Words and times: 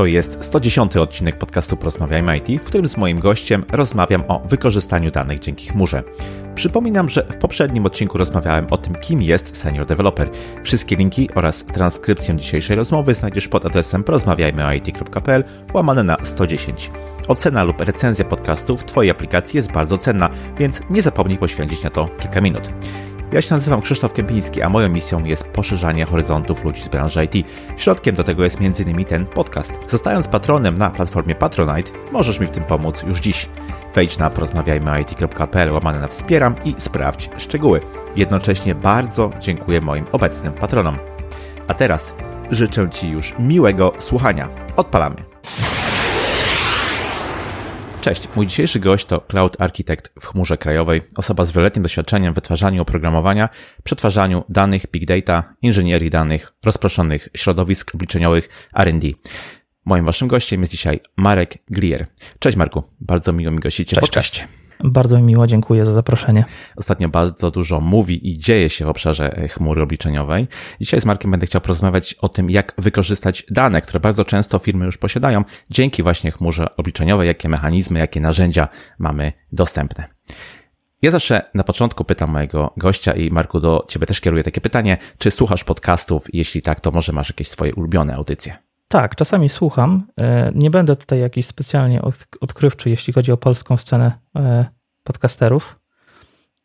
To 0.00 0.06
jest 0.06 0.44
110 0.44 0.96
odcinek 0.96 1.38
podcastu 1.38 1.76
Porozmawiajmy 1.76 2.38
IT, 2.38 2.62
w 2.62 2.64
którym 2.64 2.88
z 2.88 2.96
moim 2.96 3.20
gościem 3.20 3.64
rozmawiam 3.72 4.22
o 4.28 4.38
wykorzystaniu 4.38 5.10
danych 5.10 5.38
dzięki 5.38 5.68
chmurze. 5.68 6.02
Przypominam, 6.54 7.08
że 7.08 7.22
w 7.22 7.36
poprzednim 7.36 7.86
odcinku 7.86 8.18
rozmawiałem 8.18 8.66
o 8.70 8.78
tym, 8.78 8.94
kim 8.94 9.22
jest 9.22 9.56
senior 9.56 9.86
developer. 9.86 10.28
Wszystkie 10.64 10.96
linki 10.96 11.30
oraz 11.34 11.64
transkrypcję 11.64 12.36
dzisiejszej 12.36 12.76
rozmowy 12.76 13.14
znajdziesz 13.14 13.48
pod 13.48 13.66
adresem 13.66 14.04
porozmawiajmyit.pl 14.04 15.44
łamane 15.74 16.02
na 16.02 16.16
110. 16.22 16.90
Ocena 17.28 17.62
lub 17.62 17.80
recenzja 17.80 18.24
podcastu 18.24 18.76
w 18.76 18.84
Twojej 18.84 19.10
aplikacji 19.10 19.56
jest 19.56 19.72
bardzo 19.72 19.98
cenna, 19.98 20.30
więc 20.58 20.80
nie 20.90 21.02
zapomnij 21.02 21.38
poświęcić 21.38 21.82
na 21.82 21.90
to 21.90 22.08
kilka 22.20 22.40
minut. 22.40 22.70
Ja 23.32 23.42
się 23.42 23.54
nazywam 23.54 23.82
Krzysztof 23.82 24.12
Kępiński, 24.12 24.62
a 24.62 24.68
moją 24.68 24.88
misją 24.88 25.24
jest 25.24 25.44
poszerzanie 25.44 26.04
horyzontów 26.04 26.64
ludzi 26.64 26.82
z 26.82 26.88
branży 26.88 27.24
IT. 27.24 27.46
Środkiem 27.76 28.14
do 28.14 28.24
tego 28.24 28.44
jest 28.44 28.58
m.in. 28.60 29.04
ten 29.04 29.26
podcast. 29.26 29.72
Zostając 29.86 30.28
patronem 30.28 30.78
na 30.78 30.90
platformie 30.90 31.34
Patronite, 31.34 31.90
możesz 32.12 32.40
mi 32.40 32.46
w 32.46 32.50
tym 32.50 32.64
pomóc 32.64 33.02
już 33.02 33.20
dziś. 33.20 33.48
Wejdź 33.94 34.18
na 34.18 34.30
porozmawiajmyit.pl 34.30 35.72
łamane 35.72 36.00
na 36.00 36.06
wspieram 36.06 36.54
i 36.64 36.74
sprawdź 36.78 37.30
szczegóły. 37.36 37.80
Jednocześnie 38.16 38.74
bardzo 38.74 39.30
dziękuję 39.40 39.80
moim 39.80 40.04
obecnym 40.12 40.52
patronom. 40.52 40.96
A 41.68 41.74
teraz 41.74 42.14
życzę 42.50 42.90
Ci 42.90 43.08
już 43.08 43.34
miłego 43.38 43.92
słuchania. 43.98 44.48
Odpalamy. 44.76 45.16
Cześć, 48.00 48.28
mój 48.36 48.46
dzisiejszy 48.46 48.80
gość 48.80 49.06
to 49.06 49.20
Cloud 49.20 49.60
Architect 49.60 50.12
w 50.20 50.26
chmurze 50.26 50.58
krajowej, 50.58 51.02
osoba 51.16 51.44
z 51.44 51.52
wieloletnim 51.52 51.82
doświadczeniem 51.82 52.32
w 52.32 52.34
wytwarzaniu 52.34 52.82
oprogramowania, 52.82 53.48
przetwarzaniu 53.84 54.44
danych, 54.48 54.86
big 54.92 55.04
data, 55.04 55.54
inżynierii 55.62 56.10
danych, 56.10 56.52
rozproszonych 56.64 57.28
środowisk 57.36 57.94
obliczeniowych 57.94 58.68
R&D. 58.74 59.08
Moim 59.84 60.04
waszym 60.04 60.28
gościem 60.28 60.60
jest 60.60 60.72
dzisiaj 60.72 61.00
Marek 61.16 61.58
Glier. 61.70 62.06
Cześć 62.38 62.56
Marku, 62.56 62.82
bardzo 63.00 63.32
miło 63.32 63.52
mi 63.52 63.58
gościcie 63.58 63.96
cześć, 63.96 64.12
Cześć. 64.12 64.59
Bardzo 64.84 65.16
mi 65.16 65.22
miło, 65.22 65.46
dziękuję 65.46 65.84
za 65.84 65.92
zaproszenie. 65.92 66.44
Ostatnio 66.76 67.08
bardzo 67.08 67.50
dużo 67.50 67.80
mówi 67.80 68.28
i 68.28 68.38
dzieje 68.38 68.70
się 68.70 68.84
w 68.84 68.88
obszarze 68.88 69.36
e, 69.36 69.48
chmury 69.48 69.82
obliczeniowej. 69.82 70.48
Dzisiaj 70.80 71.00
z 71.00 71.04
Markiem 71.04 71.30
będę 71.30 71.46
chciał 71.46 71.60
porozmawiać 71.60 72.14
o 72.14 72.28
tym, 72.28 72.50
jak 72.50 72.74
wykorzystać 72.78 73.46
dane, 73.50 73.80
które 73.80 74.00
bardzo 74.00 74.24
często 74.24 74.58
firmy 74.58 74.84
już 74.86 74.98
posiadają, 74.98 75.44
dzięki 75.70 76.02
właśnie 76.02 76.30
chmurze 76.30 76.76
obliczeniowej, 76.76 77.28
jakie 77.28 77.48
mechanizmy, 77.48 77.98
jakie 77.98 78.20
narzędzia 78.20 78.68
mamy 78.98 79.32
dostępne. 79.52 80.04
Ja 81.02 81.10
zawsze 81.10 81.42
na 81.54 81.64
początku 81.64 82.04
pytam 82.04 82.30
mojego 82.30 82.72
gościa 82.76 83.12
i 83.12 83.30
Marku 83.30 83.60
do 83.60 83.86
ciebie 83.88 84.06
też 84.06 84.20
kieruję 84.20 84.42
takie 84.42 84.60
pytanie, 84.60 84.98
czy 85.18 85.30
słuchasz 85.30 85.64
podcastów? 85.64 86.26
Jeśli 86.32 86.62
tak, 86.62 86.80
to 86.80 86.90
może 86.90 87.12
masz 87.12 87.30
jakieś 87.30 87.48
swoje 87.48 87.74
ulubione 87.74 88.14
audycje? 88.14 88.69
Tak, 88.92 89.16
czasami 89.16 89.48
słucham. 89.48 90.06
E, 90.20 90.52
nie 90.54 90.70
będę 90.70 90.96
tutaj 90.96 91.20
jakiś 91.20 91.46
specjalnie 91.46 92.02
odkrywczy, 92.40 92.90
jeśli 92.90 93.12
chodzi 93.12 93.32
o 93.32 93.36
polską 93.36 93.76
scenę 93.76 94.12
e, 94.36 94.64
podcasterów, 95.04 95.80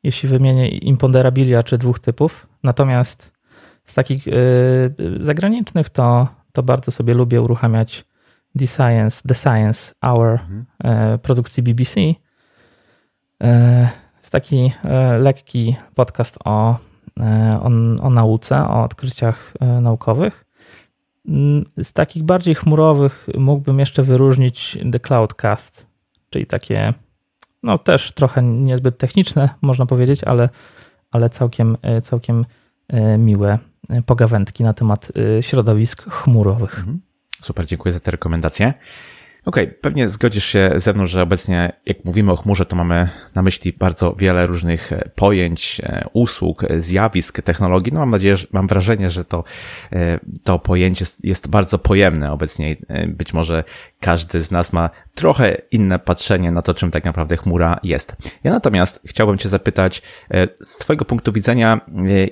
jeśli 0.03 0.29
wymienię 0.29 0.67
Imponderabilia 0.67 1.63
czy 1.63 1.77
dwóch 1.77 1.99
typów. 1.99 2.47
Natomiast 2.63 3.31
z 3.83 3.93
takich 3.93 4.27
e, 4.27 4.31
zagranicznych 5.19 5.89
to, 5.89 6.27
to 6.53 6.63
bardzo 6.63 6.91
sobie 6.91 7.13
lubię 7.13 7.41
uruchamiać 7.41 8.05
The 8.59 8.67
Science, 8.67 9.21
The 9.27 9.35
Science 9.35 9.93
Hour 10.05 10.27
mhm. 10.29 11.19
produkcji 11.19 11.63
BBC. 11.63 11.99
Jest 14.17 14.31
taki 14.31 14.71
lekki 15.19 15.75
podcast 15.95 16.37
o, 16.45 16.75
o, 17.61 17.65
o 18.01 18.09
nauce, 18.09 18.67
o 18.67 18.83
odkryciach 18.83 19.53
naukowych. 19.81 20.44
Mm, 21.27 21.65
z 21.83 21.93
takich 21.93 22.23
bardziej 22.23 22.55
chmurowych 22.55 23.27
mógłbym 23.37 23.79
jeszcze 23.79 24.03
wyróżnić 24.03 24.77
The 24.91 24.99
Cloudcast, 24.99 25.85
czyli 26.29 26.45
takie, 26.45 26.93
no 27.63 27.77
też 27.77 28.11
trochę 28.11 28.43
niezbyt 28.43 28.97
techniczne, 28.97 29.49
można 29.61 29.85
powiedzieć, 29.85 30.23
ale, 30.23 30.49
ale 31.11 31.30
całkiem, 31.30 31.77
e, 31.81 32.02
całkiem 32.02 32.45
e, 32.87 33.17
miłe 33.17 33.59
e, 33.89 34.02
pogawędki 34.02 34.64
na 34.64 34.73
temat 34.73 35.11
środowisk 35.41 36.03
chmurowych. 36.09 36.80
Mhm. 36.80 37.02
Super, 37.41 37.65
dziękuję 37.65 37.93
za 37.93 37.99
te 37.99 38.11
rekomendacje. 38.11 38.73
Okej, 39.45 39.64
okay, 39.64 39.78
pewnie 39.82 40.10
zgodzisz 40.10 40.45
się 40.45 40.72
ze 40.76 40.94
mną, 40.94 41.06
że 41.06 41.22
obecnie 41.22 41.73
jak 41.86 42.06
mówimy 42.06 42.32
o 42.32 42.36
chmurze, 42.36 42.66
to 42.66 42.76
mamy 42.76 43.10
na 43.36 43.42
myśli 43.42 43.73
bardzo 43.73 44.14
wiele 44.14 44.48
różnych 44.48 44.94
e, 44.94 45.10
pojęć, 45.16 45.82
e, 45.83 46.06
usług, 46.14 46.64
e, 46.64 46.82
zjawisk, 46.82 47.42
technologii. 47.42 47.94
No 47.94 48.00
mam 48.00 48.10
nadzieję, 48.10 48.38
że 48.38 48.48
mam 48.52 48.67
wrażenie, 48.67 49.10
że 49.10 49.26
to, 49.26 49.44
to 50.44 50.60
pojęcie 50.60 51.06
jest 51.23 51.48
bardzo 51.48 51.80
pojemne 51.80 52.32
obecnie. 52.32 52.76
Być 53.08 53.33
może 53.33 53.64
każdy 54.00 54.42
z 54.42 54.52
nas 54.52 54.73
ma 54.73 54.89
trochę 55.15 55.58
inne 55.71 55.99
patrzenie 55.99 56.52
na 56.52 56.61
to, 56.61 56.73
czym 56.73 56.92
tak 56.92 57.05
naprawdę 57.05 57.37
chmura 57.37 57.80
jest. 57.83 58.15
Ja 58.43 58.52
natomiast 58.52 59.02
chciałbym 59.05 59.37
Cię 59.37 59.49
zapytać 59.49 60.02
z 60.61 60.77
Twojego 60.77 61.05
punktu 61.05 61.31
widzenia, 61.31 61.81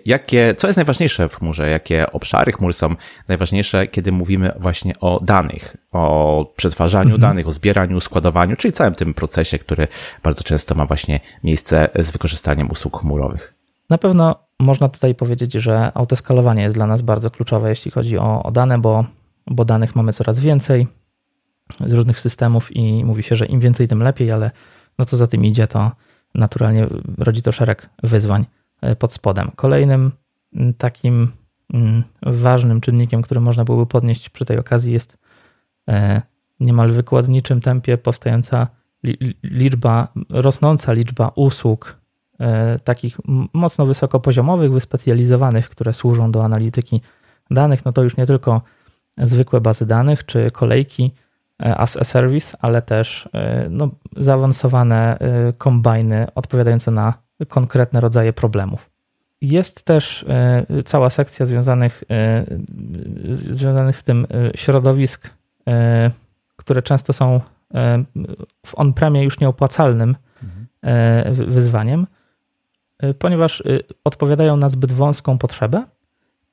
jakie, 0.05 0.55
co 0.57 0.67
jest 0.67 0.77
najważniejsze 0.77 1.29
w 1.29 1.35
chmurze, 1.35 1.69
jakie 1.69 2.11
obszary 2.11 2.51
chmury 2.51 2.73
są 2.73 2.95
najważniejsze, 3.27 3.87
kiedy 3.87 4.11
mówimy 4.11 4.51
właśnie 4.59 4.99
o 4.99 5.19
danych, 5.23 5.77
o 5.91 6.53
przetwarzaniu 6.55 7.15
mhm. 7.15 7.21
danych, 7.21 7.47
o 7.47 7.51
zbieraniu, 7.51 7.99
składowaniu, 7.99 8.55
czyli 8.55 8.71
całym 8.71 8.95
tym 8.95 9.13
procesie, 9.13 9.59
który 9.59 9.87
bardzo 10.23 10.43
często 10.43 10.75
ma 10.75 10.85
właśnie 10.85 11.19
miejsce 11.43 11.89
z 11.99 12.11
wykorzystaniem 12.11 12.71
usług 12.71 13.01
chmurowych. 13.01 13.53
Na 13.89 13.97
pewno 13.97 14.35
można 14.59 14.89
tutaj 14.89 15.15
powiedzieć, 15.15 15.53
że 15.53 15.91
autoskalowanie 15.93 16.61
jest 16.61 16.75
dla 16.75 16.87
nas 16.87 17.01
bardzo 17.01 17.31
kluczowe, 17.31 17.69
jeśli 17.69 17.91
chodzi 17.91 18.17
o, 18.17 18.43
o 18.43 18.51
dane, 18.51 18.79
bo, 18.79 19.05
bo 19.47 19.65
danych 19.65 19.95
mamy 19.95 20.13
coraz 20.13 20.39
więcej 20.39 20.87
z 21.85 21.93
różnych 21.93 22.19
systemów 22.19 22.75
i 22.75 23.05
mówi 23.05 23.23
się, 23.23 23.35
że 23.35 23.45
im 23.45 23.59
więcej, 23.59 23.87
tym 23.87 24.03
lepiej, 24.03 24.31
ale 24.31 24.51
no 24.99 25.05
co 25.05 25.17
za 25.17 25.27
tym 25.27 25.45
idzie, 25.45 25.67
to 25.67 25.91
naturalnie 26.35 26.87
rodzi 27.17 27.41
to 27.41 27.51
szereg 27.51 27.89
wyzwań 28.03 28.45
e, 28.81 28.95
pod 28.95 29.13
spodem. 29.13 29.51
Kolejnym 29.55 30.11
takim 30.77 31.27
ważnym 32.21 32.81
czynnikiem, 32.81 33.21
który 33.21 33.39
można 33.39 33.63
byłoby 33.63 33.85
podnieść 33.85 34.29
przy 34.29 34.45
tej 34.45 34.57
okazji 34.57 34.93
jest 34.93 35.17
e, 35.89 36.21
niemal 36.59 36.91
wykładniczym 36.91 37.61
tempie 37.61 37.97
powstająca 37.97 38.67
liczba, 39.43 40.07
rosnąca 40.29 40.93
liczba 40.93 41.31
usług 41.35 41.97
e, 42.39 42.79
takich 42.79 43.17
mocno 43.53 43.85
wysokopoziomowych, 43.85 44.71
wyspecjalizowanych, 44.71 45.69
które 45.69 45.93
służą 45.93 46.31
do 46.31 46.45
analityki 46.45 47.01
danych, 47.51 47.85
no 47.85 47.93
to 47.93 48.03
już 48.03 48.17
nie 48.17 48.25
tylko 48.25 48.61
zwykłe 49.17 49.61
bazy 49.61 49.85
danych 49.85 50.25
czy 50.25 50.51
kolejki 50.51 51.11
as 51.63 51.97
a 51.97 52.03
service, 52.03 52.57
ale 52.61 52.81
też 52.81 53.29
e, 53.33 53.67
no, 53.69 53.89
zaawansowane 54.17 55.17
kombajny 55.57 56.27
odpowiadające 56.35 56.91
na 56.91 57.13
konkretne 57.47 58.01
rodzaje 58.01 58.33
problemów. 58.33 58.89
Jest 59.41 59.83
też 59.83 60.25
cała 60.85 61.09
sekcja 61.09 61.45
związanych, 61.45 62.03
związanych 63.49 63.97
z 63.97 64.03
tym 64.03 64.27
środowisk 64.55 65.29
które 66.63 66.81
często 66.81 67.13
są 67.13 67.41
e, 67.73 68.03
w 68.65 68.79
on-premie 68.79 69.23
już 69.23 69.39
nieopłacalnym 69.39 70.15
mhm. 70.43 71.33
wyzwaniem, 71.33 72.07
e, 72.99 73.13
ponieważ 73.13 73.63
odpowiadają 74.03 74.57
na 74.57 74.69
zbyt 74.69 74.91
wąską 74.91 75.37
potrzebę 75.37 75.83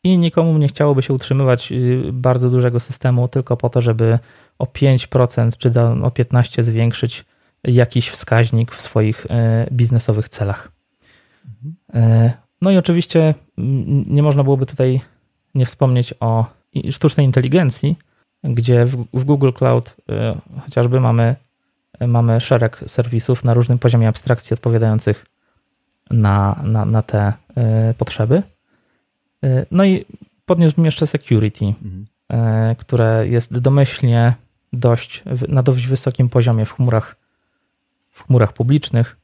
i 0.04 0.18
nikomu 0.18 0.58
nie 0.58 0.68
chciałoby 0.68 1.02
się 1.02 1.14
utrzymywać 1.14 1.72
bardzo 2.12 2.50
dużego 2.50 2.80
systemu 2.80 3.28
tylko 3.28 3.56
po 3.56 3.68
to, 3.68 3.80
żeby 3.80 4.18
o 4.60 4.64
5% 4.64 5.50
czy 5.58 5.70
do, 5.70 5.90
o 5.90 6.08
15% 6.08 6.62
zwiększyć 6.62 7.24
jakiś 7.64 8.08
wskaźnik 8.08 8.72
w 8.72 8.80
swoich 8.80 9.26
biznesowych 9.72 10.28
celach. 10.28 10.72
Mhm. 11.44 12.30
No 12.62 12.70
i 12.70 12.76
oczywiście 12.76 13.34
nie 14.06 14.22
można 14.22 14.44
byłoby 14.44 14.66
tutaj 14.66 15.00
nie 15.54 15.66
wspomnieć 15.66 16.14
o 16.20 16.44
sztucznej 16.90 17.26
inteligencji, 17.26 17.96
gdzie 18.44 18.86
w, 18.86 19.24
Google 19.24 19.52
Cloud 19.52 19.96
y, 19.98 20.60
chociażby 20.60 21.00
mamy, 21.00 21.34
mamy 22.00 22.40
szereg 22.40 22.84
serwisów 22.86 23.44
na 23.44 23.54
różnym 23.54 23.78
poziomie 23.78 24.08
abstrakcji 24.08 24.54
odpowiadających 24.54 25.26
na, 26.10 26.62
na, 26.64 26.84
na 26.84 27.02
te 27.02 27.32
potrzeby. 27.98 28.42
No 29.70 29.84
i 29.84 30.04
podniósłbym 30.46 30.84
jeszcze 30.84 31.06
security, 31.06 31.64
mhm. 31.64 32.06
które 32.76 33.28
jest 33.28 33.58
domyślnie 33.58 34.34
dość, 34.72 35.22
na 35.48 35.62
dość 35.62 35.86
wysokim 35.86 36.28
poziomie 36.28 36.66
w 36.66 36.72
chmurach, 36.72 37.16
w 38.12 38.26
chmurach 38.26 38.52
publicznych, 38.52 39.16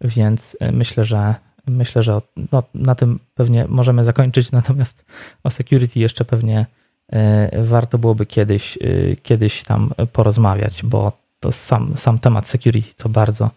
więc 0.00 0.56
myślę, 0.72 1.04
że 1.04 1.34
myślę, 1.66 2.02
że 2.02 2.20
no, 2.52 2.62
na 2.74 2.94
tym 2.94 3.18
pewnie 3.34 3.66
możemy 3.68 4.04
zakończyć, 4.04 4.52
natomiast 4.60 5.04
o 5.44 5.50
security 5.50 6.00
jeszcze 6.00 6.24
pewnie 6.24 6.66
E, 7.12 7.62
warto 7.62 7.98
byłoby 7.98 8.26
kiedyś, 8.26 8.78
e, 8.80 9.16
kiedyś 9.22 9.64
tam 9.64 9.90
porozmawiać, 10.12 10.82
bo 10.84 11.12
to 11.40 11.52
sam, 11.52 11.96
sam 11.96 12.18
temat 12.18 12.48
security 12.48 12.94
to 12.96 13.08
bardzo, 13.08 13.50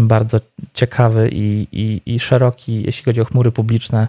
bardzo 0.00 0.40
ciekawy 0.74 1.28
i, 1.32 1.66
i, 1.72 2.14
i 2.14 2.20
szeroki, 2.20 2.82
jeśli 2.82 3.04
chodzi 3.04 3.20
o 3.20 3.24
chmury 3.24 3.52
publiczne. 3.52 4.08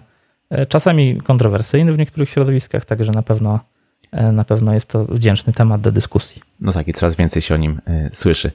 Czasami 0.68 1.20
kontrowersyjny 1.20 1.92
w 1.92 1.98
niektórych 1.98 2.30
środowiskach, 2.30 2.84
także 2.84 3.12
na 3.12 3.22
pewno 3.22 3.60
na 4.32 4.44
pewno 4.44 4.74
jest 4.74 4.88
to 4.88 5.04
wdzięczny 5.04 5.52
temat 5.52 5.80
do 5.80 5.92
dyskusji. 5.92 6.42
No 6.60 6.72
tak, 6.72 6.88
i 6.88 6.92
coraz 6.92 7.16
więcej 7.16 7.42
się 7.42 7.54
o 7.54 7.58
nim 7.58 7.80
słyszy. 8.12 8.50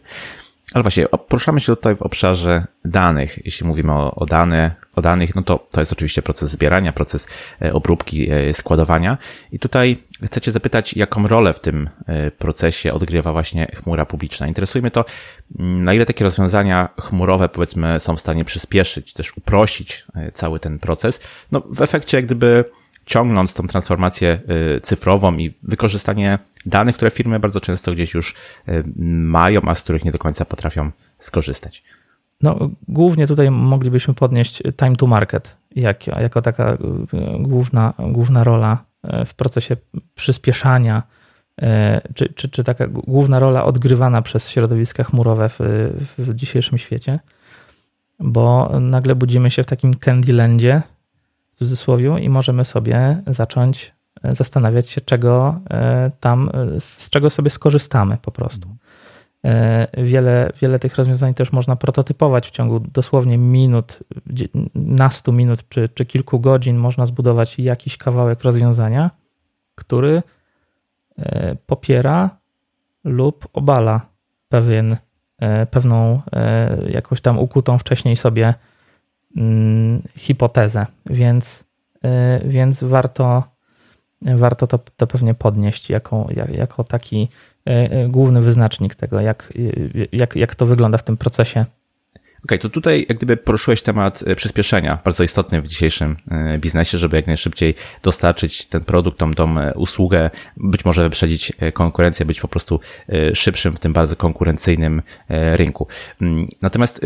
Ale 0.73 0.83
właśnie, 0.83 1.07
poruszamy 1.27 1.59
się 1.59 1.75
tutaj 1.75 1.95
w 1.95 2.01
obszarze 2.01 2.65
danych. 2.85 3.45
Jeśli 3.45 3.67
mówimy 3.67 3.91
o, 3.91 4.15
o, 4.15 4.25
dane, 4.25 4.75
o 4.95 5.01
danych, 5.01 5.35
no 5.35 5.43
to 5.43 5.67
to 5.71 5.81
jest 5.81 5.91
oczywiście 5.91 6.21
proces 6.21 6.51
zbierania, 6.51 6.93
proces 6.93 7.27
e, 7.61 7.73
obróbki, 7.73 8.31
e, 8.31 8.53
składowania. 8.53 9.17
I 9.51 9.59
tutaj 9.59 10.03
chcecie 10.25 10.51
zapytać, 10.51 10.93
jaką 10.93 11.27
rolę 11.27 11.53
w 11.53 11.59
tym 11.59 11.89
e, 12.05 12.31
procesie 12.31 12.93
odgrywa 12.93 13.31
właśnie 13.31 13.67
chmura 13.75 14.05
publiczna. 14.05 14.47
Interesuje 14.47 14.81
mnie 14.81 14.91
to, 14.91 15.05
mm, 15.59 15.83
na 15.83 15.93
ile 15.93 16.05
takie 16.05 16.23
rozwiązania 16.23 16.89
chmurowe, 17.01 17.49
powiedzmy, 17.49 17.99
są 17.99 18.15
w 18.15 18.19
stanie 18.19 18.45
przyspieszyć, 18.45 19.13
też 19.13 19.37
uprościć 19.37 20.05
cały 20.33 20.59
ten 20.59 20.79
proces. 20.79 21.19
No, 21.51 21.61
w 21.69 21.81
efekcie, 21.81 22.17
jak 22.17 22.25
gdyby 22.25 22.65
ciągnąc 23.09 23.53
tą 23.53 23.67
transformację 23.67 24.41
y, 24.77 24.81
cyfrową 24.81 25.37
i 25.37 25.53
wykorzystanie 25.63 26.39
danych, 26.65 26.95
które 26.95 27.11
firmy 27.11 27.39
bardzo 27.39 27.61
często 27.61 27.91
gdzieś 27.91 28.13
już 28.13 28.35
y, 28.67 28.83
mają, 28.95 29.61
a 29.67 29.75
z 29.75 29.81
których 29.81 30.05
nie 30.05 30.11
do 30.11 30.17
końca 30.17 30.45
potrafią 30.45 30.91
skorzystać. 31.19 31.83
No, 32.41 32.69
głównie 32.87 33.27
tutaj 33.27 33.51
moglibyśmy 33.51 34.13
podnieść 34.13 34.63
time 34.77 34.95
to 34.95 35.07
market 35.07 35.57
jak, 35.75 36.07
jako 36.07 36.41
taka 36.41 36.73
y, 36.73 36.77
główna, 37.39 37.93
główna 37.99 38.43
rola 38.43 38.83
w 39.25 39.33
procesie 39.33 39.77
przyspieszania, 40.15 41.03
czy, 42.15 42.33
czy, 42.33 42.49
czy 42.49 42.63
taka 42.63 42.87
główna 42.87 43.39
rola 43.39 43.63
odgrywana 43.63 44.21
przez 44.21 44.49
środowiska 44.49 45.03
chmurowe 45.03 45.49
w, 45.49 45.59
w 46.17 46.35
dzisiejszym 46.35 46.77
świecie, 46.77 47.19
bo 48.19 48.71
nagle 48.79 49.15
budzimy 49.15 49.51
się 49.51 49.63
w 49.63 49.65
takim 49.65 49.93
Candylandzie, 49.93 50.81
cudzysłowie 51.59 52.15
i 52.19 52.29
możemy 52.29 52.65
sobie 52.65 53.23
zacząć 53.27 53.93
e, 54.23 54.35
zastanawiać 54.35 54.89
się, 54.89 55.01
czego 55.01 55.59
e, 55.69 56.11
tam, 56.19 56.49
e, 56.53 56.81
z 56.81 57.09
czego 57.09 57.29
sobie 57.29 57.49
skorzystamy 57.49 58.17
po 58.21 58.31
prostu. 58.31 58.69
Wiele, 59.97 60.51
wiele 60.61 60.79
tych 60.79 60.95
rozwiązań 60.95 61.33
też 61.33 61.51
można 61.51 61.75
prototypować 61.75 62.47
w 62.47 62.51
ciągu 62.51 62.79
dosłownie 62.79 63.37
minut, 63.37 63.99
nastu 64.75 65.31
minut 65.31 65.69
czy, 65.69 65.89
czy 65.89 66.05
kilku 66.05 66.39
godzin 66.39 66.77
można 66.77 67.05
zbudować 67.05 67.59
jakiś 67.59 67.97
kawałek 67.97 68.43
rozwiązania, 68.43 69.11
który 69.75 70.23
popiera 71.65 72.29
lub 73.03 73.47
obala 73.53 74.01
pewien, 74.49 74.97
pewną 75.71 76.21
jakąś 76.89 77.21
tam 77.21 77.39
ukutą 77.39 77.77
wcześniej 77.77 78.17
sobie 78.17 78.53
hipotezę, 80.17 80.85
więc, 81.05 81.63
y, 82.05 82.49
więc 82.49 82.83
warto, 82.83 83.43
warto 84.21 84.67
to, 84.67 84.79
to 84.97 85.07
pewnie 85.07 85.33
podnieść 85.33 85.89
jako, 85.89 86.27
jako 86.51 86.83
taki 86.83 87.27
y, 87.69 87.71
y, 87.71 88.09
główny 88.09 88.41
wyznacznik 88.41 88.95
tego, 88.95 89.21
jak, 89.21 89.53
jak, 90.11 90.35
jak 90.35 90.55
to 90.55 90.65
wygląda 90.65 90.97
w 90.97 91.03
tym 91.03 91.17
procesie 91.17 91.65
Okej, 92.43 92.57
okay, 92.57 92.59
to 92.59 92.69
tutaj 92.69 93.05
jak 93.09 93.17
gdyby 93.17 93.37
poruszyłeś 93.37 93.81
temat 93.81 94.23
przyspieszenia, 94.35 94.99
bardzo 95.03 95.23
istotny 95.23 95.61
w 95.61 95.67
dzisiejszym 95.67 96.17
biznesie, 96.57 96.97
żeby 96.97 97.15
jak 97.15 97.27
najszybciej 97.27 97.75
dostarczyć 98.03 98.65
ten 98.65 98.83
produkt, 98.83 99.17
tą, 99.17 99.33
tą 99.33 99.71
usługę, 99.71 100.29
być 100.57 100.85
może 100.85 101.03
wyprzedzić 101.03 101.53
konkurencję, 101.73 102.25
być 102.25 102.41
po 102.41 102.47
prostu 102.47 102.79
szybszym 103.33 103.75
w 103.75 103.79
tym 103.79 103.93
bardzo 103.93 104.15
konkurencyjnym 104.15 105.01
rynku. 105.55 105.87
Mm, 106.21 106.45
natomiast 106.61 107.01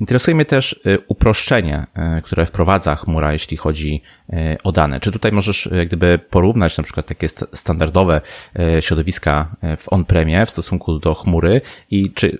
Interesuje 0.00 0.34
mnie 0.34 0.44
też 0.44 0.72
y, 0.86 0.98
uproszczenie, 1.08 1.86
y, 2.18 2.22
które 2.22 2.46
wprowadza 2.46 2.96
chmura, 2.96 3.32
jeśli 3.32 3.56
chodzi 3.56 4.02
y, 4.32 4.34
o 4.64 4.72
dane. 4.72 5.00
Czy 5.00 5.12
tutaj 5.12 5.32
możesz 5.32 5.68
jak 5.72 5.88
gdyby 5.88 6.18
porównać 6.30 6.78
na 6.78 6.84
przykład 6.84 7.06
takie 7.06 7.28
standardowe 7.52 8.20
środowiska 8.80 9.56
w 9.76 9.92
on-premie 9.92 10.46
w 10.46 10.50
stosunku 10.50 10.98
do 10.98 11.14
chmury 11.14 11.60
i 11.90 12.12
czy 12.12 12.38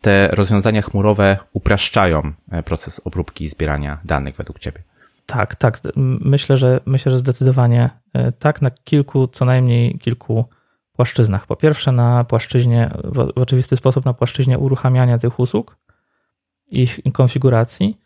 te 0.00 0.28
rozwiązania 0.28 0.82
chmurowe 0.82 1.36
upraszczają 1.52 2.32
proces 2.64 3.00
obróbki 3.04 3.44
i 3.44 3.48
zbierania 3.48 4.00
danych 4.04 4.36
według 4.36 4.58
Ciebie? 4.58 4.82
Tak, 5.26 5.54
tak. 5.54 5.80
Myślę, 6.20 6.56
że 6.56 6.80
myślę, 6.86 7.12
że 7.12 7.18
zdecydowanie 7.18 7.90
tak 8.38 8.62
na 8.62 8.70
kilku, 8.70 9.28
co 9.28 9.44
najmniej 9.44 9.98
kilku 9.98 10.44
płaszczyznach. 10.96 11.46
Po 11.46 11.56
pierwsze, 11.56 11.92
na 11.92 12.24
płaszczyźnie, 12.24 12.90
w 13.04 13.18
oczywisty 13.18 13.76
sposób 13.76 14.04
na 14.04 14.14
płaszczyźnie 14.14 14.58
uruchamiania 14.58 15.18
tych 15.18 15.40
usług, 15.40 15.76
ich 16.72 17.00
konfiguracji, 17.12 18.00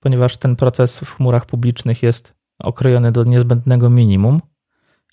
ponieważ 0.00 0.36
ten 0.36 0.56
proces 0.56 1.00
w 1.00 1.16
chmurach 1.16 1.46
publicznych 1.46 2.02
jest 2.02 2.34
okrojony 2.58 3.12
do 3.12 3.24
niezbędnego 3.24 3.90
minimum 3.90 4.40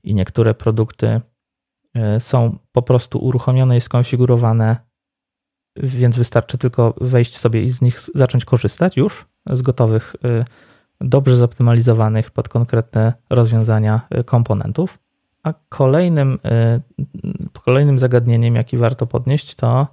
i 0.03 0.13
niektóre 0.13 0.53
produkty 0.53 1.21
e, 1.93 2.19
są 2.19 2.57
po 2.71 2.81
prostu 2.81 3.19
uruchomione 3.19 3.77
i 3.77 3.81
skonfigurowane, 3.81 4.77
więc 5.75 6.17
wystarczy 6.17 6.57
tylko 6.57 6.93
wejść 7.01 7.37
sobie 7.37 7.63
i 7.63 7.71
z 7.71 7.81
nich 7.81 7.99
zacząć 8.15 8.45
korzystać 8.45 8.97
już 8.97 9.25
z 9.53 9.61
gotowych, 9.61 10.15
e, 10.23 10.45
dobrze 11.01 11.37
zoptymalizowanych 11.37 12.31
pod 12.31 12.49
konkretne 12.49 13.13
rozwiązania 13.29 14.01
e, 14.09 14.23
komponentów. 14.23 14.99
A 15.43 15.53
kolejnym, 15.69 16.39
kolejnym 17.65 17.99
zagadnieniem, 17.99 18.55
jaki 18.55 18.77
warto 18.77 19.07
podnieść, 19.07 19.55
to 19.55 19.87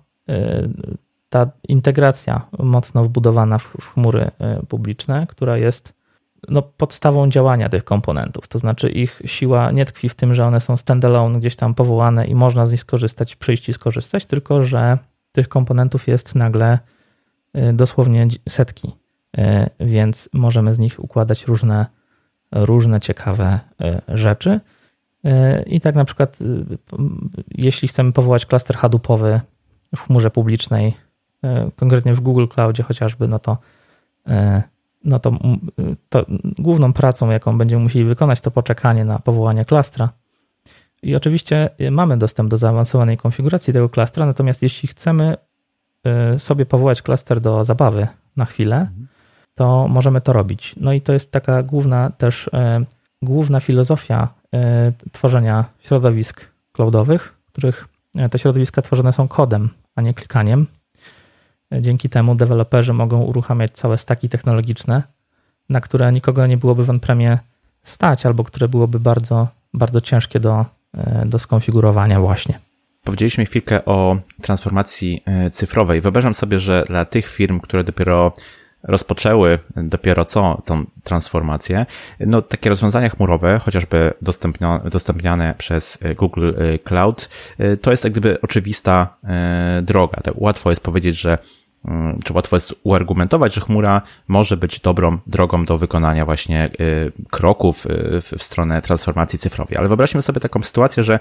ta 1.32 1.50
integracja 1.68 2.46
mocno 2.58 3.04
wbudowana 3.04 3.58
w, 3.58 3.64
chmury 3.64 4.30
e, 4.38 4.62
publiczne, 4.68 5.26
która 5.28 5.56
jest 5.58 5.92
no, 6.48 6.62
podstawą 6.62 7.30
działania 7.30 7.68
tych 7.68 7.84
komponentów. 7.84 8.48
To 8.48 8.58
znaczy 8.58 8.88
ich 8.88 9.22
siła 9.24 9.70
nie 9.70 9.84
tkwi 9.84 10.08
w 10.08 10.14
tym, 10.14 10.34
że 10.34 10.46
one 10.46 10.60
są 10.60 10.76
standalone, 10.76 11.38
gdzieś 11.38 11.56
tam 11.56 11.74
powołane 11.74 12.26
i 12.26 12.34
można 12.34 12.66
z 12.66 12.72
nich 12.72 12.80
skorzystać, 12.80 13.36
przyjść 13.36 13.68
i 13.68 13.72
skorzystać, 13.72 14.26
tylko 14.26 14.62
że 14.62 14.98
tych 15.32 15.48
komponentów 15.48 16.08
jest 16.08 16.34
nagle 16.34 16.78
e, 17.54 17.72
dosłownie 17.72 18.28
setki, 18.48 18.92
e, 19.38 19.70
więc 19.80 20.28
możemy 20.32 20.74
z 20.74 20.78
nich 20.78 21.04
układać 21.04 21.46
różne, 21.46 21.86
różne 22.52 23.00
ciekawe 23.00 23.60
rzeczy. 24.08 24.60
I 25.66 25.80
tak 25.80 25.94
na 25.94 26.04
przykład, 26.04 26.38
jeśli 27.50 27.88
chcemy 27.88 28.12
powołać 28.12 28.46
klaster 28.46 28.76
Hadoopowy 28.76 29.40
w 29.96 30.00
chmurze 30.00 30.30
publicznej, 30.30 30.94
konkretnie 31.76 32.14
w 32.14 32.20
Google 32.20 32.46
Cloudzie 32.46 32.82
chociażby, 32.82 33.28
no 33.28 33.38
to, 33.38 33.58
e, 34.26 34.62
no 35.04 35.18
to, 35.18 35.32
to 36.08 36.26
główną 36.58 36.92
pracą, 36.92 37.30
jaką 37.30 37.58
będziemy 37.58 37.82
musieli 37.82 38.04
wykonać, 38.04 38.40
to 38.40 38.50
poczekanie 38.50 39.04
na 39.04 39.18
powołanie 39.18 39.64
klastra. 39.64 40.08
I 41.02 41.16
oczywiście 41.16 41.70
e, 41.78 41.90
mamy 41.90 42.16
dostęp 42.16 42.50
do 42.50 42.56
zaawansowanej 42.56 43.16
konfiguracji 43.16 43.72
tego 43.72 43.88
klastra, 43.88 44.26
natomiast 44.26 44.62
jeśli 44.62 44.88
chcemy 44.88 45.36
sobie 46.38 46.66
powołać 46.66 47.02
klaster 47.02 47.40
do 47.40 47.64
zabawy 47.64 48.08
na 48.36 48.44
chwilę, 48.44 48.88
to 49.54 49.88
możemy 49.88 50.20
to 50.20 50.32
robić. 50.32 50.74
No 50.76 50.92
i 50.92 51.00
to 51.00 51.12
jest 51.12 51.32
taka 51.32 51.62
główna 51.62 52.10
też 52.10 52.50
główna 53.22 53.60
filozofia 53.60 54.28
tworzenia 55.12 55.64
środowisk 55.80 56.48
cloudowych, 56.72 57.34
których 57.52 57.88
te 58.30 58.38
środowiska 58.38 58.82
tworzone 58.82 59.12
są 59.12 59.28
kodem, 59.28 59.68
a 59.96 60.02
nie 60.02 60.14
klikaniem. 60.14 60.66
Dzięki 61.80 62.08
temu 62.08 62.34
deweloperzy 62.34 62.92
mogą 62.92 63.22
uruchamiać 63.22 63.72
całe 63.72 63.98
staki 63.98 64.28
technologiczne, 64.28 65.02
na 65.68 65.80
które 65.80 66.12
nikogo 66.12 66.46
nie 66.46 66.56
byłoby 66.56 66.84
w 66.84 66.90
on-premie 66.90 67.38
stać, 67.82 68.26
albo 68.26 68.44
które 68.44 68.68
byłoby 68.68 69.00
bardzo, 69.00 69.48
bardzo 69.74 70.00
ciężkie 70.00 70.40
do, 70.40 70.64
e, 70.94 71.26
do 71.26 71.38
skonfigurowania 71.38 72.20
właśnie. 72.20 72.58
Powiedzieliśmy 73.04 73.44
chwilkę 73.46 73.84
o 73.84 74.16
transformacji 74.42 75.22
e, 75.26 75.50
cyfrowej. 75.50 76.00
Wyobrażam 76.00 76.34
sobie, 76.34 76.58
że 76.58 76.84
dla 76.88 77.04
tych 77.04 77.28
firm, 77.28 77.60
które 77.60 77.84
dopiero 77.84 78.32
rozpoczęły 78.82 79.58
dopiero 79.76 80.24
co 80.24 80.62
tą 80.64 80.84
transformację, 81.02 81.86
no 82.20 82.42
takie 82.42 82.70
rozwiązania 82.70 83.08
chmurowe, 83.08 83.58
chociażby 83.58 84.14
dostępniane 84.90 85.54
przez 85.58 85.98
e, 86.02 86.14
Google 86.14 86.52
Cloud, 86.84 87.28
to 87.82 87.90
jest 87.90 88.04
jak 88.04 88.12
gdyby 88.12 88.40
oczywista 88.40 89.16
droga. 89.82 90.20
Tak 90.22 90.34
łatwo 90.36 90.70
jest 90.70 90.82
powiedzieć, 90.82 91.20
że 91.20 91.38
czy 92.24 92.32
łatwo 92.32 92.56
jest 92.56 92.74
uargumentować, 92.82 93.54
że 93.54 93.60
chmura 93.60 94.02
może 94.28 94.56
być 94.56 94.80
dobrą 94.80 95.18
drogą 95.26 95.64
do 95.64 95.78
wykonania 95.78 96.24
właśnie 96.24 96.70
y, 96.80 97.12
kroków 97.30 97.86
y, 97.86 98.20
w 98.20 98.42
stronę 98.42 98.82
transformacji 98.82 99.38
cyfrowej. 99.38 99.76
Ale 99.76 99.88
wyobraźmy 99.88 100.22
sobie 100.22 100.40
taką 100.40 100.62
sytuację, 100.62 101.02
że 101.02 101.18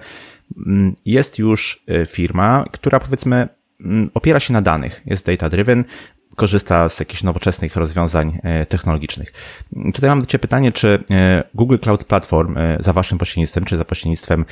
mm, 0.68 0.96
jest 1.06 1.40
już 1.40 1.84
y, 1.90 2.06
firma, 2.06 2.66
która 2.72 3.00
powiedzmy 3.00 3.48
mm, 3.82 4.10
opiera 4.14 4.40
się 4.40 4.54
na 4.54 4.62
danych, 4.62 5.02
jest 5.06 5.26
data 5.26 5.50
driven, 5.50 5.84
korzysta 6.36 6.90
z 6.90 7.00
jakichś 7.00 7.24
nowoczesnych 7.24 7.76
rozwiązań 7.76 8.40
technologicznych. 8.70 9.34
Tutaj 9.94 10.10
mam 10.10 10.20
do 10.20 10.26
Ciebie 10.26 10.42
pytanie, 10.42 10.72
czy 10.72 11.04
Google 11.54 11.78
Cloud 11.78 12.04
Platform 12.04 12.56
za 12.80 12.94
Waszym 12.94 13.18
pośrednictwem, 13.18 13.66
czy 13.66 13.78
za 13.78 13.86
pośrednictwem 13.86 14.46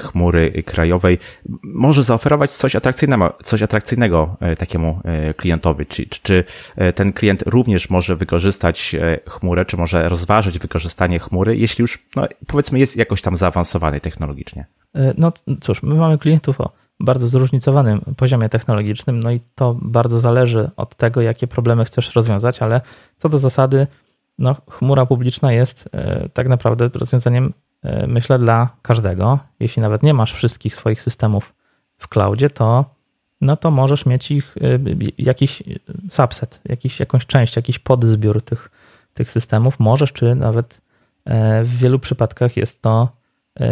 chmury 0.00 0.62
krajowej 0.66 1.18
może 1.62 2.02
zaoferować 2.02 2.50
coś 2.50 2.76
atrakcyjnego, 2.76 3.38
coś 3.44 3.62
atrakcyjnego 3.62 4.36
takiemu 4.58 5.00
klientowi? 5.36 5.86
Czy, 5.86 6.06
czy 6.06 6.44
ten 6.94 7.12
klient 7.12 7.42
również 7.46 7.90
może 7.90 8.16
wykorzystać 8.16 8.96
chmurę, 9.28 9.64
czy 9.64 9.76
może 9.76 10.08
rozważyć 10.08 10.58
wykorzystanie 10.58 11.18
chmury, 11.18 11.56
jeśli 11.56 11.82
już, 11.82 12.06
no, 12.16 12.26
powiedzmy, 12.46 12.78
jest 12.78 12.96
jakoś 12.96 13.22
tam 13.22 13.36
zaawansowany 13.36 14.00
technologicznie? 14.00 14.66
No 15.18 15.32
cóż, 15.60 15.82
my 15.82 15.94
mamy 15.94 16.18
klientów 16.18 16.60
o 16.60 16.72
bardzo 17.00 17.28
zróżnicowanym 17.28 18.00
poziomie 18.16 18.48
technologicznym, 18.48 19.20
no 19.20 19.30
i 19.30 19.40
to 19.54 19.76
bardzo 19.82 20.20
zależy 20.20 20.70
od 20.76 20.96
tego, 20.96 21.20
jakie 21.20 21.46
problemy 21.46 21.84
chcesz 21.84 22.14
rozwiązać, 22.14 22.62
ale 22.62 22.80
co 23.16 23.28
do 23.28 23.38
zasady, 23.38 23.86
no, 24.38 24.56
chmura 24.70 25.06
publiczna 25.06 25.52
jest 25.52 25.88
e, 25.92 26.28
tak 26.28 26.48
naprawdę 26.48 26.90
rozwiązaniem, 26.94 27.52
e, 27.82 28.06
myślę, 28.06 28.38
dla 28.38 28.68
każdego. 28.82 29.38
Jeśli 29.60 29.82
nawet 29.82 30.02
nie 30.02 30.14
masz 30.14 30.32
wszystkich 30.32 30.76
swoich 30.76 31.02
systemów 31.02 31.54
w 31.98 32.08
cloudzie, 32.08 32.50
to, 32.50 32.84
no 33.40 33.56
to 33.56 33.70
możesz 33.70 34.06
mieć 34.06 34.30
ich 34.30 34.56
e, 34.56 34.78
jakiś 35.18 35.62
subset, 36.10 36.60
jakiś, 36.64 37.00
jakąś 37.00 37.26
część, 37.26 37.56
jakiś 37.56 37.78
podzbiór 37.78 38.42
tych, 38.42 38.70
tych 39.14 39.30
systemów. 39.30 39.80
Możesz, 39.80 40.12
czy 40.12 40.34
nawet 40.34 40.80
w 41.62 41.76
wielu 41.78 41.98
przypadkach 41.98 42.56
jest 42.56 42.82
to 42.82 43.08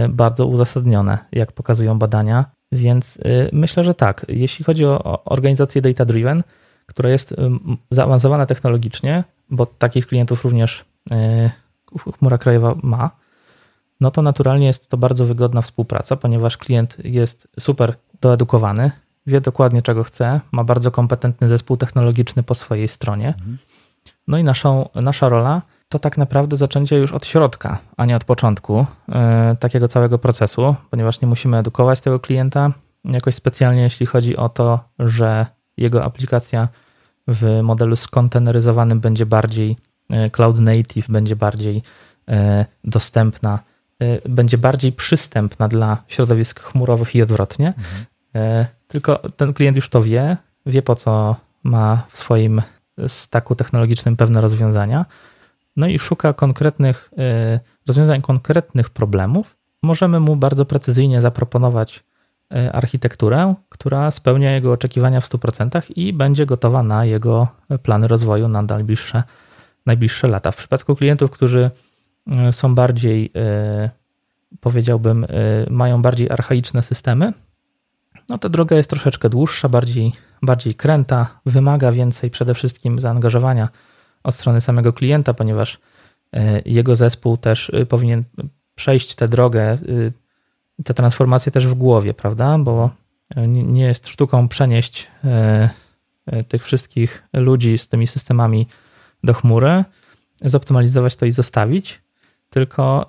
bardzo 0.09 0.47
uzasadnione, 0.47 1.19
jak 1.33 1.53
pokazują 1.53 1.99
badania. 1.99 2.45
Więc 2.73 3.17
y, 3.17 3.51
myślę, 3.53 3.85
że 3.85 3.95
tak. 3.95 4.27
Jeśli 4.29 4.65
chodzi 4.65 4.85
o 4.85 5.25
organizację 5.25 5.83
data-driven, 5.83 6.43
która 6.87 7.11
jest 7.11 7.35
zaawansowana 7.91 8.47
technologicznie, 8.47 9.25
bo 9.51 9.67
takich 9.67 10.07
klientów 10.07 10.45
również 10.45 10.85
y, 11.15 11.51
chmura 12.19 12.39
krajowa 12.39 12.75
ma, 12.83 13.11
no 14.01 14.11
to 14.11 14.23
naturalnie 14.23 14.67
jest 14.67 14.89
to 14.89 14.97
bardzo 14.97 15.27
wygodna 15.27 15.63
współpraca, 15.63 16.17
ponieważ 16.17 16.57
klient 16.57 16.97
jest 17.05 17.49
super 17.61 17.95
doedukowany, 18.21 18.91
wie 19.27 19.41
dokładnie 19.41 19.83
czego 19.83 20.05
chce, 20.05 20.41
ma 20.53 20.65
bardzo 20.65 20.91
kompetentny 20.91 21.49
zespół 21.49 21.77
technologiczny 21.77 22.43
po 22.43 22.55
swojej 22.55 22.89
stronie. 22.89 23.29
Mhm. 23.29 23.59
No 24.29 24.39
i 24.39 24.45
naszą, 24.45 24.89
nasza 24.95 25.29
rola 25.29 25.63
to 25.89 25.99
tak 25.99 26.19
naprawdę 26.19 26.57
zaczęcie 26.57 26.97
już 26.97 27.13
od 27.13 27.27
środka, 27.27 27.79
a 27.97 28.05
nie 28.05 28.17
od 28.17 28.25
początku 28.25 28.87
yy, 29.09 29.15
takiego 29.61 29.89
całego 29.89 30.19
procesu, 30.19 30.75
ponieważ 30.91 31.21
nie 31.21 31.29
musimy 31.29 31.59
edukować 31.59 32.01
tego 32.01 32.21
klienta 32.21 32.71
jakoś 33.05 33.35
specjalnie, 33.35 33.83
jeśli 33.83 34.07
chodzi 34.07 34.37
o 34.37 34.49
to, 34.49 34.81
że 34.99 35.47
jego 35.77 36.05
aplikacja 36.05 36.69
w 37.29 37.61
modelu 37.63 37.97
skonteneryzowanym 37.97 39.01
będzie 39.01 39.27
bardziej 39.27 39.77
e, 40.11 40.31
cloud 40.31 40.59
native, 40.59 41.09
będzie 41.09 41.37
bardziej 41.37 41.83
yy, 42.29 42.35
dostępna, 42.85 43.59
będzie 44.29 44.59
bardziej 44.59 44.93
przystępna 44.93 45.69
dla 45.69 46.03
środowisk 46.09 46.61
chmurowych 46.61 47.15
i 47.15 47.23
odwrotnie. 47.23 47.67
Mhm. 47.67 48.67
Tylko 48.89 49.17
ten 49.19 49.53
klient 49.53 49.77
już 49.77 49.89
to 49.89 50.03
wie, 50.03 50.37
wie 50.67 50.83
po 50.83 50.95
co 50.95 51.37
ma 51.63 52.03
w 52.11 52.17
swoim 52.19 52.63
staku 53.09 53.55
technologicznym 53.55 54.17
pewne 54.17 54.41
rozwiązania 54.41 55.05
no 55.77 55.87
i 55.87 55.99
szuka 55.99 56.33
konkretnych 56.33 57.11
y, 57.13 57.61
rozwiązań 57.87 58.23
konkretnych 58.23 58.91
problemów, 58.91 59.57
możemy 59.83 60.21
mu 60.21 60.37
bardzo 60.37 60.65
precyzyjnie 60.65 61.21
zaproponować 61.21 62.05
y, 62.53 62.73
architekturę, 62.73 63.55
która 63.69 64.11
spełnia 64.11 64.53
jego 64.53 64.73
oczekiwania 64.73 65.21
w 65.21 65.29
100% 65.29 65.83
i 65.97 66.13
będzie 66.13 66.47
gotowa 66.47 66.83
na 66.83 67.05
jego 67.05 67.49
plany 67.83 68.09
rozwoju 68.09 68.49
na 68.49 68.63
najbliższe, 68.63 69.23
najbliższe 69.87 70.29
lata. 70.29 70.51
W 70.51 70.57
przypadku 70.57 70.97
klientów, 70.97 71.31
którzy 71.31 71.71
y, 72.49 72.53
są 72.53 72.75
bardziej, 72.75 73.33
powiedziałbym, 74.61 75.27
mają 75.71 76.03
bardziej 76.03 76.31
archaiczne 76.31 76.83
systemy, 76.83 77.33
no 78.29 78.39
to 78.39 78.49
droga 78.49 78.77
jest 78.77 78.91
troszeczkę 78.91 79.29
dłuższa, 79.29 79.69
bardziej, 79.69 80.13
bardziej 80.43 80.75
kręta, 80.75 81.41
wymaga 81.47 81.93
więcej 81.93 82.31
przede 82.31 82.55
wszystkim 82.55 82.99
zaangażowania 82.99 83.69
od 84.27 84.35
strony 84.35 84.61
samego 84.61 84.93
klienta, 84.93 85.35
ponieważ 85.35 85.79
e, 86.33 86.63
jego 86.65 86.95
zespół 86.95 87.37
też 87.37 87.69
y, 87.69 87.87
powinien 87.87 88.25
przejść 88.75 89.15
tę 89.15 89.29
drogę, 89.29 89.79
y, 89.89 90.13
tę 90.85 90.95
transformację 90.95 91.53
też 91.53 91.67
w 91.67 91.75
głowie, 91.75 92.15
prawda? 92.15 92.59
Bo 92.59 92.91
e, 93.37 93.49
nie 93.49 93.83
jest 93.83 94.09
sztuką 94.09 94.49
przenieść 94.49 95.09
e, 95.25 95.69
tych 96.49 96.65
wszystkich 96.65 97.23
ludzi 97.33 97.79
z 97.79 97.89
tymi 97.89 98.07
systemami 98.07 98.67
do 99.25 99.35
chmury, 99.35 99.85
zoptymalizować 100.43 101.17
to 101.17 101.27
i 101.27 101.33
zostawić, 101.33 102.03
tylko 102.51 103.07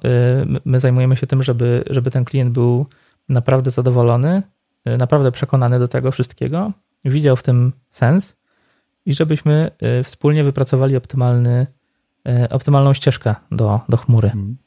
y, 0.56 0.60
my 0.66 0.80
zajmujemy 0.80 1.18
się 1.18 1.28
tym, 1.28 1.44
żeby, 1.44 1.84
żeby 1.90 2.12
ten 2.12 2.26
klient 2.26 2.52
był 2.54 2.86
naprawdę 3.30 3.72
zadowolony, 3.72 4.42
naprawdę 4.86 5.32
przekonany 5.32 5.80
do 5.80 5.88
tego 5.88 6.12
wszystkiego, 6.12 6.72
widział 7.06 7.36
w 7.36 7.44
tym 7.44 7.74
sens 7.92 8.37
i 9.08 9.14
żebyśmy 9.14 9.72
y, 10.00 10.04
wspólnie 10.04 10.44
wypracowali 10.44 10.96
optymalny, 10.96 11.68
y, 12.28 12.50
optymalną 12.50 12.94
ścieżkę 12.94 13.36
do, 13.52 13.80
do 13.90 13.98
chmury. 13.98 14.28
Mhm. 14.28 14.58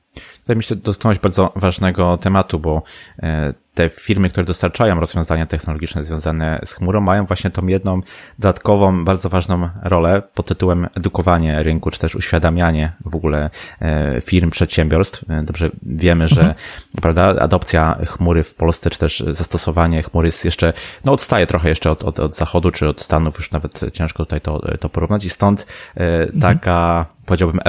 Tutaj 0.40 0.56
myślę, 0.56 0.76
dotknąłeś 0.76 1.18
bardzo 1.18 1.52
ważnego 1.56 2.18
tematu, 2.18 2.58
bo 2.58 2.82
e, 3.22 3.54
te 3.80 3.88
firmy, 3.88 4.30
które 4.30 4.46
dostarczają 4.46 5.00
rozwiązania 5.00 5.46
technologiczne 5.46 6.04
związane 6.04 6.60
z 6.64 6.74
chmurą, 6.74 7.00
mają 7.00 7.26
właśnie 7.26 7.50
tą 7.50 7.66
jedną 7.66 8.00
dodatkową, 8.38 9.04
bardzo 9.04 9.28
ważną 9.28 9.68
rolę 9.82 10.22
pod 10.34 10.46
tytułem 10.46 10.86
edukowanie 10.94 11.62
rynku, 11.62 11.90
czy 11.90 11.98
też 11.98 12.14
uświadamianie 12.14 12.92
w 13.04 13.16
ogóle 13.16 13.50
e, 13.80 14.20
firm, 14.20 14.50
przedsiębiorstw. 14.50 15.30
E, 15.30 15.42
dobrze 15.42 15.70
wiemy, 15.82 16.28
że 16.28 16.40
mhm. 16.40 16.54
prawda, 17.02 17.24
adopcja 17.24 17.98
chmury 18.06 18.42
w 18.42 18.54
Polsce, 18.54 18.90
czy 18.90 18.98
też 18.98 19.24
zastosowanie 19.30 20.02
chmury 20.02 20.28
jest 20.28 20.44
jeszcze, 20.44 20.72
no 21.04 21.12
odstaje 21.12 21.46
trochę 21.46 21.68
jeszcze 21.68 21.90
od, 21.90 22.04
od, 22.04 22.20
od 22.20 22.34
zachodu, 22.34 22.70
czy 22.70 22.88
od 22.88 23.02
Stanów, 23.02 23.38
już 23.38 23.50
nawet 23.50 23.80
ciężko 23.92 24.24
tutaj 24.24 24.40
to, 24.40 24.62
to 24.80 24.88
porównać 24.88 25.24
i 25.24 25.30
stąd 25.30 25.66
mhm. 25.96 27.10
Powiedziałbym, 27.30 27.60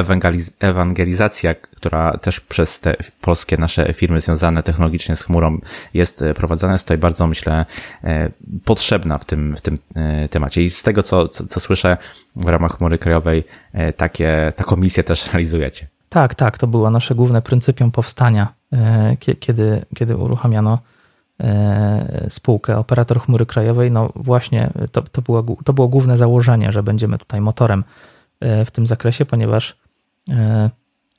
ewangelizacja, 0.60 1.56
która 1.56 2.18
też 2.18 2.40
przez 2.40 2.80
te 2.80 2.96
polskie 3.22 3.58
nasze 3.58 3.94
firmy 3.94 4.22
związane 4.22 4.64
technologicznie 4.64 5.16
z 5.16 5.24
chmurą 5.24 5.60
jest 5.94 6.22
e, 6.22 6.34
prowadzona, 6.34 6.74
jest 6.74 6.86
tutaj 6.86 6.98
bardzo, 6.98 7.28
myślę, 7.28 7.66
e, 8.04 8.30
potrzebna 8.66 9.18
w 9.18 9.26
tym, 9.26 9.56
w 9.56 9.62
tym 9.62 9.78
e, 9.96 10.30
temacie. 10.30 10.64
I 10.64 10.70
z 10.70 10.84
tego, 10.84 11.04
co, 11.04 11.28
co, 11.28 11.48
co 11.48 11.60
słyszę 11.60 11.98
w 12.36 12.48
ramach 12.48 12.78
chmury 12.78 12.98
krajowej, 12.98 13.44
takie, 13.98 14.54
taką 14.56 14.76
misję 14.76 15.04
też 15.04 15.26
realizujecie. 15.34 15.88
Tak, 16.10 16.36
tak, 16.36 16.58
to 16.58 16.68
było 16.68 16.90
nasze 16.90 17.16
główne 17.16 17.42
pryncypium 17.42 17.92
powstania, 17.92 18.48
kiedy, 19.40 19.86
kiedy 19.96 20.18
uruchamiano 20.18 20.80
spółkę 22.30 22.78
operator 22.78 23.22
chmury 23.22 23.46
krajowej. 23.46 23.92
No 23.92 24.12
właśnie, 24.16 24.70
to, 24.92 25.02
to, 25.02 25.22
było, 25.22 25.44
to 25.66 25.74
było 25.74 25.88
główne 25.88 26.18
założenie, 26.18 26.72
że 26.72 26.84
będziemy 26.84 27.18
tutaj 27.18 27.42
motorem 27.42 27.84
w 28.42 28.72
tym 28.72 28.86
zakresie, 28.86 29.26
ponieważ 29.26 29.78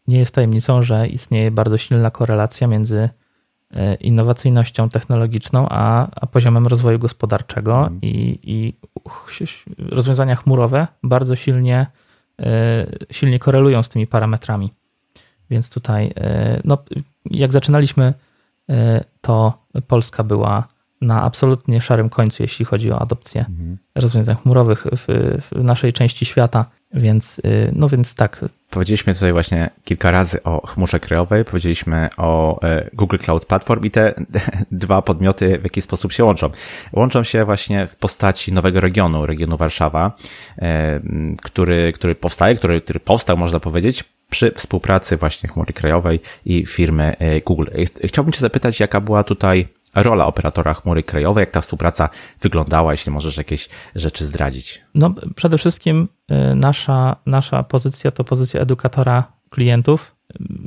nie 0.08 0.18
jest 0.18 0.34
tajemnicą, 0.34 0.82
że 0.82 1.08
istnieje 1.08 1.50
bardzo 1.50 1.78
silna 1.78 2.10
korelacja 2.10 2.66
między 2.66 3.08
E, 3.76 3.94
innowacyjnością 3.94 4.88
technologiczną, 4.88 5.66
a, 5.70 6.08
a 6.20 6.26
poziomem 6.26 6.66
rozwoju 6.66 6.98
gospodarczego 6.98 7.78
mhm. 7.78 7.98
i, 8.02 8.38
i 8.42 8.74
rozwiązania 9.78 10.36
chmurowe 10.36 10.86
bardzo 11.02 11.36
silnie, 11.36 11.86
e, 12.40 12.86
silnie 13.10 13.38
korelują 13.38 13.82
z 13.82 13.88
tymi 13.88 14.06
parametrami. 14.06 14.70
Więc 15.50 15.70
tutaj, 15.70 16.12
e, 16.16 16.60
no, 16.64 16.78
jak 17.30 17.52
zaczynaliśmy, 17.52 18.14
to 19.20 19.64
Polska 19.86 20.24
była 20.24 20.68
na 21.00 21.22
absolutnie 21.22 21.80
szarym 21.80 22.08
końcu, 22.08 22.42
jeśli 22.42 22.64
chodzi 22.64 22.92
o 22.92 22.98
adopcję 22.98 23.44
mhm. 23.48 23.78
rozwiązań 23.94 24.36
chmurowych 24.36 24.86
w, 24.96 25.38
w 25.50 25.64
naszej 25.64 25.92
części 25.92 26.24
świata. 26.24 26.66
Więc, 26.94 27.40
no 27.72 27.88
więc 27.88 28.14
tak, 28.14 28.44
Powiedzieliśmy 28.72 29.14
tutaj 29.14 29.32
właśnie 29.32 29.70
kilka 29.84 30.11
razy 30.11 30.42
o 30.42 30.66
chmurze 30.66 31.00
krajowej, 31.00 31.44
powiedzieliśmy 31.44 32.08
o 32.16 32.61
e, 32.62 32.90
Google 32.92 33.16
Cloud 33.16 33.46
Platform 33.46 33.84
i 33.84 33.90
te 33.90 34.14
dwa 34.70 35.02
podmioty 35.02 35.58
w 35.58 35.64
jaki 35.64 35.82
sposób 35.82 36.12
się 36.12 36.25
łączą. 36.25 36.50
Łączą 36.92 37.25
się 37.25 37.44
właśnie 37.44 37.87
w 37.87 37.96
postaci 37.96 38.52
nowego 38.52 38.80
regionu, 38.80 39.26
regionu 39.26 39.56
Warszawa, 39.56 40.16
e, 40.58 41.00
który, 41.42 41.92
który 41.92 42.14
powstaje, 42.14 42.54
który, 42.54 42.80
który 42.80 43.00
powstał, 43.00 43.37
można 43.37 43.61
powiedzieć, 43.61 44.04
przy 44.30 44.52
współpracy 44.56 45.16
właśnie 45.16 45.49
chmury 45.49 45.72
krajowej 45.72 46.20
i 46.44 46.66
firmy 46.66 47.16
Google. 47.46 47.66
Chciałbym 48.04 48.32
Cię 48.32 48.40
zapytać, 48.40 48.80
jaka 48.80 49.00
była 49.00 49.25
tutaj 49.25 49.68
rola 49.94 50.26
operatora 50.26 50.75
chmury 50.75 51.02
krajowej, 51.02 51.42
jak 51.42 51.50
ta 51.50 51.61
współpraca 51.61 52.08
wyglądała, 52.40 52.92
jeśli 52.92 53.12
możesz 53.12 53.37
jakieś 53.37 53.68
rzeczy 53.94 54.26
zdradzić? 54.26 54.84
No, 54.94 55.14
przede 55.37 55.58
wszystkim 55.58 56.08
y, 56.30 56.54
nasza, 56.54 57.16
nasza 57.26 57.62
pozycja 57.62 58.11
to 58.11 58.25
pozycja 58.25 58.61
edukatora 58.61 59.25
klientów. 59.50 60.16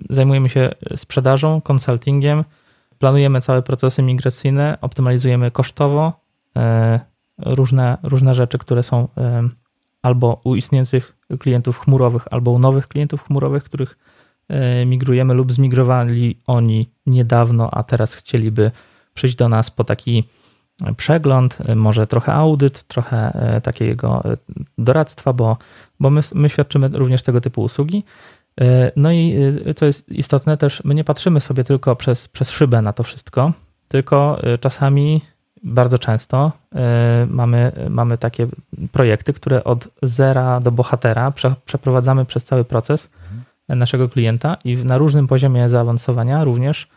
Zajmujemy 0.10 0.50
się 0.50 0.70
sprzedażą, 0.96 1.62
konsultingiem, 1.62 2.44
planujemy 3.00 3.41
całe 3.41 3.62
procesy 3.62 4.01
migracyjne, 4.01 4.77
optymalizujemy 4.82 5.51
kosztowo 5.51 6.13
y, 6.58 6.62
różne, 7.38 7.98
różne 8.03 8.34
rzeczy, 8.34 8.58
które 8.58 8.84
są 8.84 9.08
albo 10.01 10.41
u 10.44 10.55
istniejących 10.55 11.17
klientów 11.39 11.79
chmurowych, 11.79 12.27
albo 12.32 12.51
u 12.51 12.60
nowych 12.60 12.88
klientów 12.88 13.24
chmurowych, 13.24 13.63
których 13.63 13.98
migrujemy 14.86 15.34
lub 15.34 15.53
zmigrowali 15.53 16.39
oni 16.48 16.91
niedawno, 17.05 17.70
a 17.72 17.84
teraz 17.84 18.13
chcieliby 18.13 18.72
przyjść 19.15 19.36
do 19.36 19.50
nas 19.50 19.72
po 19.72 19.84
taki 19.84 20.24
przegląd, 20.98 21.57
może 21.75 22.07
trochę 22.07 22.34
audyt, 22.34 22.84
trochę 22.84 23.31
takiego 23.63 24.24
doradztwa, 24.77 25.34
bo, 25.34 25.57
bo 26.00 26.10
my, 26.10 26.22
my 26.34 26.50
świadczymy 26.50 26.88
również 26.88 27.24
tego 27.24 27.41
typu 27.41 27.62
usługi. 27.62 28.03
No 28.95 29.12
i 29.12 29.36
co 29.75 29.86
jest 29.86 30.10
istotne 30.10 30.57
też, 30.57 30.81
my 30.84 30.95
nie 30.95 31.03
patrzymy 31.03 31.41
sobie 31.41 31.63
tylko 31.63 31.95
przez, 31.95 32.27
przez 32.27 32.50
szybę 32.50 32.81
na 32.81 32.93
to 32.93 33.03
wszystko, 33.03 33.53
tylko 33.88 34.41
czasami 34.60 35.22
bardzo 35.63 36.00
często 36.00 36.51
mamy, 37.27 37.72
mamy 37.89 38.17
takie 38.17 38.48
projekty, 38.91 39.34
które 39.34 39.63
od 39.63 39.88
zera 40.01 40.60
do 40.60 40.72
bohatera 40.72 41.31
prze, 41.31 41.55
przeprowadzamy 41.65 42.25
przez 42.25 42.43
cały 42.43 42.65
proces 42.65 43.10
mhm. 43.24 43.79
naszego 43.79 44.10
klienta 44.10 44.57
i 44.63 44.77
na 44.77 44.98
różnym 44.98 45.27
poziomie 45.27 45.69
zaawansowania 45.69 46.43
również 46.43 46.88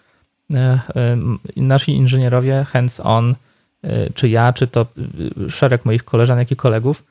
nasi 1.57 1.93
inżynierowie 1.93 2.65
hands-on, 2.65 3.35
czy 4.15 4.29
ja, 4.29 4.53
czy 4.53 4.67
to 4.67 4.87
szereg 5.49 5.85
moich 5.85 6.05
koleżanek 6.05 6.51
i 6.51 6.57
kolegów, 6.57 7.05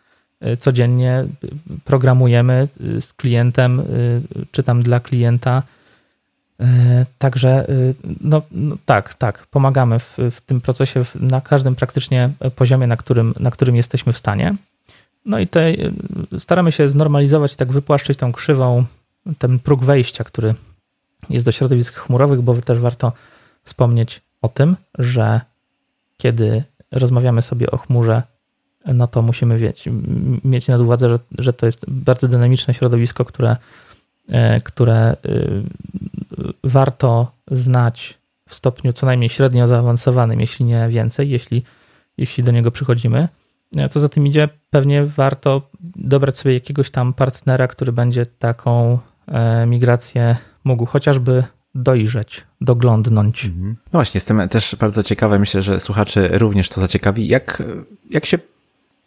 codziennie 0.60 1.26
programujemy 1.86 2.68
z 3.00 3.14
klientem, 3.14 3.82
czy 4.52 4.64
tam 4.64 4.84
dla 4.84 5.00
klienta 5.00 5.64
E, 6.60 7.06
także 7.18 7.68
no, 8.22 8.42
no, 8.52 8.78
tak, 8.86 9.14
tak, 9.14 9.48
pomagamy 9.52 10.00
w, 10.00 10.18
w 10.32 10.42
tym 10.42 10.62
procesie 10.62 11.06
na 11.16 11.42
każdym 11.42 11.76
praktycznie 11.76 12.30
poziomie, 12.56 12.88
na 12.88 12.98
którym, 12.98 13.34
na 13.40 13.52
którym 13.52 13.76
jesteśmy 13.76 14.14
w 14.14 14.18
stanie. 14.18 14.56
No 15.26 15.40
i 15.40 15.48
te, 15.48 15.74
staramy 16.40 16.72
się 16.72 16.90
znormalizować 16.90 17.54
i 17.54 17.56
tak 17.56 17.72
wypłaszczyć 17.72 18.18
tą 18.18 18.32
krzywą, 18.32 18.86
ten 19.38 19.60
próg 19.60 19.84
wejścia, 19.84 20.24
który 20.24 20.56
jest 21.30 21.46
do 21.46 21.52
środowisk 21.52 21.94
chmurowych, 21.94 22.42
bo 22.42 22.56
też 22.56 22.80
warto 22.80 23.12
wspomnieć 23.64 24.22
o 24.42 24.48
tym, 24.48 24.76
że 25.00 25.42
kiedy 26.18 26.64
rozmawiamy 26.92 27.42
sobie 27.42 27.72
o 27.72 27.78
chmurze, 27.78 28.24
no 28.86 29.08
to 29.08 29.22
musimy 29.22 29.60
mieć, 29.60 29.90
mieć 30.44 30.68
na 30.68 30.78
uwadze, 30.78 31.10
że, 31.10 31.20
że 31.38 31.54
to 31.54 31.66
jest 31.66 31.86
bardzo 31.88 32.28
dynamiczne 32.28 32.74
środowisko, 32.74 33.26
które 33.26 33.56
E, 34.30 34.62
które 34.62 35.16
y, 35.26 35.64
warto 36.64 37.32
znać 37.52 38.18
w 38.50 38.56
stopniu 38.56 38.94
co 38.94 39.06
najmniej 39.06 39.30
średnio 39.30 39.68
zaawansowanym, 39.68 40.42
jeśli 40.42 40.66
nie 40.66 40.88
więcej, 40.90 41.30
jeśli, 41.30 41.64
jeśli 42.18 42.44
do 42.44 42.52
niego 42.52 42.72
przychodzimy. 42.72 43.28
E, 43.78 43.90
co 43.90 44.00
za 44.00 44.10
tym 44.10 44.28
idzie, 44.28 44.50
pewnie 44.70 45.06
warto 45.06 45.62
dobrać 45.96 46.38
sobie 46.38 46.54
jakiegoś 46.54 46.92
tam 46.92 47.14
partnera, 47.14 47.68
który 47.68 47.92
będzie 47.92 48.26
taką 48.26 49.00
e, 49.28 49.66
migrację 49.66 50.38
mógł 50.68 50.86
chociażby 50.86 51.44
dojrzeć, 51.76 52.44
doglądnąć. 52.62 53.46
Mhm. 53.46 53.76
No 53.94 53.98
właśnie, 53.98 54.18
jestem 54.18 54.50
też 54.50 54.76
bardzo 54.80 55.04
ciekawy, 55.04 55.40
myślę, 55.40 55.62
że 55.62 55.80
słuchaczy 55.80 56.30
również 56.32 56.70
to 56.70 56.82
zaciekawi, 56.82 57.28
jak, 57.28 57.64
jak 58.10 58.26
się 58.26 58.38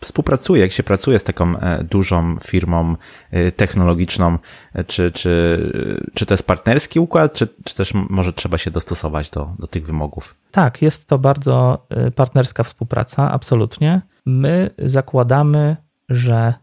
współpracuje, 0.01 0.63
jak 0.63 0.73
się 0.73 0.83
pracuje 0.83 1.19
z 1.19 1.25
taką 1.25 1.57
e, 1.57 1.85
dużą 1.85 2.37
firmą 2.45 2.97
e, 3.31 3.53
technologiczną, 3.53 4.39
e, 4.75 4.85
czy, 4.85 5.13
czy, 5.13 6.01
czy 6.15 6.27
to 6.27 6.35
jest 6.35 6.47
partnerski 6.47 7.01
układ, 7.01 7.33
czy, 7.33 7.49
czy 7.65 7.75
też 7.75 7.95
może 7.95 8.33
trzeba 8.33 8.59
się 8.59 8.71
dostosować 8.71 9.31
do, 9.31 9.53
do 9.59 9.67
tych 9.67 9.87
wymogów? 9.87 10.35
Tak, 10.51 10.83
jest 10.83 11.07
to 11.07 11.19
bardzo 11.19 11.87
partnerska 12.15 12.63
współpraca, 12.63 13.33
absolutnie. 13.33 14.01
My 14.27 14.71
zakładamy, 14.79 15.77
że 16.09 16.55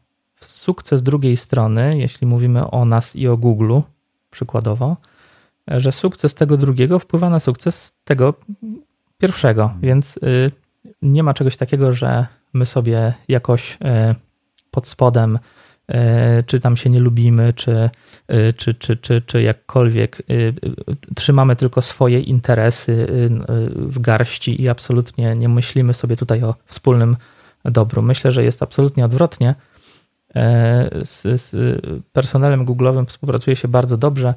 sukces 0.42 1.04
drugiej 1.04 1.38
strony, 1.38 1.98
jeśli 1.98 2.28
mówimy 2.28 2.72
o 2.72 2.86
nas 2.86 3.16
i 3.16 3.28
o 3.28 3.38
Google 3.38 3.80
przykładowo, 4.30 4.98
że 5.68 5.92
sukces 5.92 6.36
tego 6.36 6.58
drugiego 6.58 7.00
wpływa 7.00 7.30
na 7.30 7.40
sukces 7.40 7.94
tego 8.04 8.34
pierwszego, 9.18 9.74
więc 9.82 10.20
nie 11.02 11.24
ma 11.24 11.34
czegoś 11.34 11.58
takiego, 11.58 11.92
że 11.92 12.28
my 12.54 12.66
sobie 12.66 13.14
jakoś 13.28 13.78
e, 13.82 14.16
pod 14.72 14.88
spodem, 14.88 15.40
e, 15.88 16.44
czy 16.44 16.60
tam 16.60 16.78
się 16.78 16.90
nie 16.90 17.00
lubimy, 17.00 17.54
czy, 17.54 17.90
e, 18.28 18.54
czy, 18.54 18.74
czy, 18.74 18.98
czy, 18.98 19.22
czy 19.22 19.42
jakkolwiek 19.42 20.22
trzymamy 21.16 21.56
tylko 21.56 21.82
swoje 21.82 22.20
interesy 22.20 23.08
w 23.76 24.00
garści 24.00 24.62
i 24.62 24.70
absolutnie 24.70 25.36
nie 25.36 25.50
myślimy 25.50 25.94
sobie 25.94 26.16
tutaj 26.16 26.44
o 26.44 26.56
wspólnym 26.66 27.16
dobru. 27.66 28.02
Myślę, 28.02 28.32
że 28.32 28.44
jest 28.44 28.64
absolutnie 28.64 29.06
odwrotnie. 29.06 29.56
Z, 31.04 31.42
z 31.42 31.52
personelem 32.14 32.66
Google'owym 32.66 33.06
współpracuje 33.06 33.56
się 33.56 33.68
bardzo 33.68 33.98
dobrze. 33.98 34.34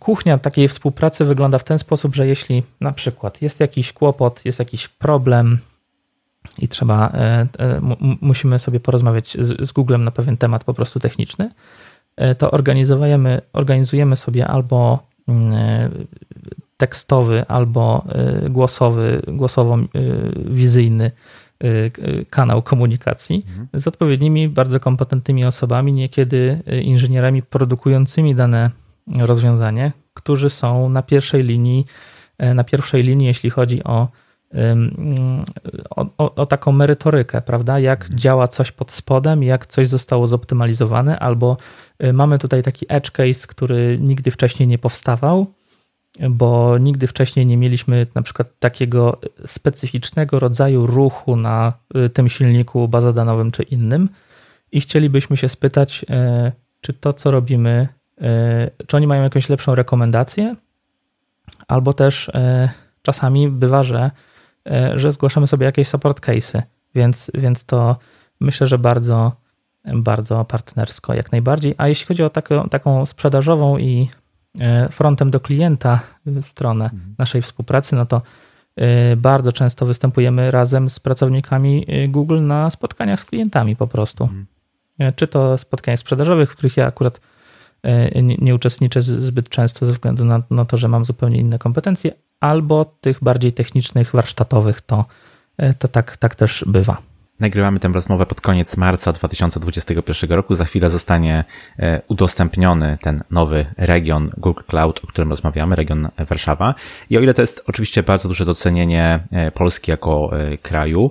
Kuchnia 0.00 0.38
takiej 0.38 0.68
współpracy 0.68 1.24
wygląda 1.24 1.58
w 1.58 1.64
ten 1.64 1.78
sposób, 1.78 2.14
że 2.14 2.26
jeśli 2.26 2.62
na 2.80 2.92
przykład 2.92 3.42
jest 3.42 3.60
jakiś 3.60 3.92
kłopot, 3.92 4.44
jest 4.44 4.58
jakiś 4.58 4.88
problem, 4.88 5.58
i 6.58 6.68
trzeba, 6.68 7.10
e, 7.14 7.46
e, 7.58 7.80
musimy 8.20 8.58
sobie 8.58 8.80
porozmawiać 8.80 9.36
z, 9.40 9.68
z 9.68 9.72
Googlem 9.72 10.04
na 10.04 10.10
pewien 10.10 10.36
temat 10.36 10.64
po 10.64 10.74
prostu 10.74 11.00
techniczny, 11.00 11.50
e, 12.16 12.34
to 12.34 12.50
organizujemy, 12.50 13.40
organizujemy 13.52 14.16
sobie 14.16 14.46
albo 14.46 15.06
mm, 15.28 16.06
tekstowy, 16.76 17.44
albo 17.48 18.04
głosowy, 18.50 19.22
głosowo-wizyjny 19.28 21.10
kanał 22.30 22.62
komunikacji 22.62 23.44
mhm. 23.48 23.68
z 23.80 23.86
odpowiednimi, 23.86 24.48
bardzo 24.48 24.80
kompetentnymi 24.80 25.44
osobami, 25.44 25.92
niekiedy 25.92 26.62
inżynierami 26.82 27.42
produkującymi 27.42 28.34
dane 28.34 28.70
rozwiązanie, 29.18 29.92
którzy 30.14 30.50
są 30.50 30.88
na 30.88 31.02
pierwszej 31.02 31.42
linii, 31.42 31.86
na 32.54 32.64
pierwszej 32.64 33.02
linii, 33.02 33.26
jeśli 33.26 33.50
chodzi 33.50 33.84
o 33.84 34.08
o, 35.90 36.34
o, 36.34 36.46
taką 36.46 36.72
merytorykę, 36.72 37.42
prawda? 37.42 37.78
Jak 37.78 38.02
mhm. 38.02 38.18
działa 38.18 38.48
coś 38.48 38.72
pod 38.72 38.90
spodem, 38.90 39.42
jak 39.42 39.66
coś 39.66 39.88
zostało 39.88 40.26
zoptymalizowane, 40.26 41.18
albo 41.18 41.56
y, 42.04 42.12
mamy 42.12 42.38
tutaj 42.38 42.62
taki 42.62 42.86
edge 42.88 43.10
case, 43.10 43.46
który 43.46 43.98
nigdy 44.00 44.30
wcześniej 44.30 44.66
nie 44.66 44.78
powstawał, 44.78 45.46
bo 46.30 46.78
nigdy 46.78 47.06
wcześniej 47.06 47.46
nie 47.46 47.56
mieliśmy 47.56 48.06
na 48.14 48.22
przykład 48.22 48.48
takiego 48.58 49.20
specyficznego 49.46 50.38
rodzaju 50.38 50.86
ruchu 50.86 51.36
na 51.36 51.72
y, 51.96 52.08
tym 52.08 52.28
silniku 52.28 52.88
bazodanowym 52.88 53.50
czy 53.50 53.62
innym. 53.62 54.08
I 54.72 54.80
chcielibyśmy 54.80 55.36
się 55.36 55.48
spytać, 55.48 56.04
y, 56.04 56.52
czy 56.80 56.92
to, 56.92 57.12
co 57.12 57.30
robimy, 57.30 57.88
czy 58.86 58.96
oni 58.96 59.06
mają 59.06 59.22
jakąś 59.22 59.48
lepszą 59.48 59.74
rekomendację, 59.74 60.56
albo 61.68 61.92
też 61.92 62.30
czasami 63.02 63.48
bywa, 63.48 63.84
że 63.84 64.10
że 64.94 65.12
zgłaszamy 65.12 65.46
sobie 65.46 65.66
jakieś 65.66 65.88
support 65.88 66.20
case'y, 66.20 66.62
więc, 66.94 67.30
więc 67.34 67.64
to 67.64 67.96
myślę, 68.40 68.66
że 68.66 68.78
bardzo, 68.78 69.32
bardzo 69.84 70.44
partnersko 70.44 71.14
jak 71.14 71.32
najbardziej. 71.32 71.74
A 71.78 71.88
jeśli 71.88 72.06
chodzi 72.06 72.22
o 72.22 72.30
taką, 72.30 72.68
taką 72.68 73.06
sprzedażową 73.06 73.78
i 73.78 74.08
frontem 74.90 75.30
do 75.30 75.40
klienta 75.40 76.00
stronę 76.42 76.84
mhm. 76.84 77.14
naszej 77.18 77.42
współpracy, 77.42 77.96
no 77.96 78.06
to 78.06 78.22
e, 78.76 79.16
bardzo 79.16 79.52
często 79.52 79.86
występujemy 79.86 80.50
razem 80.50 80.90
z 80.90 81.00
pracownikami 81.00 81.86
Google 82.08 82.40
na 82.40 82.70
spotkaniach 82.70 83.20
z 83.20 83.24
klientami 83.24 83.76
po 83.76 83.86
prostu. 83.86 84.24
Mhm. 84.24 84.46
Czy 85.16 85.26
to 85.26 85.58
spotkaniach 85.58 86.00
sprzedażowych, 86.00 86.50
w 86.50 86.52
których 86.52 86.76
ja 86.76 86.86
akurat 86.86 87.20
nie, 88.38 88.54
uczestniczę 88.54 89.02
zbyt 89.02 89.48
często 89.48 89.86
ze 89.86 89.92
względu 89.92 90.24
na, 90.24 90.42
na, 90.50 90.64
to, 90.64 90.78
że 90.78 90.88
mam 90.88 91.04
zupełnie 91.04 91.38
inne 91.38 91.58
kompetencje, 91.58 92.12
albo 92.40 92.84
tych 92.84 93.24
bardziej 93.24 93.52
technicznych, 93.52 94.12
warsztatowych, 94.12 94.80
to, 94.80 95.04
e, 95.56 95.74
to 95.74 95.88
tak, 95.88 96.16
tak 96.16 96.34
też 96.34 96.64
bywa. 96.66 96.96
Nagrywamy 97.40 97.80
tę 97.80 97.88
rozmowę 97.88 98.26
pod 98.26 98.40
koniec 98.40 98.76
marca 98.76 99.12
2021 99.12 100.30
roku. 100.30 100.54
Za 100.54 100.64
chwilę 100.64 100.90
zostanie 100.90 101.44
e, 101.78 102.02
udostępniony 102.08 102.98
ten 103.00 103.22
nowy 103.30 103.66
region 103.76 104.30
Google 104.36 104.62
Cloud, 104.66 105.00
o 105.04 105.06
którym 105.06 105.30
rozmawiamy, 105.30 105.76
region 105.76 106.08
Warszawa. 106.18 106.74
I 107.10 107.18
o 107.18 107.20
ile 107.20 107.34
to 107.34 107.42
jest 107.42 107.64
oczywiście 107.66 108.02
bardzo 108.02 108.28
duże 108.28 108.44
docenienie 108.44 109.20
e, 109.32 109.50
Polski 109.50 109.90
jako 109.90 110.30
kraju, 110.62 111.10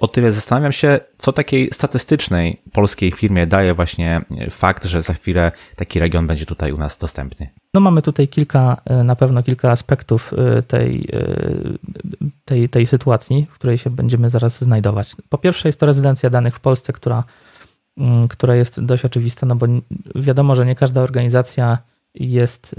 o 0.00 0.08
tyle 0.08 0.32
zastanawiam 0.32 0.72
się, 0.72 1.00
co 1.18 1.32
takiej 1.32 1.70
statystycznej 1.72 2.60
polskiej 2.72 3.12
firmie 3.12 3.46
daje 3.46 3.74
właśnie 3.74 4.20
fakt, 4.50 4.84
że 4.84 5.02
za 5.02 5.14
chwilę 5.14 5.52
taki 5.76 6.00
region 6.00 6.26
będzie 6.26 6.46
tutaj 6.46 6.72
u 6.72 6.78
nas 6.78 6.98
dostępny. 6.98 7.48
No 7.74 7.80
mamy 7.80 8.02
tutaj 8.02 8.28
kilka, 8.28 8.76
e, 8.84 9.04
na 9.04 9.16
pewno 9.16 9.42
kilka 9.42 9.70
aspektów 9.70 10.32
e, 10.32 10.62
tej, 10.62 11.08
e, 11.12 11.24
tej, 12.44 12.68
tej 12.68 12.86
sytuacji, 12.86 13.46
w 13.50 13.54
której 13.54 13.78
się 13.78 13.90
będziemy 13.90 14.30
zaraz 14.30 14.60
znajdować. 14.60 15.16
Po 15.28 15.38
pierwsze 15.38 15.68
jest 15.68 15.80
to 15.80 15.86
rezydencja 15.86 16.30
danych 16.30 16.56
w 16.56 16.60
Polsce, 16.60 16.92
która, 16.92 17.24
mm, 17.96 18.28
która 18.28 18.54
jest 18.54 18.80
dość 18.80 19.04
oczywista, 19.04 19.46
no 19.46 19.56
bo 19.56 19.66
wiadomo, 20.14 20.56
że 20.56 20.66
nie 20.66 20.74
każda 20.74 21.00
organizacja 21.00 21.78
jest 22.14 22.74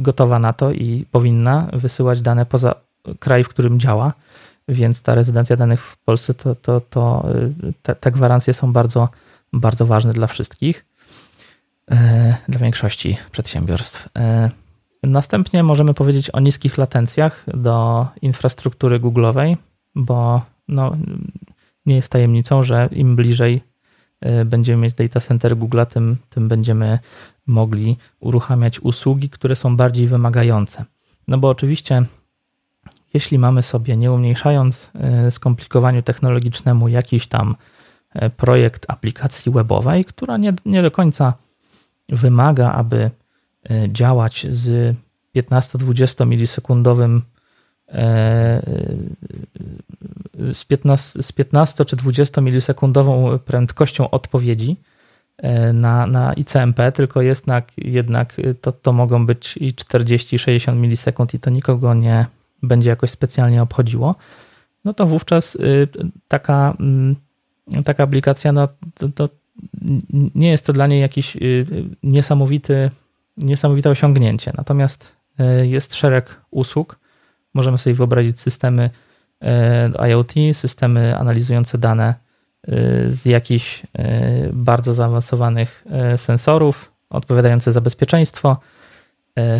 gotowa 0.00 0.38
na 0.38 0.52
to 0.52 0.72
i 0.72 1.06
powinna 1.10 1.70
wysyłać 1.72 2.20
dane 2.20 2.46
poza 2.46 2.74
kraj, 3.18 3.44
w 3.44 3.48
którym 3.48 3.80
działa, 3.80 4.12
więc 4.68 5.02
ta 5.02 5.14
rezydencja 5.14 5.56
danych 5.56 5.82
w 5.82 5.96
Polsce, 5.96 6.34
to, 6.34 6.54
to, 6.54 6.80
to 6.80 7.26
te, 7.82 7.94
te 7.94 8.10
gwarancje 8.10 8.54
są 8.54 8.72
bardzo, 8.72 9.08
bardzo 9.52 9.86
ważny 9.86 10.12
dla 10.12 10.26
wszystkich, 10.26 10.86
dla 12.48 12.60
większości 12.60 13.16
przedsiębiorstw. 13.30 14.08
Następnie 15.02 15.62
możemy 15.62 15.94
powiedzieć 15.94 16.30
o 16.30 16.40
niskich 16.40 16.78
latencjach 16.78 17.44
do 17.54 18.06
infrastruktury 18.22 19.00
Google'owej, 19.00 19.56
bo 19.94 20.42
no, 20.68 20.96
nie 21.86 21.96
jest 21.96 22.08
tajemnicą, 22.08 22.62
że 22.62 22.88
im 22.92 23.16
bliżej 23.16 23.62
będziemy 24.46 24.82
mieć 24.82 24.94
data 24.94 25.20
center 25.20 25.56
Google, 25.56 25.80
tym, 25.90 26.16
tym 26.30 26.48
będziemy 26.48 26.98
mogli 27.46 27.96
uruchamiać 28.20 28.80
usługi, 28.80 29.30
które 29.30 29.56
są 29.56 29.76
bardziej 29.76 30.06
wymagające. 30.06 30.84
No 31.28 31.38
bo 31.38 31.48
oczywiście, 31.48 32.04
jeśli 33.14 33.38
mamy 33.38 33.62
sobie, 33.62 33.96
nie 33.96 34.12
umniejszając 34.12 34.90
e, 34.94 35.30
skomplikowaniu 35.30 36.02
technologicznemu, 36.02 36.88
jakiś 36.88 37.26
tam 37.26 37.56
e, 38.14 38.30
projekt 38.30 38.86
aplikacji 38.88 39.52
webowej, 39.52 40.04
która 40.04 40.36
nie, 40.36 40.52
nie 40.64 40.82
do 40.82 40.90
końca 40.90 41.34
wymaga, 42.08 42.72
aby 42.72 43.10
działać 43.88 44.46
z 44.50 44.96
15-20 45.36 46.26
milisekundowym 46.26 47.22
z 50.34 50.64
15, 50.64 51.22
z 51.22 51.32
15 51.32 51.84
czy 51.84 51.96
20 51.96 52.40
milisekundową 52.40 53.38
prędkością 53.38 54.10
odpowiedzi 54.10 54.76
e, 55.38 55.72
na, 55.72 56.06
na 56.06 56.32
ICMP, 56.32 56.92
tylko 56.92 57.22
jednak, 57.22 57.72
jednak 57.76 58.36
to, 58.60 58.72
to 58.72 58.92
mogą 58.92 59.26
być 59.26 59.56
i 59.56 59.74
40-60 59.74 60.76
milisekund 60.76 61.34
i 61.34 61.40
to 61.40 61.50
nikogo 61.50 61.94
nie 61.94 62.26
będzie 62.66 62.90
jakoś 62.90 63.10
specjalnie 63.10 63.62
obchodziło, 63.62 64.14
no 64.86 64.94
to 64.94 65.06
wówczas 65.06 65.54
y, 65.54 65.88
taka, 66.28 66.76
mm, 66.80 67.16
taka 67.84 68.02
aplikacja, 68.02 68.52
no 68.52 68.68
to, 68.94 69.08
to 69.08 69.28
nie 70.34 70.50
jest 70.50 70.66
to 70.66 70.72
dla 70.72 70.86
niej 70.86 71.00
jakiś 71.00 71.36
y, 71.36 71.66
niesamowity, 72.02 72.90
niesamowite 73.36 73.90
osiągnięcie. 73.90 74.52
Natomiast 74.56 75.16
y, 75.60 75.66
jest 75.66 75.94
szereg 75.94 76.40
usług. 76.50 76.98
Możemy 77.54 77.78
sobie 77.78 77.94
wyobrazić 77.94 78.40
systemy 78.40 78.90
IoT, 80.08 80.32
systemy 80.52 81.16
analizujące 81.16 81.78
dane 81.78 82.14
z 83.06 83.24
jakichś 83.24 83.82
bardzo 84.52 84.94
zaawansowanych 84.94 85.84
sensorów, 86.16 86.92
odpowiadające 87.10 87.72
za 87.72 87.80
bezpieczeństwo, 87.80 88.56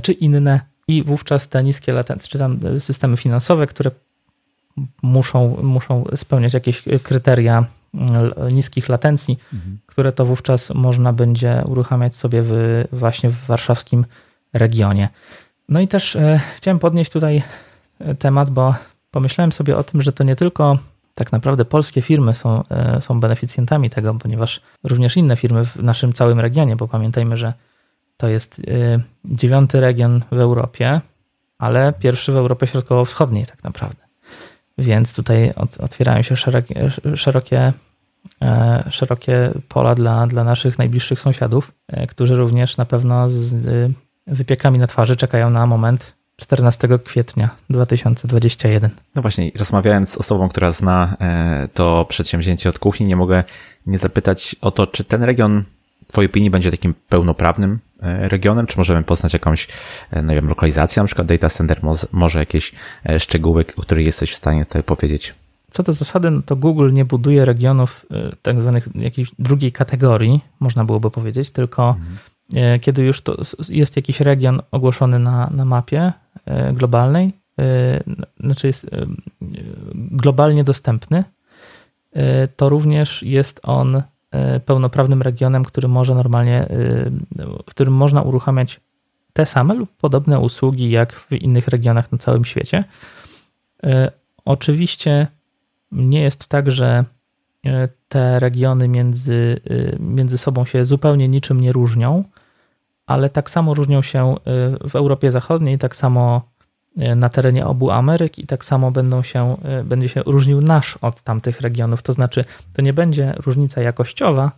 czy 0.03 0.12
inne, 0.12 0.61
i 0.88 1.03
wówczas 1.03 1.49
te 1.49 1.64
niskie 1.64 1.92
latencje, 1.92 2.29
czy 2.29 2.38
tam 2.38 2.61
systemy 2.79 3.16
finansowe, 3.16 3.66
które 3.66 3.90
muszą, 5.03 5.57
muszą 5.62 6.05
spełniać 6.16 6.55
jakieś 6.55 6.83
kryteria 7.03 7.64
niskich 8.53 8.88
latencji, 8.88 9.38
mhm. 9.55 9.79
które 9.87 10.12
to 10.12 10.27
wówczas 10.27 10.75
można 10.75 11.12
będzie 11.12 11.62
uruchamiać 11.66 12.16
sobie 12.16 12.42
w, 12.42 12.85
właśnie 12.92 13.31
w 13.31 13.46
warszawskim 13.46 14.05
regionie. 14.53 15.09
No 15.68 15.81
i 15.81 15.88
też 15.88 16.16
e, 16.16 16.40
chciałem 16.57 16.79
podnieść 16.79 17.11
tutaj 17.11 17.42
temat, 18.18 18.51
bo 18.51 18.75
pomyślałem 19.11 19.53
sobie 19.53 19.77
o 19.77 19.85
tym, 19.85 20.03
że 20.03 20.12
to 20.12 20.25
nie 20.25 20.37
tylko 20.37 20.79
tak 21.14 21.33
naprawdę 21.33 21.64
polskie 21.64 22.03
firmy 22.03 22.35
są, 22.35 22.64
e, 22.68 23.01
są 23.01 23.20
beneficjentami 23.20 23.90
tego, 23.90 24.14
ponieważ 24.14 24.61
również 24.85 25.16
inne 25.16 25.37
firmy 25.37 25.64
w 25.64 25.77
naszym 25.77 26.12
całym 26.12 26.40
regionie, 26.40 26.77
bo 26.77 26.88
pamiętajmy, 26.88 27.37
że 27.37 27.53
to 28.17 28.29
jest 28.29 28.59
e, 28.59 28.63
dziewiąty 29.25 29.81
region 29.81 30.23
w 30.31 30.39
Europie, 30.39 31.01
ale 31.59 31.93
pierwszy 31.93 32.33
w 32.33 32.37
Europie 32.37 32.67
Środkowo-Wschodniej 32.67 33.47
tak 33.47 33.65
naprawdę. 33.65 34.07
Więc 34.79 35.15
tutaj 35.15 35.53
otwierają 35.79 36.23
się 36.23 36.37
szerokie, 36.37 36.91
szerokie, 37.15 37.73
e, 38.43 38.85
szerokie 38.91 39.51
pola 39.69 39.95
dla, 39.95 40.27
dla 40.27 40.45
naszych 40.45 40.79
najbliższych 40.79 41.21
sąsiadów, 41.21 41.73
którzy 42.09 42.37
również 42.37 42.77
na 42.77 42.85
pewno 42.85 43.31
z 43.31 43.93
wypiekami 44.27 44.79
na 44.79 44.87
twarzy 44.87 45.17
czekają 45.17 45.51
na 45.51 45.67
moment 45.67 46.17
14 46.37 46.89
kwietnia 47.05 47.51
2021. 47.71 48.91
No 49.15 49.23
właśnie, 49.23 49.51
rozmawiając 49.59 50.11
z 50.11 50.17
osobą, 50.17 50.49
która 50.49 50.73
zna 50.73 51.17
e, 51.21 51.69
to 51.75 52.07
przedsięwzięcie 52.09 52.69
od 52.69 52.79
kuchni, 52.79 53.07
nie 53.07 53.17
mogę 53.17 53.45
nie 53.87 53.99
zapytać 53.99 54.57
o 54.61 54.71
to, 54.71 54.87
czy 54.87 55.05
ten 55.05 55.23
region 55.23 55.65
Twojej 56.07 56.31
opinii 56.31 56.51
będzie 56.51 56.71
takim 56.71 56.95
pełnoprawnym 57.09 57.79
e, 58.01 58.29
regionem, 58.29 58.66
czy 58.66 58.79
możemy 58.79 59.03
poznać 59.03 59.33
jakąś, 59.33 59.69
e, 60.11 60.23
no 60.23 60.29
nie 60.29 60.35
wiem, 60.35 60.49
lokalizację, 60.49 61.03
na 61.03 61.07
przykład 61.07 61.27
data 61.27 61.51
center, 61.51 61.81
może 62.12 62.38
jakieś 62.38 62.73
szczegóły, 63.19 63.64
o 63.77 63.83
których 63.83 64.07
jesteś 64.07 64.33
w 64.33 64.37
stanie 64.37 64.66
tutaj 64.66 64.83
powiedzieć? 64.83 65.35
Co 65.71 65.83
do 65.83 65.92
zasady, 65.92 66.31
no 66.31 66.42
to 66.42 66.57
Google 66.57 66.92
nie 66.92 67.05
buduje 67.05 67.45
regionów 67.45 68.07
tak 68.42 68.61
zwanych 68.61 68.88
jakiejś 68.95 69.31
drugiej 69.38 69.73
kategorii, 69.73 70.40
można 70.61 70.85
byłoby 70.85 71.11
powiedzieć, 71.11 71.51
tylko 71.51 71.88
mhm. 71.88 72.16
E, 72.55 72.79
kiedy 72.79 73.03
już 73.03 73.21
to 73.21 73.37
jest 73.69 73.97
jakiś 73.97 74.21
region 74.21 74.62
ogłoszony 74.71 75.19
na, 75.19 75.51
na 75.51 75.64
mapie 75.64 76.12
e, 76.45 76.73
globalnej, 76.73 77.33
e, 77.61 78.03
znaczy 78.40 78.66
jest 78.66 78.87
globalnie 79.95 80.64
dostępny, 80.64 81.25
to 82.57 82.69
również 82.69 83.23
jest 83.23 83.61
on 83.62 84.03
pełnoprawnym 84.65 85.23
regionem, 85.23 85.65
który 85.65 85.89
może 85.89 86.15
normalnie, 86.15 86.67
w 87.67 87.71
którym 87.71 87.95
można 87.95 88.23
uruchamiać 88.23 88.81
te 89.33 89.47
same 89.47 89.75
lub 89.75 89.97
podobne 89.97 90.39
usługi 90.39 90.91
jak 90.91 91.12
w 91.12 91.33
innych 91.33 91.69
regionach 91.69 92.12
na 92.12 92.19
całym 92.19 92.45
świecie. 92.45 92.85
Oczywiście 94.45 95.27
nie 95.93 96.23
jest 96.23 96.47
tak, 96.47 96.71
że 96.71 97.05
te 98.09 98.41
regiony 98.41 98.89
między, 98.89 99.61
między 100.01 100.39
sobą 100.39 100.65
się 100.65 100.85
zupełnie 100.85 101.29
niczym 101.29 101.61
nie 101.61 101.73
różnią 101.73 102.25
ale 103.07 103.31
tak 103.31 103.51
samo 103.51 103.75
różnią 103.75 104.03
się 104.03 104.35
w 104.89 104.97
Europie 104.97 105.31
Zachodniej, 105.31 105.79
tak 105.79 105.97
samo 105.97 106.43
na 106.97 107.29
terenie 107.29 107.67
obu 107.67 107.91
Ameryk 107.91 108.39
i 108.39 108.47
tak 108.47 108.65
samo 108.65 108.91
będą 108.91 109.23
się, 109.23 109.57
y, 109.81 109.85
będzie 109.85 110.09
się 110.09 110.23
różnił 110.27 110.61
nasz 110.61 110.99
od 111.01 111.23
tamtych 111.23 111.61
regionów. 111.61 112.03
To 112.03 112.13
znaczy, 112.13 112.45
to 112.73 112.83
nie 112.83 112.93
będzie 112.93 113.35
różnica 113.47 113.81
jakościowa, 113.81 114.53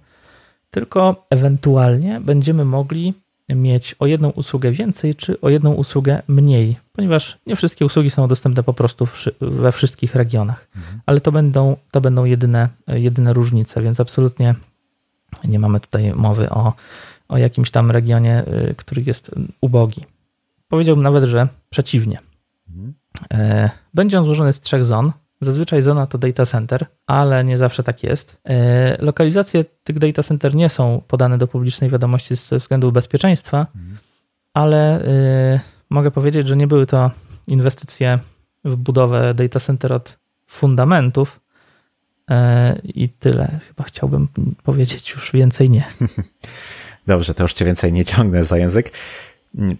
tylko 0.71 1.27
ewentualnie 1.31 2.21
będziemy 2.21 2.65
mogli 2.65 3.15
mieć 3.49 3.95
o 3.99 4.07
jedną 4.07 4.31
usługę 4.31 4.71
więcej, 4.71 5.15
czy 5.15 5.41
o 5.41 5.49
jedną 5.49 5.73
usługę 5.73 6.23
mniej, 6.29 6.77
ponieważ 6.93 7.39
nie 7.47 7.57
wszystkie 7.57 7.87
usługi 7.87 8.11
są 8.11 8.29
dostępne 8.29 8.63
po 8.63 8.75
prostu 8.75 9.09
we 9.41 9.73
wszystkich 9.73 10.15
regionach, 10.15 10.69
mhm. 10.77 11.01
ale 11.07 11.21
to 11.21 11.33
będą, 11.33 11.77
to 11.91 12.01
będą 12.01 12.25
jedyne, 12.25 12.69
jedyne 12.87 13.33
różnice, 13.33 13.83
więc 13.83 14.01
absolutnie 14.01 14.55
nie 15.45 15.59
mamy 15.59 15.81
tutaj 15.81 16.13
mowy 16.15 16.51
o 16.51 16.73
o 17.29 17.39
jakimś 17.39 17.71
tam 17.71 17.91
regionie, 17.91 18.45
który 18.77 19.03
jest 19.03 19.31
ubogi. 19.61 20.05
Powiedziałbym 20.69 21.03
nawet, 21.03 21.25
że 21.25 21.49
przeciwnie. 21.71 22.19
Mhm. 22.71 22.95
E, 23.33 23.71
będzie 23.95 24.19
on 24.19 24.25
złożony 24.25 24.53
z 24.53 24.61
trzech 24.61 24.85
zon. 24.85 25.13
Zazwyczaj 25.41 25.83
zona 25.83 26.07
to 26.07 26.19
data 26.19 26.47
center, 26.47 26.87
ale 27.07 27.45
nie 27.45 27.57
zawsze 27.57 27.83
tak 27.83 28.03
jest. 28.03 28.41
E, 28.45 28.97
lokalizacje 29.03 29.65
tych 29.65 29.99
data 29.99 30.23
center 30.23 30.55
nie 30.55 30.69
są 30.69 31.03
podane 31.09 31.39
do 31.39 31.49
publicznej 31.49 31.91
wiadomości 31.91 32.37
ze 32.37 32.57
względu 32.57 32.93
bezpieczeństwa, 32.93 33.67
mhm. 33.77 33.99
ale 34.55 35.03
y, 35.55 35.61
mogę 35.91 36.11
powiedzieć, 36.11 36.49
że 36.49 36.57
nie 36.57 36.67
były 36.67 36.87
to 36.87 37.11
inwestycje 37.47 38.19
w 38.65 38.77
budowę 38.77 39.35
data 39.35 39.61
center 39.61 39.93
od 39.93 40.19
fundamentów. 40.47 41.41
E, 42.31 42.79
I 42.85 43.09
tyle. 43.09 43.61
Chyba 43.69 43.85
chciałbym 43.85 44.29
powiedzieć 44.63 45.11
już 45.11 45.33
więcej 45.33 45.71
nie. 45.71 45.85
Dobrze, 47.07 47.35
to 47.35 47.43
już 47.43 47.53
cię 47.53 47.65
więcej 47.65 47.93
nie 47.93 48.05
ciągnę 48.05 48.45
za 48.45 48.59
język. 48.59 48.93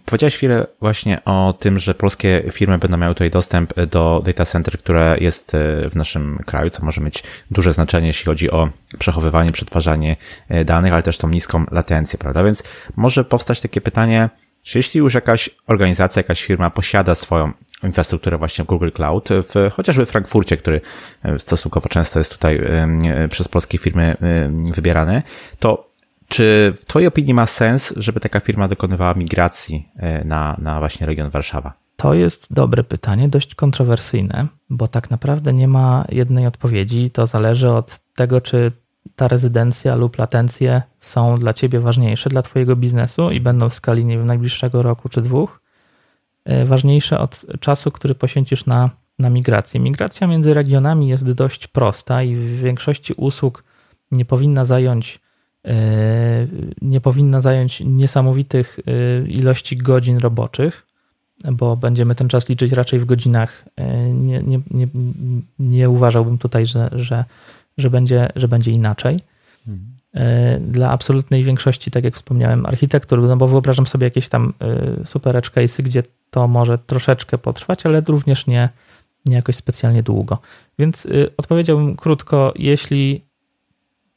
Powiedziałeś 0.05 0.35
chwilę 0.35 0.67
właśnie 0.79 1.25
o 1.25 1.53
tym, 1.59 1.79
że 1.79 1.93
polskie 1.93 2.43
firmy 2.51 2.77
będą 2.77 2.97
miały 2.97 3.15
tutaj 3.15 3.29
dostęp 3.29 3.73
do 3.73 4.21
data 4.25 4.45
center, 4.45 4.79
które 4.79 5.17
jest 5.19 5.55
e, 5.55 5.89
w 5.89 5.95
naszym 5.95 6.39
kraju, 6.45 6.69
co 6.69 6.85
może 6.85 7.01
mieć 7.01 7.23
duże 7.51 7.71
znaczenie, 7.71 8.07
jeśli 8.07 8.25
chodzi 8.25 8.51
o 8.51 8.69
przechowywanie, 8.99 9.51
przetwarzanie 9.51 10.17
e, 10.49 10.65
danych, 10.65 10.93
ale 10.93 11.03
też 11.03 11.17
tą 11.17 11.29
niską 11.29 11.65
latencję, 11.71 12.19
prawda? 12.19 12.43
Więc 12.43 12.63
może 12.95 13.25
powstać 13.25 13.61
takie 13.61 13.81
pytanie, 13.81 14.29
czy 14.63 14.79
jeśli 14.79 14.97
już 14.97 15.13
jakaś 15.13 15.49
organizacja, 15.67 16.19
jakaś 16.19 16.43
firma 16.43 16.69
posiada 16.69 17.15
swoją 17.15 17.51
infrastrukturę 17.83 18.37
właśnie 18.37 18.63
w 18.63 18.67
Google 18.67 18.89
Cloud, 18.91 19.29
w, 19.29 19.71
chociażby 19.73 20.05
w 20.05 20.09
Frankfurcie, 20.09 20.57
który 20.57 20.81
e, 21.23 21.39
stosunkowo 21.39 21.89
często 21.89 22.19
jest 22.19 22.31
tutaj 22.31 22.61
przez 23.29 23.47
polskie 23.47 23.77
firmy 23.77 24.17
wybierany, 24.73 25.23
to 25.59 25.88
czy 26.29 26.73
w 26.75 26.85
Twojej 26.85 27.07
opinii 27.07 27.33
ma 27.33 27.45
sens, 27.45 27.93
żeby 27.97 28.19
taka 28.19 28.39
firma 28.39 28.67
dokonywała 28.67 29.13
migracji 29.13 29.89
e, 29.95 30.25
na, 30.25 30.55
na 30.61 30.79
właśnie 30.79 31.07
region 31.07 31.29
Warszawa? 31.29 31.73
To 31.95 32.13
jest 32.13 32.53
dobre 32.53 32.83
pytanie, 32.83 33.29
dość 33.29 33.55
kontrowersyjne, 33.55 34.47
bo 34.69 34.87
tak 34.87 35.11
naprawdę 35.11 35.53
nie 35.53 35.67
ma 35.67 36.05
jednej 36.09 36.47
odpowiedzi. 36.47 37.11
To 37.11 37.25
zależy 37.25 37.69
od 37.69 37.99
tego, 38.15 38.41
czy 38.41 38.71
ta 39.15 39.27
rezydencja 39.27 39.95
lub 39.95 40.17
latencje 40.17 40.81
są 40.99 41.39
dla 41.39 41.53
Ciebie 41.53 41.79
ważniejsze 41.79 42.29
dla 42.29 42.41
Twojego 42.41 42.75
biznesu 42.75 43.31
i 43.31 43.39
będą 43.39 43.69
w 43.69 43.73
skali 43.73 44.05
nie 44.05 44.17
wiem, 44.17 44.25
najbliższego 44.25 44.83
roku 44.83 45.09
czy 45.09 45.21
dwóch, 45.21 45.61
e, 46.45 46.65
ważniejsze 46.65 47.19
od 47.19 47.45
czasu, 47.59 47.91
który 47.91 48.15
poświęcisz 48.15 48.65
na, 48.65 48.89
na 49.19 49.29
migrację. 49.29 49.79
Migracja 49.79 50.27
między 50.27 50.53
regionami 50.53 51.07
jest 51.07 51.31
dość 51.31 51.67
prosta 51.67 52.23
i 52.23 52.35
w 52.35 52.59
większości 52.59 53.13
usług 53.13 53.63
nie 54.11 54.25
powinna 54.25 54.65
zająć 54.65 55.19
nie 56.81 57.01
powinna 57.01 57.41
zająć 57.41 57.79
niesamowitych 57.85 58.79
ilości 59.27 59.77
godzin 59.77 60.17
roboczych, 60.17 60.85
bo 61.51 61.75
będziemy 61.75 62.15
ten 62.15 62.29
czas 62.29 62.49
liczyć 62.49 62.71
raczej 62.71 62.99
w 62.99 63.05
godzinach. 63.05 63.65
Nie, 64.13 64.39
nie, 64.39 64.59
nie, 64.71 64.87
nie 65.59 65.89
uważałbym 65.89 66.37
tutaj, 66.37 66.65
że, 66.65 66.89
że, 66.91 67.25
że, 67.77 67.89
będzie, 67.89 68.29
że 68.35 68.47
będzie 68.47 68.71
inaczej. 68.71 69.19
Mhm. 69.67 69.99
Dla 70.71 70.91
absolutnej 70.91 71.43
większości, 71.43 71.91
tak 71.91 72.03
jak 72.03 72.15
wspomniałem, 72.15 72.65
architektur, 72.65 73.21
no 73.21 73.37
bo 73.37 73.47
wyobrażam 73.47 73.87
sobie 73.87 74.05
jakieś 74.05 74.29
tam 74.29 74.53
super 75.05 75.35
edge 75.37 75.51
case'y, 75.51 75.83
gdzie 75.83 76.03
to 76.29 76.47
może 76.47 76.77
troszeczkę 76.77 77.37
potrwać, 77.37 77.85
ale 77.85 78.01
również 78.07 78.47
nie, 78.47 78.69
nie 79.25 79.35
jakoś 79.35 79.55
specjalnie 79.55 80.03
długo. 80.03 80.37
Więc 80.79 81.07
odpowiedziałbym 81.37 81.95
krótko, 81.95 82.53
jeśli 82.55 83.28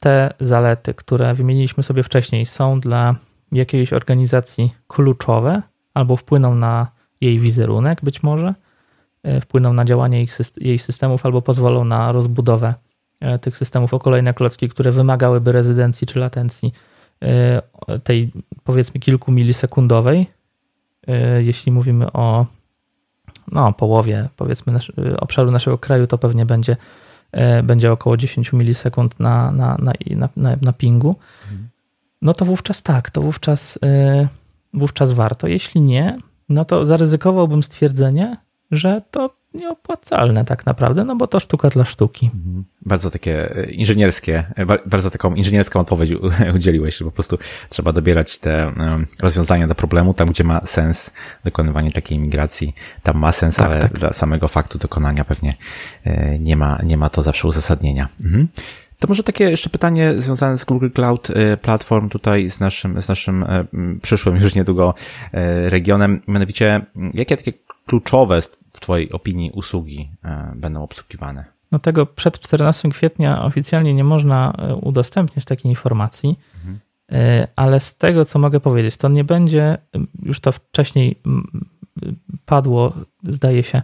te 0.03 0.33
zalety, 0.39 0.93
które 0.93 1.33
wymieniliśmy 1.33 1.83
sobie 1.83 2.03
wcześniej, 2.03 2.45
są 2.45 2.79
dla 2.79 3.15
jakiejś 3.51 3.93
organizacji 3.93 4.73
kluczowe 4.87 5.61
albo 5.93 6.15
wpłyną 6.15 6.55
na 6.55 6.87
jej 7.21 7.39
wizerunek 7.39 8.01
być 8.03 8.23
może, 8.23 8.53
e, 9.23 9.41
wpłyną 9.41 9.73
na 9.73 9.85
działanie 9.85 10.25
jej 10.57 10.79
systemów 10.79 11.25
albo 11.25 11.41
pozwolą 11.41 11.85
na 11.85 12.11
rozbudowę 12.11 12.73
e, 13.21 13.39
tych 13.39 13.57
systemów 13.57 13.93
o 13.93 13.99
kolejne 13.99 14.33
klocki, 14.33 14.69
które 14.69 14.91
wymagałyby 14.91 15.51
rezydencji 15.51 16.07
czy 16.07 16.19
latencji 16.19 16.71
e, 17.21 17.61
tej 18.03 18.31
powiedzmy 18.63 18.99
kilku 18.99 19.31
milisekundowej. 19.31 20.27
Jeśli 21.39 21.71
mówimy 21.71 22.11
o 22.11 22.45
no, 23.51 23.73
połowie 23.73 24.29
powiedzmy 24.37 24.79
obszaru 25.19 25.51
naszego 25.51 25.77
kraju, 25.77 26.07
to 26.07 26.17
pewnie 26.17 26.45
będzie 26.45 26.77
będzie 27.63 27.91
około 27.91 28.17
10 28.17 28.53
milisekund 28.53 29.19
na, 29.19 29.51
na, 29.51 29.77
na, 29.79 29.93
na, 30.35 30.55
na 30.61 30.73
pingu, 30.73 31.15
no 32.21 32.33
to 32.33 32.45
wówczas 32.45 32.81
tak, 32.81 33.11
to 33.11 33.21
wówczas, 33.21 33.79
e, 33.83 34.27
wówczas 34.73 35.13
warto. 35.13 35.47
Jeśli 35.47 35.81
nie, 35.81 36.17
no 36.49 36.65
to 36.65 36.85
zaryzykowałbym 36.85 37.63
stwierdzenie, 37.63 38.37
że 38.71 39.01
to 39.11 39.35
nieopłacalne 39.53 40.45
tak 40.45 40.65
naprawdę, 40.65 41.05
no 41.05 41.15
bo 41.15 41.27
to 41.27 41.39
sztuka 41.39 41.69
dla 41.69 41.85
sztuki. 41.85 42.29
Mhm. 42.33 42.65
Bardzo 42.81 43.09
takie 43.09 43.57
e, 43.57 43.71
inżynierskie, 43.71 44.43
e, 44.55 44.65
bardzo 44.65 45.09
taką 45.09 45.35
inżynierską 45.35 45.79
odpowiedź 45.79 46.11
udzieliłeś, 46.55 46.97
że 46.97 47.05
po 47.05 47.11
prostu 47.11 47.37
trzeba 47.69 47.93
dobierać 47.93 48.39
te 48.39 48.73
rozwiązania 49.21 49.67
do 49.67 49.75
problemu 49.75 50.13
tam, 50.13 50.29
gdzie 50.29 50.43
ma 50.43 50.65
sens 50.65 51.13
dokonywanie 51.43 51.91
takiej 51.91 52.19
migracji. 52.19 52.75
Tam 53.03 53.17
ma 53.17 53.31
sens, 53.31 53.55
tak, 53.55 53.65
ale 53.65 53.81
tak. 53.81 53.93
dla 53.93 54.13
samego 54.13 54.47
faktu 54.47 54.77
dokonania 54.77 55.25
pewnie 55.25 55.55
e, 56.03 56.39
nie 56.39 56.57
ma, 56.57 56.79
nie 56.83 56.97
ma 56.97 57.09
to 57.09 57.21
zawsze 57.21 57.47
uzasadnienia. 57.47 58.07
Mhm. 58.21 58.47
To 58.99 59.07
może 59.07 59.23
takie 59.23 59.43
jeszcze 59.49 59.69
pytanie 59.69 60.13
związane 60.21 60.57
z 60.57 60.65
Google 60.65 60.89
Cloud 60.89 61.27
Platform 61.61 62.09
tutaj 62.09 62.49
z 62.49 62.59
naszym, 62.59 63.01
z 63.01 63.07
naszym 63.07 63.45
przyszłym 64.01 64.35
już 64.35 64.55
niedługo 64.55 64.93
regionem. 65.65 66.21
Mianowicie, 66.27 66.85
jakie 67.13 67.37
takie 67.37 67.53
kluczowe 67.85 68.41
w 68.73 68.79
Twojej 68.79 69.11
opinii 69.11 69.51
usługi 69.51 70.09
będą 70.55 70.83
obsługiwane? 70.83 71.45
No 71.71 71.79
tego 71.79 72.05
przed 72.05 72.39
14 72.39 72.89
kwietnia 72.89 73.45
oficjalnie 73.45 73.93
nie 73.93 74.03
można 74.03 74.53
udostępniać 74.81 75.45
takiej 75.45 75.69
informacji, 75.69 76.39
mhm. 76.55 76.79
Ale 77.55 77.79
z 77.79 77.95
tego, 77.95 78.25
co 78.25 78.39
mogę 78.39 78.59
powiedzieć, 78.59 78.97
to 78.97 79.09
nie 79.09 79.23
będzie, 79.23 79.77
już 80.21 80.39
to 80.39 80.51
wcześniej 80.51 81.21
padło, 82.45 82.93
zdaje 83.23 83.63
się, 83.63 83.81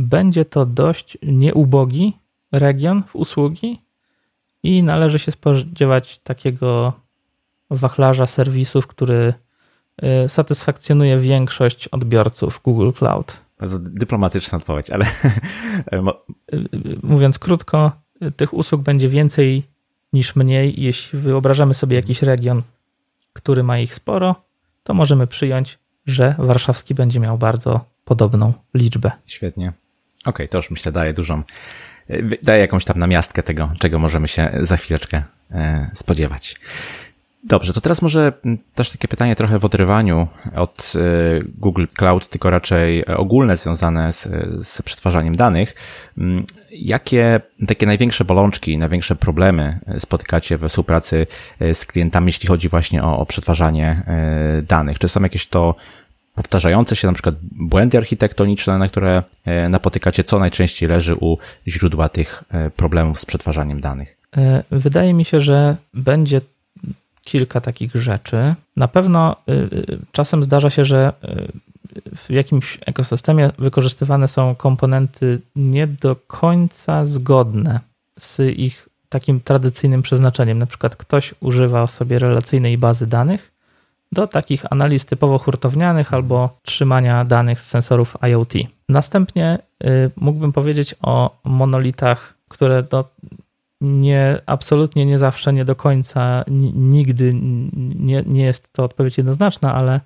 będzie 0.00 0.44
to 0.44 0.66
dość 0.66 1.18
nieubogi 1.22 2.12
region 2.52 3.02
w 3.02 3.16
usługi 3.16 3.82
i 4.62 4.82
należy 4.82 5.18
się 5.18 5.32
spodziewać 5.32 6.18
takiego 6.18 6.92
wachlarza 7.70 8.26
serwisów, 8.26 8.86
który 8.86 9.34
satysfakcjonuje 10.28 11.18
większość 11.18 11.88
odbiorców 11.88 12.60
Google 12.64 12.90
Cloud. 12.92 13.40
Bardzo 13.60 13.78
dyplomatyczna 13.78 14.58
odpowiedź, 14.58 14.90
ale. 14.90 15.06
Mówiąc 17.02 17.38
krótko, 17.38 17.92
tych 18.36 18.54
usług 18.54 18.82
będzie 18.82 19.08
więcej 19.08 19.62
niż 20.12 20.36
mniej. 20.36 20.82
Jeśli 20.82 21.18
wyobrażamy 21.18 21.74
sobie 21.74 21.96
jakiś 21.96 22.22
region, 22.22 22.62
który 23.32 23.62
ma 23.62 23.78
ich 23.78 23.94
sporo, 23.94 24.34
to 24.82 24.94
możemy 24.94 25.26
przyjąć, 25.26 25.78
że 26.06 26.34
warszawski 26.38 26.94
będzie 26.94 27.20
miał 27.20 27.38
bardzo 27.38 27.84
podobną 28.04 28.52
liczbę. 28.74 29.10
Świetnie. 29.26 29.68
Okej, 29.68 30.32
okay, 30.34 30.48
to 30.48 30.58
już 30.58 30.70
myślę 30.70 30.92
daje 30.92 31.14
dużą, 31.14 31.42
daje 32.42 32.60
jakąś 32.60 32.84
tam 32.84 32.98
namiastkę 32.98 33.42
tego, 33.42 33.72
czego 33.78 33.98
możemy 33.98 34.28
się 34.28 34.50
za 34.60 34.76
chwileczkę 34.76 35.22
e, 35.50 35.90
spodziewać. 35.94 36.56
Dobrze, 37.44 37.72
to 37.72 37.80
teraz 37.80 38.02
może 38.02 38.32
też 38.74 38.90
takie 38.90 39.08
pytanie 39.08 39.36
trochę 39.36 39.58
w 39.58 39.64
odrywaniu 39.64 40.28
od 40.54 40.92
e, 40.96 41.00
Google 41.58 41.84
Cloud, 41.94 42.28
tylko 42.28 42.50
raczej 42.50 43.06
ogólne 43.06 43.56
związane 43.56 44.12
z, 44.12 44.28
z 44.66 44.82
przetwarzaniem 44.82 45.36
danych. 45.36 45.74
Jakie 46.70 47.40
takie 47.68 47.86
największe 47.86 48.24
bolączki, 48.24 48.78
największe 48.78 49.16
problemy 49.16 49.78
spotykacie 49.98 50.58
we 50.58 50.68
współpracy 50.68 51.26
e, 51.60 51.74
z 51.74 51.86
klientami, 51.86 52.26
jeśli 52.26 52.48
chodzi 52.48 52.68
właśnie 52.68 53.02
o, 53.02 53.18
o 53.18 53.26
przetwarzanie 53.26 54.02
e, 54.06 54.62
danych? 54.62 54.98
Czy 54.98 55.08
są 55.08 55.22
jakieś 55.22 55.46
to 55.46 55.74
powtarzające 56.34 56.96
się 56.96 57.08
na 57.08 57.14
przykład 57.14 57.34
błędy 57.42 57.98
architektoniczne, 57.98 58.78
na 58.78 58.88
które 58.88 59.22
napotykacie, 59.70 60.24
co 60.24 60.38
najczęściej 60.38 60.88
leży 60.88 61.14
u 61.14 61.38
źródła 61.68 62.08
tych 62.08 62.44
problemów 62.76 63.20
z 63.20 63.26
przetwarzaniem 63.26 63.80
danych? 63.80 64.16
Wydaje 64.70 65.14
mi 65.14 65.24
się, 65.24 65.40
że 65.40 65.76
będzie 65.94 66.40
kilka 67.24 67.60
takich 67.60 67.94
rzeczy. 67.94 68.54
Na 68.76 68.88
pewno 68.88 69.36
czasem 70.12 70.44
zdarza 70.44 70.70
się, 70.70 70.84
że 70.84 71.12
w 72.16 72.30
jakimś 72.30 72.78
ekosystemie 72.86 73.50
wykorzystywane 73.58 74.28
są 74.28 74.54
komponenty 74.54 75.40
nie 75.56 75.86
do 75.86 76.16
końca 76.26 77.06
zgodne 77.06 77.80
z 78.18 78.58
ich 78.58 78.88
takim 79.08 79.40
tradycyjnym 79.40 80.02
przeznaczeniem. 80.02 80.58
Na 80.58 80.66
przykład 80.66 80.96
ktoś 80.96 81.34
używa 81.40 81.86
sobie 81.86 82.18
relacyjnej 82.18 82.78
bazy 82.78 83.06
danych 83.06 83.52
do 84.12 84.26
takich 84.26 84.72
analiz 84.72 85.06
typowo 85.06 85.38
hurtownianych 85.38 86.14
albo 86.14 86.58
trzymania 86.62 87.24
danych 87.24 87.60
z 87.60 87.66
sensorów 87.66 88.16
IoT. 88.28 88.52
Następnie 88.88 89.58
mógłbym 90.16 90.52
powiedzieć 90.52 90.94
o 91.02 91.40
monolitach, 91.44 92.34
które 92.48 92.82
do 92.82 93.04
nie, 93.80 94.38
absolutnie 94.46 95.06
nie 95.06 95.18
zawsze, 95.18 95.52
nie 95.52 95.64
do 95.64 95.76
końca, 95.76 96.44
nigdy 96.74 97.30
nie, 97.94 98.22
nie 98.26 98.44
jest 98.44 98.72
to 98.72 98.84
odpowiedź 98.84 99.18
jednoznaczna, 99.18 99.74
ale, 99.74 100.00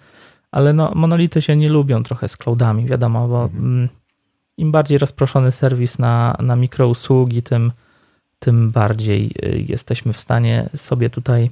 ale 0.51 0.73
no, 0.73 0.93
monolity 0.95 1.43
się 1.43 1.57
nie 1.57 1.69
lubią 1.69 2.03
trochę 2.03 2.29
z 2.29 2.37
cloudami, 2.37 2.87
wiadomo, 2.87 3.29
bo 3.29 3.45
mhm. 3.45 3.65
Mm, 3.65 3.89
im 4.57 4.73
bardziej 4.73 4.99
rozproszony 4.99 5.53
serwis 5.53 5.99
na, 5.99 6.37
na 6.41 6.57
mikrousługi, 6.57 7.43
tym, 7.43 7.73
tym 8.39 8.71
bardziej 8.71 9.31
y, 9.45 9.65
jesteśmy 9.69 10.13
w 10.13 10.21
stanie 10.21 10.71
sobie 10.77 11.11
tutaj 11.11 11.45
y, 11.45 11.51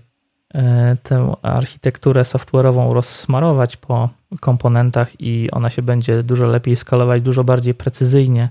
tę 1.03 1.35
architekturę 1.43 2.23
software'ową 2.23 2.93
rozsmarować 2.93 3.77
po 3.77 4.09
komponentach 4.41 5.21
i 5.21 5.49
ona 5.53 5.71
się 5.71 5.83
będzie 5.83 6.23
dużo 6.23 6.47
lepiej 6.47 6.77
skalować, 6.77 7.21
dużo 7.21 7.45
bardziej 7.45 7.75
precyzyjnie 7.75 8.49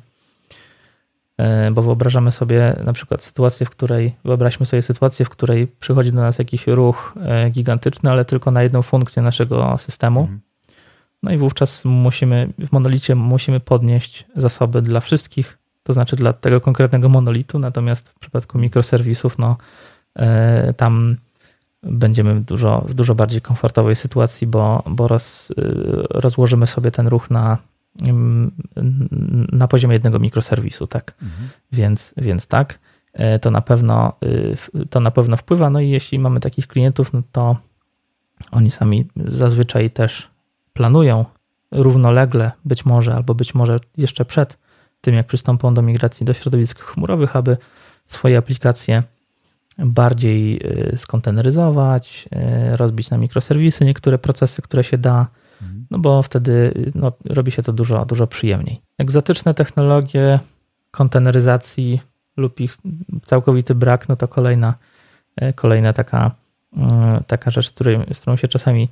E, 1.41 1.71
bo 1.71 1.81
wyobrażamy 1.81 2.31
sobie 2.31 2.75
na 2.85 2.93
przykład 2.93 3.23
sytuację, 3.23 3.65
w 3.65 3.69
której, 3.69 4.15
wyobraźmy 4.25 4.65
sobie 4.65 4.81
sytuację, 4.81 5.25
w 5.25 5.29
której 5.29 5.67
przychodzi 5.67 6.11
do 6.11 6.21
nas 6.21 6.39
jakiś 6.39 6.67
ruch 6.67 7.13
e, 7.25 7.49
gigantyczny, 7.49 8.11
ale 8.11 8.25
tylko 8.25 8.51
na 8.51 8.63
jedną 8.63 8.81
funkcję 8.81 9.21
naszego 9.23 9.77
systemu. 9.77 10.21
Mhm. 10.21 10.39
No 11.23 11.31
i 11.31 11.37
wówczas 11.37 11.85
musimy, 11.85 12.53
w 12.59 12.71
monolicie 12.71 13.15
musimy 13.15 13.59
podnieść 13.59 14.25
zasoby 14.35 14.81
dla 14.81 14.99
wszystkich, 14.99 15.57
to 15.83 15.93
znaczy 15.93 16.15
dla 16.15 16.33
tego 16.33 16.61
konkretnego 16.61 17.09
monolitu, 17.09 17.59
natomiast 17.59 18.09
w 18.09 18.19
przypadku 18.19 18.57
mikroserwisów, 18.57 19.37
no 19.37 19.57
e, 20.15 20.73
tam 20.73 21.17
będziemy 21.83 22.41
dużo, 22.41 22.85
w 22.87 22.93
dużo 22.93 23.15
bardziej 23.15 23.41
komfortowej 23.41 23.95
sytuacji, 23.95 24.47
bo, 24.47 24.83
bo 24.85 25.07
roz, 25.07 25.51
rozłożymy 26.09 26.67
sobie 26.67 26.91
ten 26.91 27.07
ruch 27.07 27.29
na 27.31 27.57
na 29.51 29.67
poziomie 29.67 29.93
jednego 29.93 30.19
mikroserwisu, 30.19 30.87
tak. 30.87 31.13
Mhm. 31.21 31.49
Więc, 31.71 32.13
więc 32.17 32.47
tak, 32.47 32.79
e, 33.13 33.39
to 33.39 33.51
na 33.51 33.61
pewno 33.61 34.13
y, 34.23 34.85
to 34.89 34.99
na 34.99 35.11
pewno 35.11 35.37
wpływa. 35.37 35.69
No 35.69 35.79
i 35.79 35.89
jeśli 35.89 36.19
mamy 36.19 36.39
takich 36.39 36.67
klientów, 36.67 37.13
no 37.13 37.21
to 37.31 37.57
oni 38.51 38.71
sami 38.71 39.07
zazwyczaj 39.25 39.89
też 39.89 40.29
planują 40.73 41.25
równolegle, 41.71 42.51
być 42.65 42.85
może, 42.85 43.15
albo 43.15 43.35
być 43.35 43.53
może 43.53 43.79
jeszcze 43.97 44.25
przed 44.25 44.57
tym, 45.01 45.15
jak 45.15 45.27
przystąpą 45.27 45.73
do 45.73 45.81
migracji 45.81 46.25
do 46.25 46.33
środowisk 46.33 46.79
chmurowych, 46.79 47.35
aby 47.35 47.57
swoje 48.05 48.37
aplikacje 48.37 49.03
bardziej 49.85 50.61
y, 50.93 50.97
skonteneryzować, 50.97 52.29
y, 52.73 52.77
rozbić 52.77 53.09
na 53.09 53.17
mikroserwisy, 53.17 53.85
niektóre 53.85 54.17
procesy, 54.17 54.61
które 54.61 54.83
się 54.83 54.97
da, 54.97 55.27
no 55.91 55.99
bo 55.99 56.23
wtedy 56.23 56.73
no, 56.95 57.11
robi 57.25 57.51
się 57.51 57.63
to 57.63 57.73
dużo, 57.73 58.05
dużo 58.05 58.27
przyjemniej. 58.27 58.81
Egzotyczne 58.97 59.53
technologie 59.53 60.39
konteneryzacji 60.91 62.01
lub 62.37 62.59
ich 62.59 62.77
całkowity 63.25 63.75
brak, 63.75 64.09
no 64.09 64.15
to 64.15 64.27
kolejna, 64.27 64.73
e, 65.35 65.53
kolejna 65.53 65.93
taka 65.93 66.31
taka 67.27 67.51
rzecz, 67.51 67.73
z 68.13 68.19
którą 68.19 68.35
się 68.35 68.47
czasami 68.47 68.89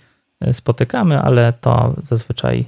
spotykamy, 0.51 1.21
ale 1.21 1.53
to 1.61 1.95
zazwyczaj 2.03 2.65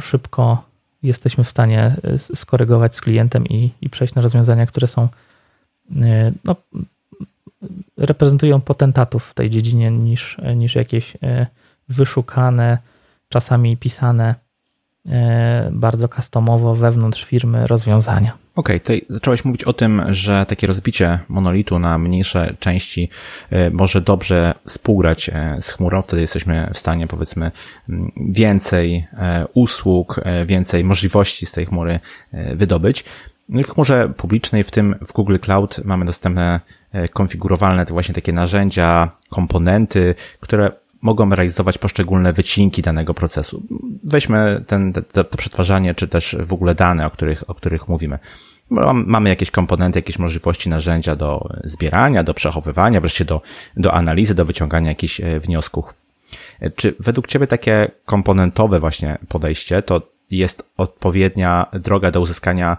szybko 0.00 0.64
jesteśmy 1.02 1.44
w 1.44 1.48
stanie 1.48 1.96
skorygować 2.34 2.94
z 2.94 3.00
klientem 3.00 3.46
i, 3.46 3.70
i 3.80 3.90
przejść 3.90 4.14
na 4.14 4.22
rozwiązania, 4.22 4.66
które 4.66 4.88
są 4.88 5.08
no, 6.44 6.56
reprezentują 7.96 8.60
potentatów 8.60 9.24
w 9.24 9.34
tej 9.34 9.50
dziedzinie 9.50 9.90
niż, 9.90 10.36
niż 10.56 10.74
jakieś 10.74 11.16
wyszukane, 11.88 12.78
czasami 13.28 13.76
pisane 13.76 14.34
e, 15.08 15.70
bardzo 15.72 16.08
customowo 16.08 16.74
wewnątrz 16.74 17.24
firmy 17.24 17.66
rozwiązania. 17.66 18.32
Okej, 18.54 18.76
okay, 18.76 18.80
tutaj 18.80 19.06
zacząłeś 19.08 19.44
mówić 19.44 19.64
o 19.64 19.72
tym, 19.72 20.02
że 20.08 20.46
takie 20.48 20.66
rozbicie 20.66 21.18
monolitu 21.28 21.78
na 21.78 21.98
mniejsze 21.98 22.54
części 22.58 23.10
e, 23.50 23.70
może 23.70 24.00
dobrze 24.00 24.54
współgrać 24.66 25.28
e, 25.28 25.56
z 25.60 25.72
chmurą. 25.72 26.02
Wtedy 26.02 26.22
jesteśmy 26.22 26.70
w 26.74 26.78
stanie, 26.78 27.06
powiedzmy, 27.06 27.50
więcej 28.16 29.06
usług, 29.54 30.20
więcej 30.46 30.84
możliwości 30.84 31.46
z 31.46 31.52
tej 31.52 31.66
chmury 31.66 32.00
wydobyć. 32.54 33.04
No 33.52 33.60
i 33.60 33.64
w 33.64 33.70
chmurze 33.70 34.12
publicznej, 34.16 34.64
w 34.64 34.70
tym 34.70 34.94
w 35.06 35.12
Google 35.12 35.36
Cloud, 35.38 35.80
mamy 35.84 36.04
dostępne 36.04 36.60
konfigurowalne 37.12 37.84
właśnie 37.84 38.14
takie 38.14 38.32
narzędzia, 38.32 39.10
komponenty, 39.30 40.14
które 40.40 40.72
mogą 41.02 41.30
realizować 41.30 41.78
poszczególne 41.78 42.32
wycinki 42.32 42.82
danego 42.82 43.14
procesu. 43.14 43.62
Weźmy 44.04 44.64
ten, 44.66 44.92
to, 44.92 45.24
to 45.24 45.38
przetwarzanie, 45.38 45.94
czy 45.94 46.08
też 46.08 46.36
w 46.40 46.52
ogóle 46.52 46.74
dane, 46.74 47.06
o 47.06 47.10
których, 47.10 47.50
o 47.50 47.54
których 47.54 47.88
mówimy. 47.88 48.18
Mamy 49.06 49.28
jakieś 49.28 49.50
komponenty, 49.50 49.98
jakieś 49.98 50.18
możliwości, 50.18 50.68
narzędzia 50.68 51.16
do 51.16 51.48
zbierania, 51.64 52.24
do 52.24 52.34
przechowywania, 52.34 53.00
wreszcie 53.00 53.24
do, 53.24 53.40
do 53.76 53.94
analizy, 53.94 54.34
do 54.34 54.44
wyciągania 54.44 54.88
jakichś 54.88 55.20
e, 55.20 55.40
wniosków. 55.40 55.94
E, 56.60 56.70
czy 56.70 56.94
według 57.00 57.26
Ciebie 57.26 57.46
takie 57.46 57.90
komponentowe 58.04 58.80
właśnie 58.80 59.18
podejście 59.28 59.82
to 59.82 60.02
jest 60.30 60.62
odpowiednia 60.76 61.66
droga 61.72 62.10
do 62.10 62.20
uzyskania 62.20 62.76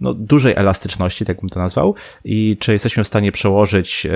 no, 0.00 0.14
dużej 0.14 0.54
elastyczności, 0.56 1.24
tak 1.24 1.40
bym 1.40 1.48
to 1.48 1.60
nazwał, 1.60 1.94
i 2.24 2.56
czy 2.60 2.72
jesteśmy 2.72 3.04
w 3.04 3.06
stanie 3.06 3.32
przełożyć 3.32 4.06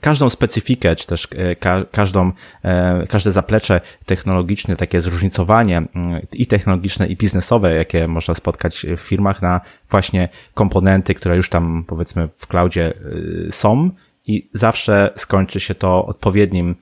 każdą 0.00 0.30
specyfikę, 0.30 0.96
czy 0.96 1.06
też 1.06 1.28
e, 1.36 1.56
ka 1.56 1.84
każdą, 1.92 2.32
e, 2.64 3.06
każde 3.06 3.32
zaplecze 3.32 3.80
technologiczne, 4.06 4.76
takie 4.76 5.02
zróżnicowanie 5.02 5.76
mm, 5.76 6.20
i 6.32 6.46
technologiczne, 6.46 7.06
i 7.06 7.16
biznesowe, 7.16 7.74
jakie 7.74 8.08
można 8.08 8.34
spotkać 8.34 8.86
w 8.96 9.00
firmach 9.00 9.42
na 9.42 9.60
właśnie 9.90 10.28
komponenty, 10.54 11.14
które 11.14 11.36
już 11.36 11.48
tam 11.48 11.84
powiedzmy 11.86 12.28
w 12.36 12.46
cloudzie 12.46 12.94
e, 13.48 13.52
są 13.52 13.90
i 14.28 14.50
zawsze 14.52 15.10
skończy 15.16 15.60
się 15.60 15.74
to 15.74 16.06
odpowiednim 16.06 16.76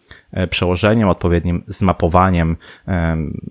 przełożeniem, 0.50 1.08
odpowiednim 1.08 1.64
zmapowaniem 1.66 2.56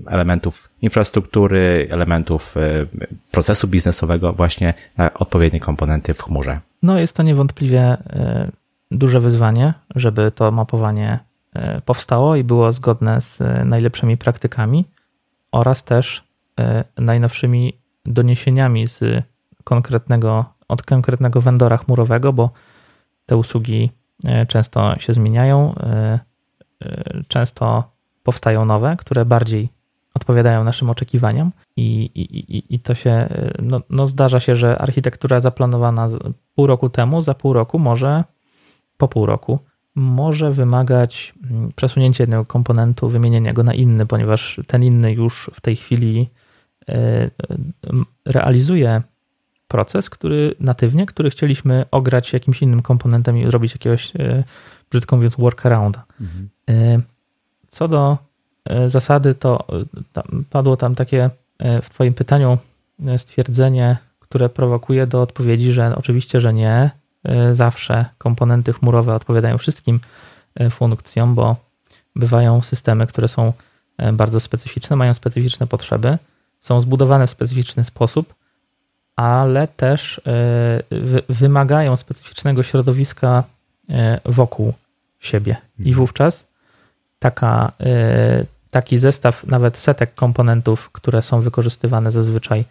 elementów 0.08 0.70
infrastruktury, 0.82 1.88
elementów 1.92 2.56
procesu 3.32 3.68
biznesowego 3.68 4.34
właśnie 4.34 4.74
na 4.98 5.14
odpowiednie 5.14 5.60
komponenty 5.60 6.14
w 6.14 6.24
chmurze. 6.24 6.60
No 6.84 7.00
jest 7.00 7.16
to 7.16 7.24
niewątpliwie 7.24 7.98
duże 8.92 9.20
wyzwanie, 9.20 9.74
żeby 9.96 10.32
to 10.32 10.52
mapowanie 10.52 11.20
e, 11.54 11.82
powstało 11.82 12.36
i 12.36 12.44
było 12.44 12.72
zgodne 12.72 13.22
z 13.22 13.42
e, 13.42 13.66
najlepszymi 13.66 14.18
praktykami 14.18 14.86
oraz 15.52 15.84
też 15.84 16.24
e, 16.60 16.84
najnowszymi 16.98 17.78
doniesieniami 18.06 18.88
z 18.88 19.24
konkretnego, 19.64 20.46
od 20.68 20.84
konkretnego 20.84 21.42
vendora 21.42 21.78
chmurowego, 21.78 22.34
bo 22.34 22.50
te 23.26 23.38
usługi 23.38 23.92
często 24.48 25.00
się 25.00 25.14
zmieniają, 25.14 25.76
często 27.28 27.84
powstają 28.24 28.66
nowe, 28.66 28.96
które 29.00 29.26
bardziej 29.26 29.70
odpowiadają 30.14 30.64
naszym 30.64 30.90
oczekiwaniom 30.90 31.52
i, 31.78 32.10
i, 32.16 32.76
i 32.76 32.80
to 32.80 32.96
się, 32.96 33.30
no, 33.62 33.82
no 33.90 34.08
zdarza 34.08 34.40
się, 34.40 34.56
że 34.56 34.78
architektura 34.78 35.42
zaplanowana 35.42 36.10
pół 36.56 36.68
roku 36.68 36.90
temu, 36.90 37.22
za 37.22 37.34
pół 37.34 37.54
roku 37.54 37.80
może 37.80 38.24
po 38.98 39.08
pół 39.08 39.26
roku 39.26 39.60
może 39.96 40.52
wymagać 40.52 41.34
mm, 41.52 41.72
przesunięcia 41.76 42.24
jednego 42.24 42.46
komponentu, 42.46 43.10
wymienienia 43.10 43.54
go 43.54 43.64
na 43.64 43.74
inny, 43.74 44.06
ponieważ 44.06 44.62
ten 44.68 44.84
inny 44.84 45.14
już 45.14 45.52
w 45.54 45.62
tej 45.62 45.76
chwili 45.76 46.30
e, 46.90 46.94
e, 46.96 47.30
realizuje 48.26 49.02
proces, 49.68 50.10
który 50.10 50.56
natywnie, 50.60 51.06
który 51.06 51.30
chcieliśmy 51.30 51.86
ograć 51.92 52.34
jakimś 52.34 52.62
innym 52.62 52.82
komponentem 52.82 53.38
i 53.38 53.46
zrobić 53.46 53.72
jakiegoś, 53.72 54.16
e, 54.16 54.44
brzydko 54.92 55.16
mówiąc, 55.16 55.36
workaround. 55.36 56.00
Mhm. 56.22 57.04
Co 57.68 57.88
do 57.88 58.18
zasady, 58.86 59.36
to 59.36 59.68
padło 60.50 60.78
tam 60.78 60.96
takie 60.96 61.30
w 61.82 61.90
Twoim 61.90 62.14
pytaniu 62.14 62.58
stwierdzenie, 63.18 63.98
które 64.20 64.50
prowokuje 64.50 65.08
do 65.08 65.22
odpowiedzi, 65.22 65.72
że 65.72 65.96
oczywiście, 65.96 66.42
że 66.42 66.54
nie, 66.54 66.92
E, 67.26 67.56
zawsze 67.56 68.06
komponenty 68.18 68.74
chmurowe 68.74 69.16
odpowiadają 69.16 69.58
wszystkim 69.58 70.00
e, 70.56 70.70
funkcjom, 70.70 71.36
bo 71.36 71.56
bywają 72.16 72.62
systemy, 72.62 73.08
które 73.08 73.28
są 73.28 73.54
e, 73.98 74.14
bardzo 74.14 74.40
specyficzne, 74.40 74.96
mają 74.96 75.14
specyficzne 75.14 75.68
potrzeby, 75.68 76.18
są 76.62 76.82
zbudowane 76.82 77.28
w 77.28 77.30
specyficzny 77.30 77.84
sposób, 77.84 78.34
ale 79.16 79.68
też 79.68 80.22
wymagają 81.30 81.96
specyficznego 81.96 82.64
środowiska 82.64 83.44
wokół 84.26 84.74
siebie. 85.20 85.56
I 85.80 85.82
mhm. 85.82 85.96
wówczas 85.98 86.46
taka, 87.20 87.72
taki 88.72 88.98
zestaw 88.98 89.44
nawet 89.44 89.78
setek 89.78 90.14
komponentów, 90.14 90.90
które 90.92 91.22
są 91.22 91.42
wykorzystywane 91.42 92.12
zazwyczaj 92.12 92.66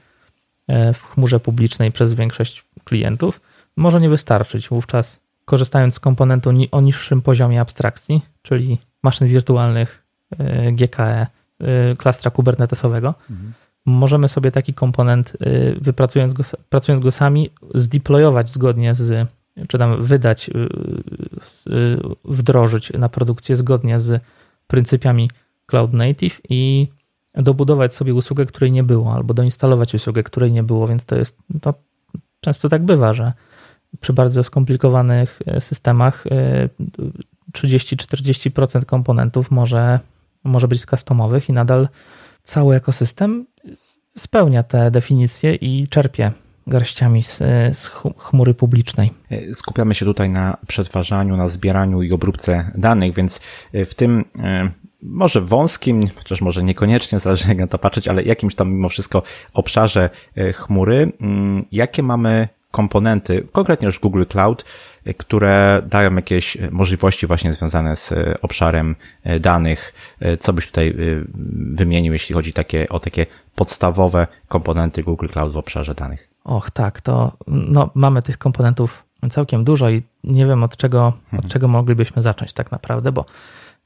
w 0.68 1.02
chmurze 1.02 1.40
publicznej 1.40 1.92
przez 1.92 2.14
większość 2.14 2.64
klientów, 2.84 3.40
może 3.76 4.00
nie 4.00 4.08
wystarczyć. 4.08 4.68
Wówczas 4.68 5.20
korzystając 5.44 5.94
z 5.94 6.00
komponentu 6.00 6.50
o 6.70 6.80
niższym 6.80 7.22
poziomie 7.22 7.60
abstrakcji, 7.60 8.22
czyli 8.42 8.78
maszyn 9.02 9.28
wirtualnych 9.28 10.02
e, 10.38 10.72
GKE, 10.72 11.26
e, 11.60 11.96
klastra 11.96 12.30
kubernetesowego, 12.30 13.14
mhm. 13.30 13.52
Możemy 13.86 14.28
sobie 14.28 14.50
taki 14.50 14.74
komponent, 14.74 15.36
e, 15.40 15.72
wypracując 15.80 16.32
go, 16.32 16.42
pracując 16.70 17.02
go 17.02 17.10
sami, 17.10 17.50
zdeployować 17.74 18.50
zgodnie 18.50 18.94
z, 18.94 19.28
czy 19.68 19.78
tam 19.78 20.02
wydać, 20.02 20.50
wdrożyć 22.24 22.92
na 22.92 23.08
produkcję 23.08 23.56
zgodnie 23.56 24.00
z 24.00 24.22
pryncypiami 24.66 25.30
Cloud 25.66 25.92
Native 25.92 26.40
i 26.48 26.88
dobudować 27.34 27.94
sobie 27.94 28.14
usługę, 28.14 28.46
której 28.46 28.72
nie 28.72 28.84
było, 28.84 29.14
albo 29.14 29.34
doinstalować 29.34 29.94
usługę, 29.94 30.22
której 30.22 30.52
nie 30.52 30.62
było, 30.62 30.88
więc 30.88 31.04
to 31.04 31.16
jest, 31.16 31.36
to 31.62 31.74
często 32.40 32.68
tak 32.68 32.84
bywa, 32.84 33.14
że 33.14 33.32
przy 34.00 34.12
bardzo 34.12 34.44
skomplikowanych 34.44 35.40
e, 35.46 35.60
systemach 35.60 36.24
30-40% 37.52 38.78
e, 38.78 38.84
komponentów 38.84 39.50
może, 39.50 39.98
może 40.44 40.68
być 40.68 40.86
customowych 40.86 41.48
i 41.48 41.52
nadal 41.52 41.88
cały 42.42 42.76
ekosystem 42.76 43.46
spełnia 44.18 44.62
te 44.62 44.90
definicje 44.90 45.54
i 45.54 45.88
czerpie 45.88 46.32
garściami 46.66 47.22
z, 47.22 47.38
z, 47.78 47.90
chmury 48.18 48.54
publicznej. 48.54 49.10
E, 49.30 49.54
skupiamy 49.54 49.94
się 49.94 50.04
tutaj 50.04 50.30
na 50.30 50.56
przetwarzaniu, 50.66 51.36
na 51.36 51.48
zbieraniu 51.48 52.02
i 52.02 52.12
obróbce 52.12 52.70
danych, 52.74 53.14
więc 53.14 53.40
w 53.72 53.94
tym 53.94 54.24
może 55.02 55.40
wąskim, 55.40 56.06
chociaż 56.14 56.40
może 56.40 56.62
niekoniecznie, 56.62 57.18
zależy 57.18 57.48
jak 57.48 57.58
na 57.58 57.66
to 57.66 57.78
patrzeć, 57.78 58.08
ale 58.08 58.22
jakimś 58.22 58.54
tam 58.54 58.70
mimo 58.70 58.88
wszystko 58.88 59.22
obszarze 59.52 60.10
chmury, 60.54 61.12
mm, 61.20 61.62
jakie 61.72 62.02
mamy 62.02 62.48
komponenty, 62.74 63.46
konkretnie 63.52 63.86
już 63.86 64.00
Google 64.00 64.24
Cloud, 64.28 64.64
które 65.18 65.82
dają 65.86 66.14
jakieś 66.14 66.56
możliwości 66.70 67.26
właśnie 67.26 67.52
związane 67.52 67.96
z 67.96 68.14
obszarem 68.42 68.96
danych. 69.40 69.94
Co 70.40 70.52
byś 70.52 70.66
tutaj 70.66 70.94
wymienił, 71.74 72.12
jeśli 72.12 72.34
chodzi 72.34 72.52
takie, 72.52 72.88
o 72.88 73.00
takie 73.00 73.26
podstawowe 73.54 74.26
komponenty 74.48 75.02
Google 75.02 75.26
Cloud 75.26 75.52
w 75.52 75.56
obszarze 75.56 75.94
danych? 75.94 76.28
Och, 76.44 76.70
tak, 76.70 77.00
to 77.00 77.32
no, 77.46 77.90
mamy 77.94 78.22
tych 78.22 78.38
komponentów 78.38 79.04
całkiem 79.30 79.64
dużo 79.64 79.90
i 79.90 80.02
nie 80.24 80.46
wiem 80.46 80.62
od 80.62 80.76
czego, 80.76 81.12
mhm. 81.24 81.44
od 81.44 81.52
czego 81.52 81.68
moglibyśmy 81.68 82.22
zacząć 82.22 82.52
tak 82.52 82.70
naprawdę, 82.70 83.12
bo 83.12 83.24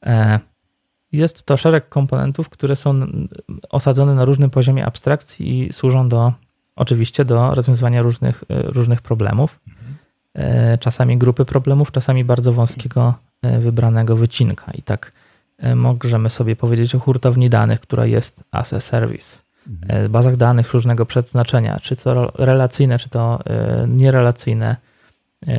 e, 0.07 0.41
jest 1.13 1.43
to 1.43 1.57
szereg 1.57 1.89
komponentów, 1.89 2.49
które 2.49 2.77
są 2.77 3.07
osadzone 3.71 4.15
na 4.15 4.25
różnym 4.25 4.51
poziomie 4.51 4.87
abstrakcji 4.87 5.67
i 5.67 5.73
służą 5.73 6.09
do 6.09 6.33
oczywiście 6.79 7.25
do 7.25 7.55
rozwiązywania 7.55 8.03
różnych, 8.03 8.45
e, 8.49 8.63
różnych 8.63 9.03
problemów. 9.03 9.61
E, 10.35 10.79
czasami 10.79 11.19
grupy 11.19 11.45
problemów, 11.45 11.93
czasami 11.93 12.25
bardzo 12.25 12.53
wąskiego 12.53 13.15
e, 13.43 13.59
wybranego 13.59 14.17
wycinka. 14.17 14.73
I 14.73 14.83
tak 14.83 15.13
możemy 15.75 16.31
sobie 16.31 16.57
powiedzieć 16.57 16.95
o 16.95 16.99
hurtowni 16.99 17.51
danych, 17.51 17.81
która 17.81 18.07
jest 18.07 18.45
as 18.51 18.73
a 18.73 18.81
service. 18.81 19.39
Mhm. 19.67 20.13
Bazach 20.13 20.37
danych 20.37 20.75
różnego 20.75 21.07
przeznaczenia, 21.07 21.79
czy 21.83 21.97
to 21.97 22.33
relacyjne, 22.35 22.99
czy 22.99 23.09
to 23.09 23.39
nierelacyjne, 23.89 24.77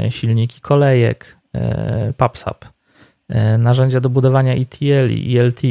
silniki 0.10 0.62
kolejek, 0.62 1.38
PubSub, 2.18 2.66
narzędzia 3.58 4.00
do 4.00 4.10
budowania 4.10 4.54
ETL 4.54 5.10
i 5.10 5.38
ELT, 5.38 5.62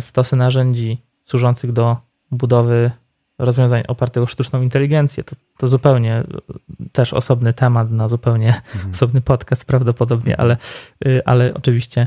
stosy 0.00 0.36
narzędzi 0.36 0.98
służących 1.24 1.72
do 1.72 1.96
budowy 2.30 2.90
rozwiązań 3.44 3.82
opartych 3.88 4.22
o 4.22 4.26
sztuczną 4.26 4.62
inteligencję. 4.62 5.24
To, 5.24 5.36
to 5.58 5.68
zupełnie 5.68 6.24
też 6.92 7.12
osobny 7.12 7.52
temat 7.52 7.90
na 7.90 8.08
zupełnie 8.08 8.48
mhm. 8.74 8.90
osobny 8.94 9.20
podcast 9.20 9.64
prawdopodobnie, 9.64 10.40
ale, 10.40 10.56
ale 11.24 11.54
oczywiście 11.54 12.06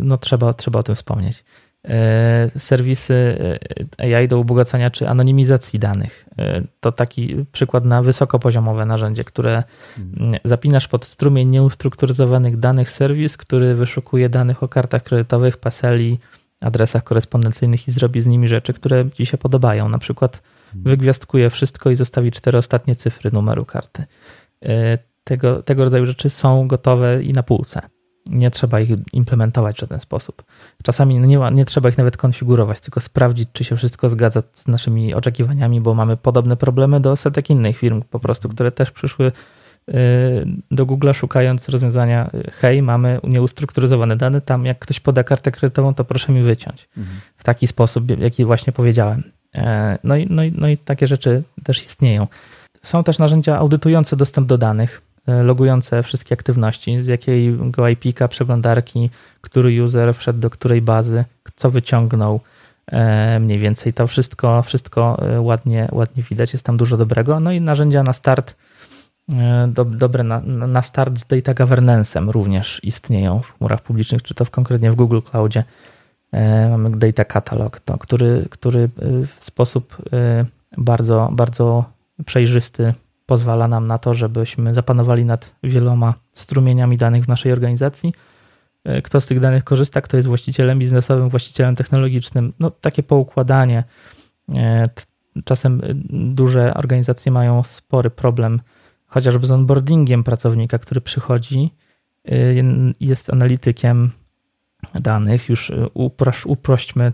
no, 0.00 0.16
trzeba, 0.16 0.54
trzeba 0.54 0.78
o 0.78 0.82
tym 0.82 0.94
wspomnieć. 0.94 1.44
E, 1.84 2.50
serwisy 2.58 3.38
e, 4.00 4.16
AI 4.16 4.28
do 4.28 4.38
ubogacania 4.38 4.90
czy 4.90 5.08
anonimizacji 5.08 5.78
danych. 5.78 6.26
E, 6.38 6.62
to 6.80 6.92
taki 6.92 7.46
przykład 7.52 7.84
na 7.84 8.02
wysokopoziomowe 8.02 8.86
narzędzie, 8.86 9.24
które 9.24 9.62
mhm. 9.98 10.40
zapinasz 10.44 10.88
pod 10.88 11.04
strumień 11.04 11.48
nieustrukturyzowanych 11.48 12.56
danych 12.56 12.90
serwis, 12.90 13.36
który 13.36 13.74
wyszukuje 13.74 14.28
danych 14.28 14.62
o 14.62 14.68
kartach 14.68 15.02
kredytowych, 15.02 15.56
paseli, 15.56 16.18
adresach 16.60 17.04
korespondencyjnych 17.04 17.88
i 17.88 17.90
zrobi 17.90 18.20
z 18.20 18.26
nimi 18.26 18.48
rzeczy, 18.48 18.72
które 18.72 19.10
ci 19.10 19.26
się 19.26 19.38
podobają. 19.38 19.88
Na 19.88 19.98
przykład 19.98 20.42
mhm. 20.66 20.82
wygwiazdkuje 20.84 21.50
wszystko 21.50 21.90
i 21.90 21.96
zostawi 21.96 22.30
cztery 22.30 22.58
ostatnie 22.58 22.96
cyfry 22.96 23.30
numeru 23.32 23.64
karty. 23.64 24.04
Tego, 25.24 25.62
tego 25.62 25.84
rodzaju 25.84 26.06
rzeczy 26.06 26.30
są 26.30 26.68
gotowe 26.68 27.22
i 27.22 27.32
na 27.32 27.42
półce 27.42 27.80
nie 28.28 28.50
trzeba 28.50 28.80
ich 28.80 28.90
implementować 29.12 29.76
w 29.76 29.80
żaden 29.80 30.00
sposób. 30.00 30.42
Czasami 30.82 31.20
nie, 31.20 31.38
ma, 31.38 31.50
nie 31.50 31.64
trzeba 31.64 31.88
ich 31.88 31.98
nawet 31.98 32.16
konfigurować, 32.16 32.80
tylko 32.80 33.00
sprawdzić, 33.00 33.48
czy 33.52 33.64
się 33.64 33.76
wszystko 33.76 34.08
zgadza 34.08 34.42
z 34.52 34.68
naszymi 34.68 35.14
oczekiwaniami, 35.14 35.80
bo 35.80 35.94
mamy 35.94 36.16
podobne 36.16 36.56
problemy 36.56 37.00
do 37.00 37.16
setek 37.16 37.50
innych 37.50 37.78
firm 37.78 38.02
po 38.10 38.20
prostu, 38.20 38.48
które 38.48 38.72
też 38.72 38.90
przyszły 38.90 39.32
do 40.70 40.86
Google 40.86 41.12
szukając 41.12 41.68
rozwiązania 41.68 42.30
y, 42.34 42.50
hej, 42.50 42.82
mamy 42.82 43.20
nieustrukturyzowane 43.24 44.16
dane, 44.16 44.40
tam 44.40 44.66
jak 44.66 44.78
ktoś 44.78 45.00
poda 45.00 45.24
kartę 45.24 45.50
kredytową, 45.50 45.94
to 45.94 46.04
proszę 46.04 46.32
mi 46.32 46.42
wyciąć. 46.42 46.88
Mhm. 46.96 47.20
W 47.36 47.44
taki 47.44 47.66
sposób, 47.66 48.20
jaki 48.20 48.44
właśnie 48.44 48.72
powiedziałem. 48.72 49.22
E, 49.54 49.98
no 50.04 50.16
i, 50.16 50.26
no, 50.30 50.44
i, 50.44 50.52
no 50.56 50.68
i 50.68 50.76
takie 50.76 51.06
rzeczy 51.06 51.42
też 51.64 51.84
istnieją. 51.84 52.26
Są 52.82 53.04
też 53.04 53.18
narzędzia 53.18 53.56
audytujące 53.58 54.16
dostęp 54.16 54.48
do 54.48 54.58
danych. 54.58 55.02
E, 55.26 55.42
logujące 55.42 56.02
wszystkie 56.02 56.32
aktywności, 56.32 57.02
z 57.02 57.06
jakiego 57.06 57.88
IP-ka, 57.88 58.28
przeglądarki, 58.28 59.10
który 59.40 59.84
user 59.84 60.14
wszedł 60.14 60.40
do 60.40 60.50
której 60.50 60.82
bazy, 60.82 61.24
co 61.56 61.70
wyciągnął, 61.70 62.40
e, 62.86 63.40
mniej 63.40 63.58
więcej 63.58 63.92
to 63.92 64.06
wszystko, 64.06 64.62
wszystko 64.62 65.22
ładnie, 65.38 65.88
ładnie 65.92 66.22
widać, 66.22 66.52
jest 66.52 66.64
tam 66.64 66.76
dużo 66.76 66.96
dobrego. 66.96 67.40
No 67.40 67.52
i 67.52 67.60
narzędzia 67.60 68.02
na 68.02 68.12
start, 68.12 68.54
do, 69.68 69.84
dobre 69.84 70.24
na, 70.24 70.40
na 70.40 70.82
start 70.82 71.18
z 71.18 71.26
data 71.26 71.64
governance'em 71.64 72.30
również 72.30 72.80
istnieją 72.82 73.40
w 73.40 73.58
chmurach 73.58 73.82
publicznych, 73.82 74.22
czy 74.22 74.34
to 74.34 74.44
w, 74.44 74.50
konkretnie 74.50 74.92
w 74.92 74.94
Google 74.94 75.20
Cloudzie. 75.30 75.64
Mamy 76.70 76.90
data 76.90 77.24
catalog, 77.24 77.80
to, 77.80 77.98
który, 77.98 78.46
który 78.50 78.88
w 79.38 79.44
sposób 79.44 79.96
bardzo, 80.76 81.28
bardzo 81.32 81.84
przejrzysty 82.26 82.94
pozwala 83.26 83.68
nam 83.68 83.86
na 83.86 83.98
to, 83.98 84.14
żebyśmy 84.14 84.74
zapanowali 84.74 85.24
nad 85.24 85.54
wieloma 85.62 86.14
strumieniami 86.32 86.96
danych 86.96 87.24
w 87.24 87.28
naszej 87.28 87.52
organizacji. 87.52 88.12
E, 88.84 89.02
kto 89.02 89.20
z 89.20 89.26
tych 89.26 89.40
danych 89.40 89.64
korzysta, 89.64 90.00
kto 90.00 90.16
jest 90.16 90.28
właścicielem 90.28 90.78
biznesowym, 90.78 91.28
właścicielem 91.28 91.76
technologicznym. 91.76 92.52
No, 92.60 92.70
takie 92.70 93.02
poukładanie. 93.02 93.84
E, 94.54 94.88
czasem 95.44 95.80
e, 95.84 95.94
duże 96.34 96.74
organizacje 96.74 97.32
mają 97.32 97.62
spory 97.62 98.10
problem 98.10 98.60
chociażby 99.08 99.46
z 99.46 99.50
onboardingiem 99.50 100.24
pracownika, 100.24 100.78
który 100.78 101.00
przychodzi, 101.00 101.74
jest 103.00 103.30
analitykiem 103.30 104.10
danych. 104.94 105.48
Już 105.48 105.72
uproś, 105.94 106.46
uprośćmy 106.46 107.12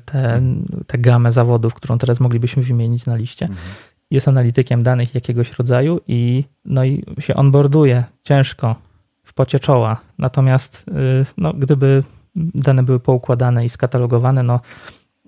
tę 0.86 0.98
gamę 0.98 1.32
zawodów, 1.32 1.74
którą 1.74 1.98
teraz 1.98 2.20
moglibyśmy 2.20 2.62
wymienić 2.62 3.06
na 3.06 3.16
liście. 3.16 3.46
Mhm 3.46 3.66
jest 4.14 4.28
analitykiem 4.28 4.82
danych 4.82 5.14
jakiegoś 5.14 5.52
rodzaju 5.52 6.00
i, 6.08 6.44
no 6.64 6.84
i 6.84 7.04
się 7.18 7.34
onboarduje 7.34 8.04
ciężko 8.22 8.76
w 9.22 9.34
pocie 9.34 9.60
czoła. 9.60 10.00
Natomiast 10.18 10.84
y, 10.88 11.26
no, 11.36 11.52
gdyby 11.52 12.02
dane 12.36 12.82
były 12.82 13.00
poukładane 13.00 13.64
i 13.64 13.68
skatalogowane, 13.68 14.42
no 14.42 14.60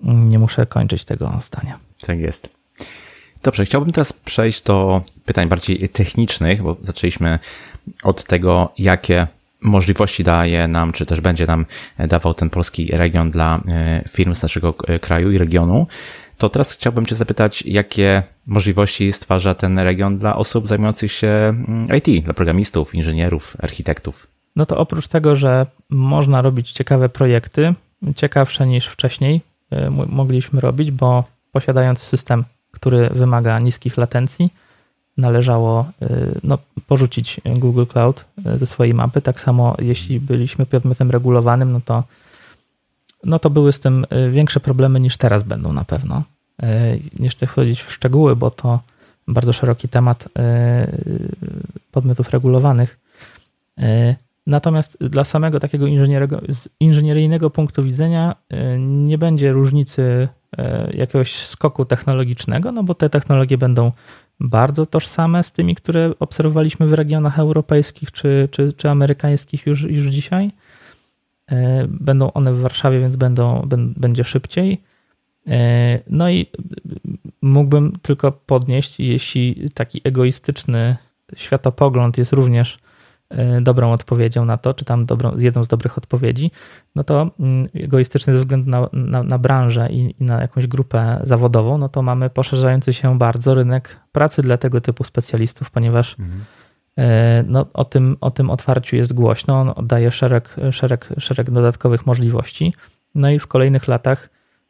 nie 0.03 0.39
muszę 0.39 0.65
kończyć 0.65 1.05
tego 1.05 1.39
zdania. 1.41 1.79
Tak 2.01 2.19
jest. 2.19 2.56
Dobrze, 3.47 3.65
chciałbym 3.65 3.91
teraz 3.91 4.13
przejść 4.13 4.63
do 4.63 5.01
pytań 5.25 5.47
bardziej 5.47 5.89
technicznych, 5.89 6.63
bo 6.63 6.77
zaczęliśmy 6.81 7.39
od 8.03 8.23
tego, 8.23 8.73
jakie 8.77 9.27
możliwości 9.61 10.23
daje 10.23 10.67
nam, 10.67 10.91
czy 10.91 11.05
też 11.05 11.21
będzie 11.21 11.45
nam 11.45 11.65
dawał 12.07 12.33
ten 12.33 12.49
polski 12.49 12.87
region 12.91 13.31
dla 13.31 13.57
y, 14.05 14.09
firm 14.09 14.35
z 14.35 14.41
naszego 14.41 14.75
y, 14.89 14.99
kraju 14.99 15.31
i 15.31 15.37
regionu. 15.37 15.87
To 16.37 16.49
teraz 16.49 16.73
chciałbym 16.73 17.05
Cię 17.05 17.15
zapytać, 17.15 17.63
jakie 17.65 18.23
możliwości 18.45 19.13
stwarza 19.13 19.53
ten 19.53 19.79
region 19.79 20.17
dla 20.17 20.35
osób 20.35 20.67
zajmujących 20.67 21.11
się 21.11 21.27
mm, 21.27 21.87
IT, 21.97 22.23
dla 22.23 22.33
programistów, 22.33 22.95
inżynierów, 22.95 23.57
architektów? 23.59 24.27
No 24.55 24.65
to 24.65 24.77
oprócz 24.77 25.07
tego, 25.07 25.35
że 25.35 25.65
można 25.89 26.41
robić 26.41 26.71
ciekawe 26.71 27.09
projekty, 27.09 27.73
ciekawsze 28.15 28.67
niż 28.67 28.87
wcześniej 28.87 29.41
y, 29.73 29.91
mogliśmy 29.91 30.61
robić, 30.61 30.91
bo 30.91 31.23
posiadając 31.51 31.99
system, 31.99 32.43
który 32.71 33.09
wymaga 33.09 33.59
niskich 33.59 33.97
latencji, 33.97 34.49
należało 35.17 35.85
y, 36.01 36.39
no, 36.43 36.57
porzucić 36.87 37.41
Google 37.45 37.85
Cloud 37.85 38.25
y, 38.53 38.57
ze 38.57 38.67
swojej 38.67 38.93
mapy. 38.93 39.21
Tak 39.21 39.41
samo 39.41 39.75
jeśli 39.79 40.19
byliśmy 40.19 40.65
podmiotem 40.65 41.11
regulowanym, 41.11 41.71
no 41.71 41.81
to 41.85 42.03
no 43.23 43.39
to 43.39 43.49
były 43.49 43.73
z 43.73 43.79
tym 43.79 44.05
y, 44.27 44.31
większe 44.31 44.59
problemy 44.59 44.99
niż 44.99 45.17
teraz 45.17 45.43
będą 45.43 45.73
na 45.73 45.83
pewno. 45.83 46.23
Nie 47.19 47.29
chcę 47.29 47.47
wchodzić 47.47 47.81
w 47.81 47.91
szczegóły, 47.91 48.35
bo 48.35 48.49
to 48.49 48.79
bardzo 49.27 49.53
szeroki 49.53 49.89
temat 49.89 50.29
podmiotów 51.91 52.29
regulowanych. 52.29 52.99
Natomiast 54.47 54.97
dla 55.01 55.23
samego 55.23 55.59
takiego 55.59 55.87
inżynieryjnego 56.79 57.49
punktu 57.49 57.83
widzenia 57.83 58.35
nie 58.79 59.17
będzie 59.17 59.51
różnicy 59.51 60.27
jakiegoś 60.93 61.35
skoku 61.35 61.85
technologicznego, 61.85 62.71
no 62.71 62.83
bo 62.83 62.95
te 62.95 63.09
technologie 63.09 63.57
będą 63.57 63.91
bardzo 64.39 64.85
tożsame 64.85 65.43
z 65.43 65.51
tymi, 65.51 65.75
które 65.75 66.11
obserwowaliśmy 66.19 66.87
w 66.87 66.93
regionach 66.93 67.39
europejskich 67.39 68.11
czy, 68.11 68.49
czy, 68.51 68.73
czy 68.73 68.89
amerykańskich 68.89 69.65
już, 69.65 69.81
już 69.81 70.05
dzisiaj. 70.05 70.51
E, 71.51 71.87
będą 71.89 72.33
one 72.33 72.53
w 72.53 72.59
Warszawie, 72.59 72.99
więc 72.99 73.15
będą, 73.15 73.67
będzie 73.97 74.23
szybciej. 74.23 74.81
E, 75.47 75.99
no 76.09 76.29
i 76.29 76.45
mógłbym 77.41 77.93
tylko 78.01 78.31
podnieść, 78.31 78.99
jeśli 78.99 79.69
taki 79.73 80.01
egoistyczny 80.03 80.97
światopogląd 81.35 82.17
jest 82.17 82.33
również 82.33 82.75
e, 82.75 82.86
dobrą 83.61 83.91
odpowiedzią 83.91 84.45
na 84.45 84.57
to, 84.57 84.73
czy 84.73 84.85
tam 84.85 85.05
dobrą, 85.05 85.37
jedną 85.37 85.63
z 85.63 85.67
dobrych 85.67 85.97
odpowiedzi, 85.97 86.51
no 86.95 87.03
to 87.03 87.31
mm, 87.39 87.67
egoistyczny 87.83 88.33
ze 88.33 88.39
względu 88.39 88.69
na, 88.69 88.89
na, 88.93 89.23
na 89.23 89.37
branżę 89.37 89.89
i, 89.91 90.15
i, 90.19 90.23
na 90.23 90.41
jakąś 90.41 90.67
grupę 90.67 91.19
zawodową, 91.23 91.77
no 91.77 91.89
to 91.89 92.01
mamy 92.01 92.29
poszerzający 92.29 92.93
się 92.93 93.17
bardzo 93.17 93.53
rynek 93.53 93.99
pracy 94.11 94.41
dla 94.41 94.57
tego 94.57 94.81
typu 94.81 95.03
specjalistów, 95.03 95.71
ponieważ 95.71 96.15
mhm 96.19 96.41
E, 96.97 97.43
no, 97.47 97.65
o, 97.73 97.85
tym, 97.85 98.17
o 98.21 98.31
tym 98.31 98.49
otwarciu 98.49 98.95
jest 98.95 99.13
głośno. 99.13 99.59
On 99.59 99.73
oddaje 99.75 100.11
szereg, 100.11 100.55
szereg, 100.71 101.09
szereg 101.17 101.51
dodatkowych 101.51 102.05
możliwości. 102.05 102.73
No 103.15 103.29
i 103.29 103.39
w 103.39 103.47
kolejnych 103.47 103.87
latach 103.87 104.29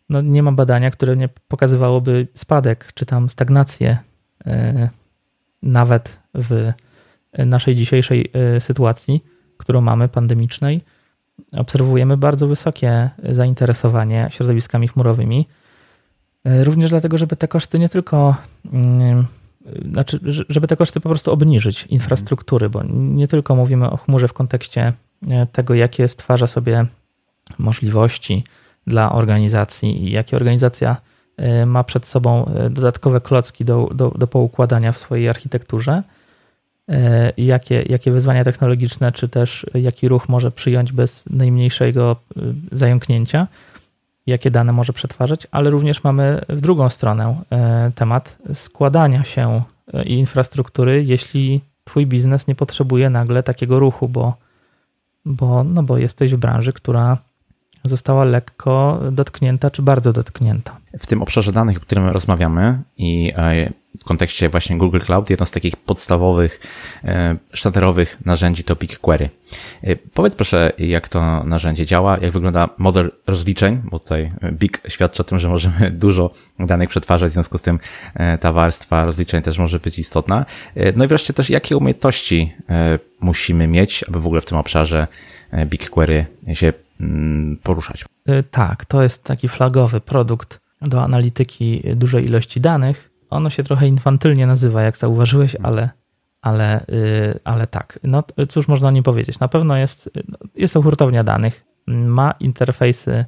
no, 0.09 0.21
nie 0.21 0.43
ma 0.43 0.51
badania, 0.51 0.91
które 0.91 1.17
nie 1.17 1.29
pokazywałoby 1.47 2.27
spadek 2.33 2.91
czy 2.93 3.05
tam 3.05 3.29
stagnację 3.29 3.97
e, 4.45 4.89
nawet 5.63 6.19
w 6.33 6.71
naszej 7.45 7.75
dzisiejszej 7.75 8.31
e, 8.33 8.61
sytuacji, 8.61 9.23
którą 9.57 9.81
mamy 9.81 10.07
pandemicznej. 10.07 10.81
Obserwujemy 11.51 12.17
bardzo 12.17 12.47
wysokie 12.47 13.09
zainteresowanie 13.29 14.27
środowiskami 14.31 14.87
chmurowymi. 14.87 15.47
Również 16.45 16.89
dlatego, 16.89 17.17
żeby 17.17 17.35
te 17.35 17.47
koszty 17.47 17.79
nie 17.79 17.89
tylko 17.89 18.35
mm, 18.73 19.25
znaczy, 19.91 20.19
żeby 20.49 20.67
te 20.67 20.75
koszty 20.75 20.99
po 20.99 21.09
prostu 21.09 21.31
obniżyć 21.31 21.85
infrastruktury, 21.85 22.69
bo 22.69 22.83
nie 22.93 23.27
tylko 23.27 23.55
mówimy 23.55 23.89
o 23.89 23.97
chmurze 23.97 24.27
w 24.27 24.33
kontekście 24.33 24.93
e, 25.29 25.45
tego, 25.45 25.73
jakie 25.73 26.07
stwarza 26.07 26.47
sobie 26.47 26.85
możliwości 27.57 28.43
dla 28.87 29.11
organizacji 29.11 30.03
i 30.03 30.11
jakie 30.11 30.35
organizacja 30.35 30.97
e, 31.37 31.65
ma 31.65 31.83
przed 31.83 32.05
sobą 32.05 32.45
e, 32.45 32.69
dodatkowe 32.69 33.21
klocki 33.21 33.65
do, 33.65 33.89
do, 33.95 34.09
do 34.09 34.27
poukładania 34.27 34.91
w 34.91 34.97
swojej 34.97 35.29
architekturze, 35.29 36.03
jakie, 37.37 37.81
jakie 37.89 38.11
wyzwania 38.11 38.43
technologiczne, 38.43 39.11
czy 39.11 39.29
też 39.29 39.65
jaki 39.73 40.07
ruch 40.07 40.29
może 40.29 40.51
przyjąć 40.51 40.91
bez 40.91 41.25
najmniejszego 41.29 42.15
zająknięcia, 42.71 43.47
jakie 44.27 44.51
dane 44.51 44.73
może 44.73 44.93
przetwarzać, 44.93 45.47
ale 45.51 45.69
również 45.69 46.03
mamy 46.03 46.41
w 46.49 46.61
drugą 46.61 46.89
stronę 46.89 47.41
e, 47.51 47.91
temat 47.95 48.37
składania 48.53 49.23
się 49.23 49.61
e, 49.93 50.03
i 50.03 50.13
infrastruktury, 50.13 51.03
jeśli 51.03 51.61
twój 51.83 52.05
biznes 52.05 52.47
nie 52.47 52.55
potrzebuje 52.55 53.09
nagle 53.09 53.43
takiego 53.43 53.79
ruchu, 53.79 54.07
bo, 54.07 54.33
bo, 55.25 55.63
no 55.63 55.83
bo 55.83 55.97
jesteś 55.97 56.33
w 56.33 56.37
branży, 56.37 56.73
która 56.73 57.17
została 57.87 58.25
lekko 58.25 58.99
dotknięta 59.11 59.71
czy 59.71 59.81
bardzo 59.81 60.13
dotknięta. 60.13 60.77
W 60.99 61.07
tym 61.07 61.21
obszarze 61.21 61.51
danych, 61.51 61.77
o 61.77 61.79
którym 61.79 62.07
rozmawiamy 62.07 62.81
i 62.97 63.33
e, 63.35 63.73
w 63.99 64.03
kontekście 64.03 64.49
właśnie 64.49 64.77
Google 64.77 64.99
Cloud, 64.99 65.29
jedno 65.29 65.45
z 65.45 65.51
takich 65.51 65.75
podstawowych, 65.75 66.59
e, 67.03 67.37
sztandarowych 67.53 68.17
narzędzi 68.25 68.63
to 68.63 68.75
BigQuery. 68.75 69.29
E, 69.83 69.95
powiedz 69.95 70.35
proszę, 70.35 70.71
jak 70.77 71.09
to 71.09 71.43
narzędzie 71.43 71.85
działa, 71.85 72.17
jak 72.17 72.31
wygląda 72.31 72.69
model 72.77 73.11
rozliczeń, 73.27 73.81
bo 73.83 73.99
tutaj 73.99 74.31
Big 74.51 74.81
świadczy 74.87 75.21
o 75.21 75.25
tym, 75.25 75.39
że 75.39 75.49
możemy 75.49 75.91
dużo 76.05 76.33
danych 76.59 76.89
przetwarzać, 76.89 77.29
w 77.29 77.33
związku 77.33 77.57
z 77.57 77.61
tym 77.61 77.79
ta 78.39 78.51
warstwa 78.51 79.05
rozliczeń 79.05 79.41
też 79.41 79.57
może 79.57 79.79
być 79.79 79.99
istotna. 79.99 80.45
No 80.95 81.05
i 81.05 81.07
wreszcie 81.07 81.33
też, 81.33 81.49
jakie 81.49 81.77
umiejętności 81.77 82.53
musimy 83.19 83.67
mieć, 83.67 84.03
aby 84.03 84.19
w 84.19 84.25
ogóle 84.25 84.41
w 84.41 84.45
tym 84.45 84.57
obszarze 84.57 85.07
BigQuery 85.65 86.25
się 86.53 86.73
poruszać. 87.63 88.05
Tak, 88.51 88.85
to 88.85 89.03
jest 89.03 89.23
taki 89.23 89.47
flagowy 89.47 90.01
produkt 90.01 90.59
do 90.81 91.03
analityki 91.03 91.83
dużej 91.95 92.25
ilości 92.25 92.61
danych. 92.61 93.11
Ono 93.29 93.49
się 93.49 93.63
trochę 93.63 93.87
infantylnie 93.87 94.47
nazywa, 94.47 94.81
jak 94.81 94.97
zauważyłeś, 94.97 95.55
ale, 95.63 95.89
ale, 96.41 96.85
yy, 96.87 97.39
ale 97.43 97.67
tak. 97.67 97.99
No 98.03 98.23
cóż 98.49 98.67
można 98.67 98.87
o 98.87 98.91
nim 98.91 99.03
powiedzieć? 99.03 99.39
Na 99.39 99.47
pewno 99.47 99.77
jest, 99.77 100.09
jest 100.55 100.73
to 100.73 100.81
hurtownia 100.81 101.23
danych. 101.23 101.65
Ma 101.87 102.33
interfejsy 102.39 103.25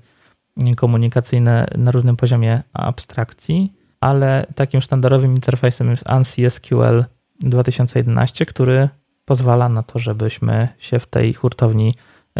komunikacyjne 0.77 1.67
na 1.77 1.91
różnym 1.91 2.17
poziomie 2.17 2.61
abstrakcji, 2.73 3.73
ale 3.99 4.45
takim 4.55 4.81
sztandarowym 4.81 5.35
interfejsem 5.35 5.89
jest 5.89 6.09
ANSI 6.09 6.49
SQL 6.49 7.05
2011, 7.39 8.45
który 8.45 8.89
pozwala 9.25 9.69
na 9.69 9.83
to, 9.83 9.99
żebyśmy 9.99 10.67
się 10.79 10.99
w 10.99 11.07
tej 11.07 11.33
hurtowni 11.33 11.95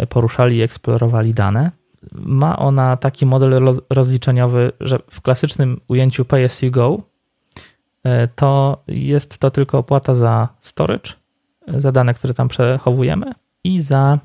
poruszali 0.08 0.56
i 0.56 0.62
eksplorowali 0.62 1.34
dane 1.34 1.70
ma 2.12 2.58
ona 2.58 2.96
taki 2.96 3.26
model 3.26 3.64
rozliczeniowy, 3.90 4.72
że 4.80 4.98
w 5.10 5.20
klasycznym 5.20 5.80
ujęciu 5.88 6.24
pay 6.24 6.44
as 6.44 6.62
you 6.62 6.70
go 6.70 7.02
e, 8.04 8.28
to 8.28 8.82
jest 8.88 9.38
to 9.38 9.50
tylko 9.50 9.78
opłata 9.78 10.14
za 10.14 10.48
storage, 10.60 11.12
za 11.68 11.92
dane, 11.92 12.14
które 12.14 12.34
tam 12.34 12.48
przechowujemy 12.48 13.32
i 13.64 13.80
za 13.80 14.18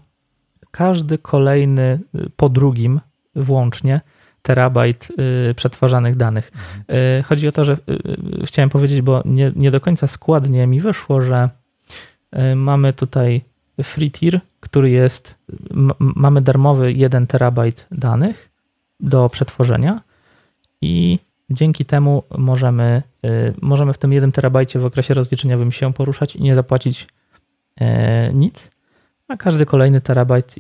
każdy 0.72 1.18
kolejny 1.18 2.00
y, 2.16 2.30
po 2.36 2.50
drugim 2.50 3.02
włącznie 3.36 4.02
terabajt 4.42 5.08
y, 5.50 5.54
przetwarzanych 5.54 6.16
danych. 6.16 6.52
Mhm. 6.54 7.24
Chodzi 7.24 7.48
o 7.48 7.52
to, 7.52 7.66
że 7.66 7.74
y, 7.74 8.46
chciałem 8.46 8.70
powiedzieć, 8.70 9.02
bo 9.02 9.22
nie, 9.26 9.52
nie 9.56 9.72
do 9.72 9.82
końca 9.82 10.08
składnie 10.08 10.68
mi 10.68 10.80
wyszło, 10.80 11.22
że 11.22 11.50
mamy 12.56 12.94
tutaj 12.94 13.42
free 13.84 14.12
tier, 14.12 14.40
który 14.60 14.90
jest, 14.90 15.36
mamy 16.00 16.42
darmowy 16.42 16.94
1 16.94 17.28
terabajt 17.28 17.88
danych 17.92 18.50
do 19.00 19.30
przetworzenia 19.30 20.02
i 20.82 21.20
dzięki 21.50 21.86
temu 21.86 22.24
możemy, 22.38 23.04
y, 23.26 23.54
możemy 23.62 23.94
w 23.94 23.98
tym 23.98 24.14
1 24.14 24.32
terabajcie 24.32 24.80
w 24.80 24.86
okresie 24.86 25.14
rozliczeniowym 25.14 25.72
się 25.72 25.94
poruszać 25.94 26.36
i 26.36 26.44
nie 26.44 26.56
zapłacić 26.56 27.08
e, 27.80 28.34
nic, 28.34 28.72
a 29.28 29.38
każdy 29.38 29.66
kolejny 29.66 30.02
terabajt 30.02 30.56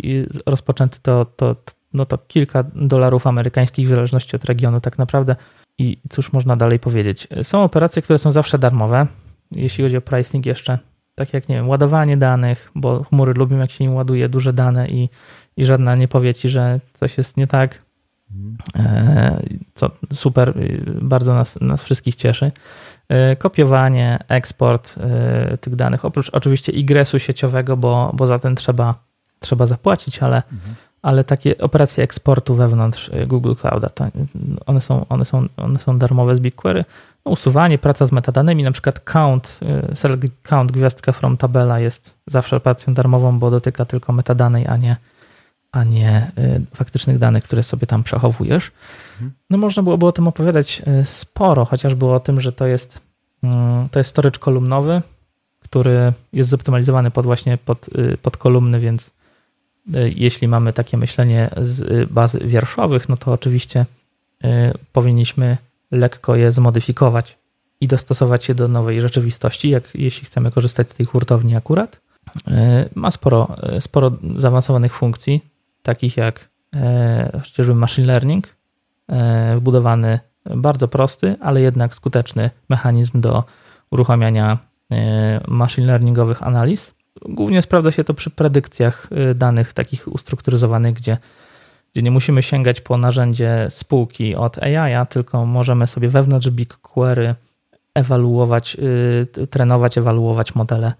rozpoczęty 0.45 0.97
to, 1.01 1.26
to, 1.26 1.55
no 1.93 2.05
to 2.05 2.18
kilka 2.18 2.63
dolarów 2.76 3.28
amerykańskich 3.28 3.88
w 3.88 3.89
zależności 3.89 4.36
od 4.36 4.45
regionu 4.45 4.82
tak 4.82 4.97
naprawdę. 4.97 5.36
I 5.78 5.97
cóż 6.09 6.34
można 6.34 6.55
dalej 6.55 6.80
powiedzieć? 6.80 7.28
Są 7.43 7.63
operacje, 7.63 8.01
które 8.01 8.20
są 8.20 8.32
zawsze 8.32 8.59
darmowe. 8.59 9.07
Jeśli 9.51 9.84
chodzi 9.84 9.97
o 9.97 10.01
pricing 10.01 10.45
jeszcze 10.45 10.80
tak 11.16 11.34
jak, 11.34 11.49
nie 11.49 11.55
wiem, 11.55 11.70
ładowanie 11.70 12.18
danych, 12.18 12.72
bo 12.76 13.03
chmury 13.03 13.34
lubią, 13.34 13.57
jak 13.57 13.72
się 13.72 13.84
im 13.84 13.95
ładuje 13.95 14.30
duże 14.30 14.53
dane 14.53 14.88
i, 14.88 15.09
i 15.57 15.66
żadna 15.66 15.95
nie 15.95 16.07
powie 16.07 16.34
ci, 16.34 16.49
że 16.49 16.80
coś 16.93 17.18
jest 17.18 17.38
nie 17.38 17.47
tak. 17.47 17.86
E, 18.76 19.41
co 19.76 19.91
super, 20.13 20.49
y, 20.49 20.84
bardzo 21.01 21.34
nas, 21.34 21.61
nas 21.61 21.84
wszystkich 21.84 22.16
cieszy. 22.16 22.51
E, 23.09 23.36
kopiowanie, 23.36 24.20
eksport 24.28 24.95
e, 24.97 25.57
tych 25.57 25.76
danych, 25.76 26.05
oprócz 26.05 26.30
oczywiście 26.30 26.72
igresu 26.72 27.20
sieciowego, 27.20 27.78
bo, 27.78 28.11
bo 28.13 28.28
za 28.28 28.39
ten 28.39 28.55
trzeba, 28.55 28.95
trzeba 29.39 29.66
zapłacić, 29.66 30.20
ale, 30.20 30.36
mhm. 30.36 30.76
ale 31.01 31.24
takie 31.24 31.57
operacje 31.57 32.03
eksportu 32.03 32.55
wewnątrz 32.55 33.11
Google 33.28 33.53
Clouda, 33.53 33.89
to 33.89 34.05
one, 34.66 34.82
są, 34.82 35.05
one, 35.09 35.26
są, 35.26 35.45
one 35.57 35.80
są 35.80 35.99
darmowe 35.99 36.36
z 36.36 36.39
BigQuery 36.39 36.86
usuwanie, 37.26 37.78
praca 37.78 38.05
z 38.05 38.11
metadanymi, 38.11 38.63
na 38.63 38.71
przykład 38.71 38.99
count, 38.99 39.59
y, 39.91 39.95
select 39.95 40.34
count 40.43 40.71
gwiazdka 40.71 41.11
from 41.11 41.38
tabela 41.38 41.80
jest 41.80 42.13
zawsze 42.28 42.55
operacją 42.55 42.93
darmową, 42.93 43.39
bo 43.39 43.51
dotyka 43.51 43.86
tylko 43.86 44.13
metadanej, 44.13 44.67
a 44.67 44.78
nie, 44.78 44.97
a 45.71 45.84
nie 45.84 46.32
y, 46.38 46.76
faktycznych 46.76 47.19
danych, 47.19 47.43
które 47.43 47.63
sobie 47.63 47.88
tam 47.88 48.03
przechowujesz. 48.03 48.71
Mhm. 49.13 49.32
No 49.49 49.57
można 49.57 49.84
byłoby 49.84 50.05
o 50.05 50.11
tym 50.11 50.28
opowiadać 50.28 50.82
y, 51.01 51.05
sporo, 51.05 51.65
chociażby 51.65 52.05
o 52.05 52.19
tym, 52.19 52.41
że 52.41 52.53
to 52.53 52.65
jest, 52.65 52.99
to 53.91 53.99
jest 53.99 54.09
storage 54.09 54.39
kolumnowy, 54.39 55.01
który 55.59 56.13
jest 56.34 56.49
zoptymalizowany 56.49 57.11
pod 57.11 57.26
właśnie 57.26 57.57
pod, 57.57 57.86
pod 58.21 58.38
kolumny, 58.38 58.80
więc 58.80 59.11
jeśli 60.15 60.47
mamy 60.47 60.73
takie 60.73 60.97
myślenie 60.97 61.49
z 61.61 62.09
baz 62.11 62.36
wierszowych, 62.36 63.09
no 63.09 63.17
to 63.17 63.32
oczywiście 63.32 63.86
powinniśmy 64.93 65.57
lekko 65.91 66.36
je 66.36 66.51
zmodyfikować 66.51 67.38
i 67.81 67.88
dostosować 67.88 68.43
się 68.43 68.55
do 68.55 68.67
nowej 68.67 69.01
rzeczywistości, 69.01 69.69
jak 69.69 69.83
jeśli 69.95 70.25
chcemy 70.25 70.51
korzystać 70.51 70.89
z 70.89 70.93
tej 70.93 71.05
hurtowni 71.05 71.55
akurat. 71.55 72.01
E, 72.47 72.89
ma 72.95 73.11
sporo, 73.11 73.55
e, 73.63 73.81
sporo 73.81 74.11
zaawansowanych 74.36 74.93
funkcji, 74.93 75.45
takich 75.81 76.17
jak 76.17 76.49
e, 76.75 77.39
chociażby 77.43 77.75
machine 77.75 78.07
learning, 78.07 78.55
wbudowany 79.57 80.19
bardzo 80.55 80.88
prosty, 80.88 81.36
ale 81.41 81.61
jednak 81.61 81.95
skuteczny 81.95 82.49
mechanizm 82.69 83.21
do 83.21 83.43
uruchamiania 83.91 84.57
machine 85.47 85.88
learningowych 85.88 86.43
analiz. 86.43 86.93
Głównie 87.21 87.61
sprawdza 87.61 87.91
się 87.91 88.03
to 88.03 88.13
przy 88.13 88.29
predykcjach 88.29 89.09
danych 89.36 89.73
takich 89.73 90.07
ustrukturyzowanych, 90.07 90.93
gdzie 90.93 91.17
gdzie 91.95 92.03
nie 92.03 92.11
musimy 92.11 92.43
sięgać 92.43 92.81
po 92.81 92.97
narzędzie 92.97 93.67
spółki 93.69 94.35
od 94.35 94.63
AI, 94.63 95.07
tylko 95.09 95.45
możemy 95.45 95.87
sobie 95.87 96.09
wewnątrz 96.09 96.49
BigQuery 96.49 97.35
ewaluować, 97.93 98.77
yy, 99.35 99.47
trenować, 99.47 99.97
ewaluować 99.97 100.55
modele 100.55 100.93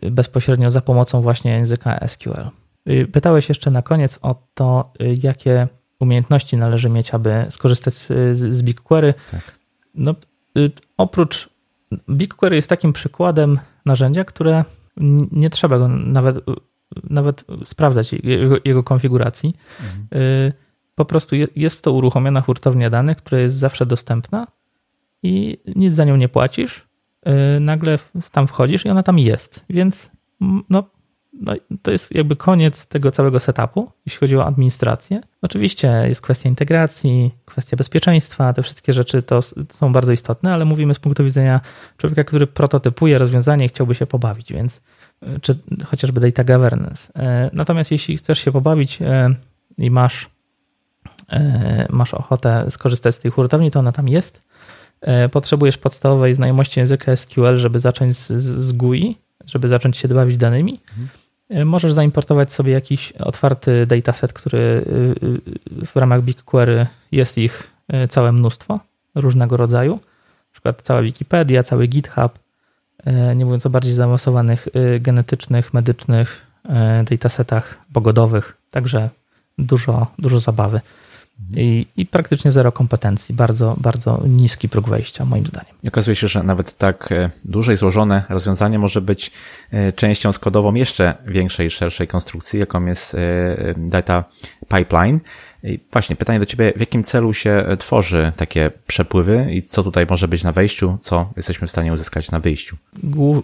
yy, 0.00 0.10
bezpośrednio 0.10 0.70
za 0.70 0.80
pomocą 0.80 1.20
właśnie 1.20 1.50
języka 1.50 2.08
SQL. 2.08 2.48
Yy, 2.86 3.06
pytałeś 3.06 3.48
jeszcze 3.48 3.70
na 3.70 3.82
koniec 3.82 4.18
o 4.22 4.34
to, 4.54 4.92
y, 5.02 5.16
jakie 5.22 5.68
umiejętności 6.00 6.56
należy 6.56 6.88
mieć, 6.88 7.14
aby 7.14 7.46
skorzystać 7.50 7.94
z, 7.94 8.38
z 8.38 8.62
BigQuery. 8.62 9.14
Tak. 9.30 9.40
No, 9.94 10.14
y, 10.58 10.70
oprócz 10.96 11.48
BigQuery 12.08 12.56
jest 12.56 12.68
takim 12.68 12.92
przykładem 12.92 13.58
narzędzia, 13.86 14.24
które 14.24 14.64
nie 15.32 15.50
trzeba 15.50 15.78
go 15.78 15.88
nawet 15.88 16.36
nawet 17.10 17.44
sprawdzać 17.64 18.12
jego, 18.12 18.56
jego 18.64 18.82
konfiguracji. 18.82 19.54
Mhm. 19.80 20.22
Y, 20.22 20.52
po 20.94 21.04
prostu 21.04 21.36
jest 21.56 21.82
to 21.82 21.92
uruchomiona 21.92 22.40
hurtownia 22.40 22.90
danych, 22.90 23.16
która 23.16 23.40
jest 23.40 23.56
zawsze 23.56 23.86
dostępna 23.86 24.46
i 25.22 25.58
nic 25.76 25.94
za 25.94 26.04
nią 26.04 26.16
nie 26.16 26.28
płacisz. 26.28 26.86
Y, 27.56 27.60
nagle 27.60 27.98
tam 28.32 28.46
wchodzisz 28.46 28.84
i 28.86 28.88
ona 28.88 29.02
tam 29.02 29.18
jest. 29.18 29.64
Więc 29.70 30.10
no, 30.70 30.84
no, 31.32 31.54
to 31.82 31.90
jest 31.90 32.14
jakby 32.14 32.36
koniec 32.36 32.86
tego 32.86 33.10
całego 33.10 33.40
setupu, 33.40 33.90
jeśli 34.06 34.20
chodzi 34.20 34.36
o 34.36 34.46
administrację. 34.46 35.20
Oczywiście 35.42 36.04
jest 36.08 36.20
kwestia 36.20 36.48
integracji, 36.48 37.30
kwestia 37.44 37.76
bezpieczeństwa, 37.76 38.52
te 38.52 38.62
wszystkie 38.62 38.92
rzeczy 38.92 39.22
to 39.22 39.40
są 39.72 39.92
bardzo 39.92 40.12
istotne, 40.12 40.52
ale 40.52 40.64
mówimy 40.64 40.94
z 40.94 40.98
punktu 40.98 41.24
widzenia 41.24 41.60
człowieka, 41.96 42.24
który 42.24 42.46
prototypuje 42.46 43.18
rozwiązanie 43.18 43.64
i 43.64 43.68
chciałby 43.68 43.94
się 43.94 44.06
pobawić, 44.06 44.52
więc 44.52 44.80
czy 45.42 45.58
chociażby 45.84 46.20
data 46.20 46.44
governance. 46.44 47.12
E, 47.16 47.50
natomiast 47.52 47.90
jeśli 47.90 48.16
chcesz 48.16 48.38
się 48.38 48.52
pobawić 48.52 49.02
e, 49.02 49.34
i 49.78 49.90
masz, 49.90 50.30
e, 51.28 51.86
masz 51.90 52.14
ochotę 52.14 52.70
skorzystać 52.70 53.14
z 53.14 53.18
tej 53.18 53.30
hurtowni, 53.30 53.70
to 53.70 53.78
ona 53.78 53.92
tam 53.92 54.08
jest. 54.08 54.42
Potrzebujesz 55.32 55.78
podstawowej 55.78 56.34
znajomości 56.34 56.80
języka 56.80 57.16
SQL, 57.16 57.58
żeby 57.58 57.80
zacząć 57.80 58.16
z, 58.16 58.32
z 58.42 58.72
GUI, 58.72 59.16
żeby 59.46 59.68
zacząć 59.68 59.96
się 59.96 60.08
bawić 60.08 60.36
danymi. 60.36 60.80
Mhm. 60.90 61.08
Możesz 61.64 61.92
zaimportować 61.92 62.52
sobie 62.52 62.72
jakiś 62.72 63.12
otwarty 63.12 63.86
dataset, 63.86 64.32
który 64.32 64.84
w 65.86 65.96
ramach 65.96 66.22
BigQuery 66.22 66.86
jest 67.12 67.38
ich 67.38 67.70
całe 68.08 68.32
mnóstwo 68.32 68.80
różnego 69.14 69.56
rodzaju. 69.56 69.92
Na 69.92 70.52
przykład 70.52 70.82
cała 70.82 71.02
Wikipedia, 71.02 71.62
cały 71.62 71.86
GitHub, 71.86 72.38
nie 73.36 73.44
mówiąc 73.44 73.66
o 73.66 73.70
bardziej 73.70 73.94
zaawansowanych 73.94 74.68
genetycznych, 75.00 75.74
medycznych 75.74 76.46
datasetach 77.10 77.78
pogodowych, 77.92 78.56
także 78.70 79.08
dużo, 79.58 80.06
dużo 80.18 80.40
zabawy. 80.40 80.80
I, 81.56 81.86
i, 81.96 82.06
praktycznie 82.06 82.52
zero 82.52 82.72
kompetencji. 82.72 83.34
Bardzo, 83.34 83.76
bardzo 83.78 84.22
niski 84.26 84.68
próg 84.68 84.88
wejścia, 84.88 85.24
moim 85.24 85.46
zdaniem. 85.46 85.74
I 85.82 85.88
okazuje 85.88 86.14
się, 86.14 86.28
że 86.28 86.42
nawet 86.42 86.78
tak 86.78 87.12
e, 87.12 87.30
duże 87.44 87.72
i 87.74 87.76
złożone 87.76 88.24
rozwiązanie 88.28 88.78
może 88.78 89.00
być 89.00 89.30
e, 89.70 89.92
częścią 89.92 90.32
składową 90.32 90.74
jeszcze 90.74 91.14
większej, 91.26 91.70
szerszej 91.70 92.08
konstrukcji, 92.08 92.60
jaką 92.60 92.86
jest 92.86 93.14
e, 93.14 93.18
data 93.76 94.24
pipeline. 94.68 95.20
I 95.64 95.80
właśnie 95.92 96.16
pytanie 96.16 96.38
do 96.38 96.46
Ciebie, 96.46 96.72
w 96.76 96.80
jakim 96.80 97.04
celu 97.04 97.34
się 97.34 97.64
tworzy 97.78 98.32
takie 98.36 98.70
przepływy 98.86 99.46
i 99.50 99.62
co 99.62 99.82
tutaj 99.82 100.06
może 100.10 100.28
być 100.28 100.44
na 100.44 100.52
wejściu, 100.52 100.98
co 101.02 101.32
jesteśmy 101.36 101.66
w 101.66 101.70
stanie 101.70 101.92
uzyskać 101.92 102.30
na 102.30 102.40
wyjściu? 102.40 102.76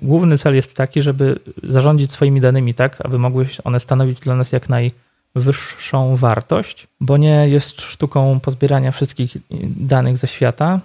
Główny 0.02 0.38
cel 0.38 0.54
jest 0.54 0.74
taki, 0.74 1.02
żeby 1.02 1.38
zarządzić 1.62 2.12
swoimi 2.12 2.40
danymi 2.40 2.74
tak, 2.74 2.96
aby 3.04 3.18
mogły 3.18 3.46
one 3.64 3.80
stanowić 3.80 4.20
dla 4.20 4.36
nas 4.36 4.52
jak 4.52 4.68
naj 4.68 4.92
wyższą 5.38 6.16
wartość, 6.16 6.86
bo 7.00 7.16
nie 7.16 7.48
jest 7.48 7.80
sztuką 7.80 8.40
pozbierania 8.40 8.92
wszystkich 8.92 9.36
danych 9.76 10.18
ze 10.18 10.26
świata, 10.26 10.80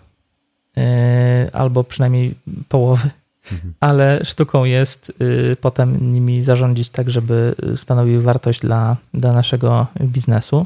e, 0.78 1.49
albo 1.54 1.84
przynajmniej 1.84 2.36
połowy, 2.70 3.10
mhm. 3.51 3.74
ale 3.89 4.20
sztuką 4.24 4.64
jest 4.64 5.12
y, 5.22 5.58
potem 5.62 6.14
nimi 6.14 6.43
zarządzić 6.43 6.89
tak, 6.89 7.10
żeby 7.10 7.56
stanowiły 7.76 8.24
wartość 8.24 8.60
dla, 8.60 8.97
dla 9.14 9.34
naszego 9.34 9.88
biznesu. 10.01 10.66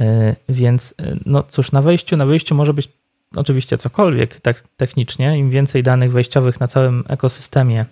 E, 0.00 0.36
więc 0.48 0.94
e, 0.98 1.16
no 1.26 1.42
cóż, 1.42 1.72
na 1.72 1.82
wejściu, 1.82 2.16
na 2.16 2.26
wyjściu 2.26 2.54
może 2.54 2.74
być 2.74 2.88
oczywiście 3.36 3.78
cokolwiek 3.78 4.40
tak 4.40 4.62
technicznie. 4.76 5.38
Im 5.38 5.50
więcej 5.50 5.82
danych 5.82 6.12
wejściowych 6.12 6.60
na 6.60 6.68
całym 6.68 7.04
ekosystemie, 7.08 7.84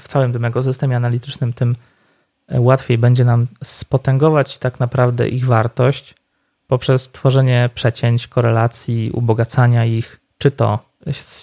w 0.00 0.08
całym 0.08 0.32
tym 0.32 0.44
ekosystemie 0.44 0.96
analitycznym, 0.96 1.52
tym 1.52 1.76
łatwiej 2.50 2.98
będzie 2.98 3.24
nam 3.24 3.46
spotęgować 3.64 4.58
tak 4.58 4.80
naprawdę 4.80 5.28
ich 5.28 5.46
wartość 5.46 6.14
poprzez 6.66 7.08
tworzenie 7.08 7.70
przecięć, 7.74 8.28
korelacji, 8.28 9.10
ubogacania 9.10 9.84
ich, 9.84 10.20
czy 10.38 10.50
to 10.50 10.78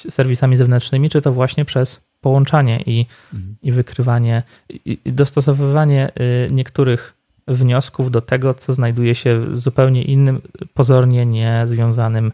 serwisami 0.09 0.57
zewnętrznymi, 0.57 1.09
czy 1.09 1.21
to 1.21 1.31
właśnie 1.31 1.65
przez 1.65 1.99
połączanie 2.21 2.81
i, 2.85 3.05
mhm. 3.33 3.55
i 3.63 3.71
wykrywanie, 3.71 4.43
i 4.85 4.99
dostosowywanie 5.05 6.11
y, 6.19 6.51
niektórych 6.51 7.13
wniosków 7.47 8.11
do 8.11 8.21
tego, 8.21 8.53
co 8.53 8.73
znajduje 8.73 9.15
się 9.15 9.39
w 9.39 9.59
zupełnie 9.59 10.03
innym, 10.03 10.41
pozornie 10.73 11.25
niezwiązanym 11.25 12.31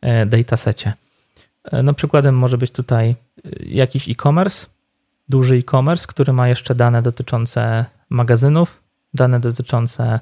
e, 0.00 0.26
datasecie. 0.26 0.92
E, 1.64 1.82
no, 1.82 1.94
przykładem 1.94 2.38
może 2.38 2.58
być 2.58 2.70
tutaj 2.70 3.16
y, 3.46 3.64
jakiś 3.68 4.08
e-commerce, 4.08 4.66
duży 5.28 5.54
e-commerce, 5.56 6.06
który 6.06 6.32
ma 6.32 6.48
jeszcze 6.48 6.74
dane 6.74 7.02
dotyczące 7.02 7.84
magazynów, 8.10 8.82
dane 9.14 9.40
dotyczące 9.40 10.20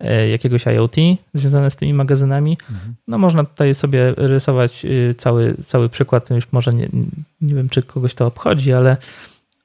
e, 0.00 0.28
jakiegoś 0.28 0.66
IoT 0.66 0.96
związane 1.34 1.70
z 1.70 1.76
tymi 1.76 1.94
magazynami. 1.94 2.58
Mhm. 2.70 2.94
No 3.08 3.18
można 3.18 3.44
tutaj 3.44 3.74
sobie 3.74 4.14
rysować 4.16 4.84
y, 4.84 5.14
cały, 5.18 5.54
cały 5.66 5.88
przykład, 5.88 6.30
już 6.30 6.52
może 6.52 6.70
nie, 6.70 6.88
nie 7.40 7.54
wiem, 7.54 7.68
czy 7.68 7.82
kogoś 7.82 8.14
to 8.14 8.26
obchodzi, 8.26 8.72
ale, 8.72 8.96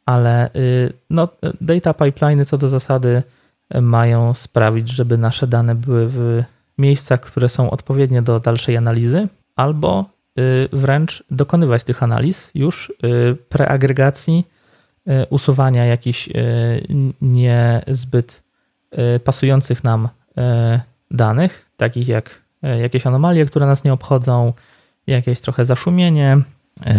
ale 0.06 0.50
y, 0.56 0.94
no, 1.10 1.28
data 1.62 1.94
pipeliny 1.94 2.46
co 2.46 2.58
do 2.58 2.70
zasady 2.70 3.24
mają 3.82 4.34
sprawić, 4.34 4.90
żeby 4.90 5.18
nasze 5.18 5.48
dane 5.48 5.76
były 5.76 6.08
w 6.08 6.44
miejscach, 6.78 7.22
które 7.22 7.50
są 7.50 7.70
odpowiednie 7.70 8.22
do 8.22 8.40
dalszej 8.40 8.78
analizy, 8.78 9.28
albo 9.56 10.06
y, 10.40 10.70
wręcz 10.74 11.24
dokonywać 11.32 11.84
tych 11.84 12.04
analiz 12.04 12.52
już 12.56 12.94
preagregacji 13.50 14.46
E, 14.48 14.51
usuwania 15.30 15.86
jakichś 15.86 16.30
e, 16.30 16.32
niezbyt 17.22 18.44
e, 18.92 19.20
pasujących 19.20 19.84
nam 19.84 20.10
danych, 21.12 21.66
takich 21.78 22.08
jak 22.08 22.42
jakieś 22.62 23.08
anomalie, 23.08 23.46
które 23.46 23.66
nas 23.66 23.84
nie 23.84 23.94
obchodzą, 23.94 24.54
jakieś 25.08 25.40
trochę 25.40 25.66
zaszumienie, 25.66 26.38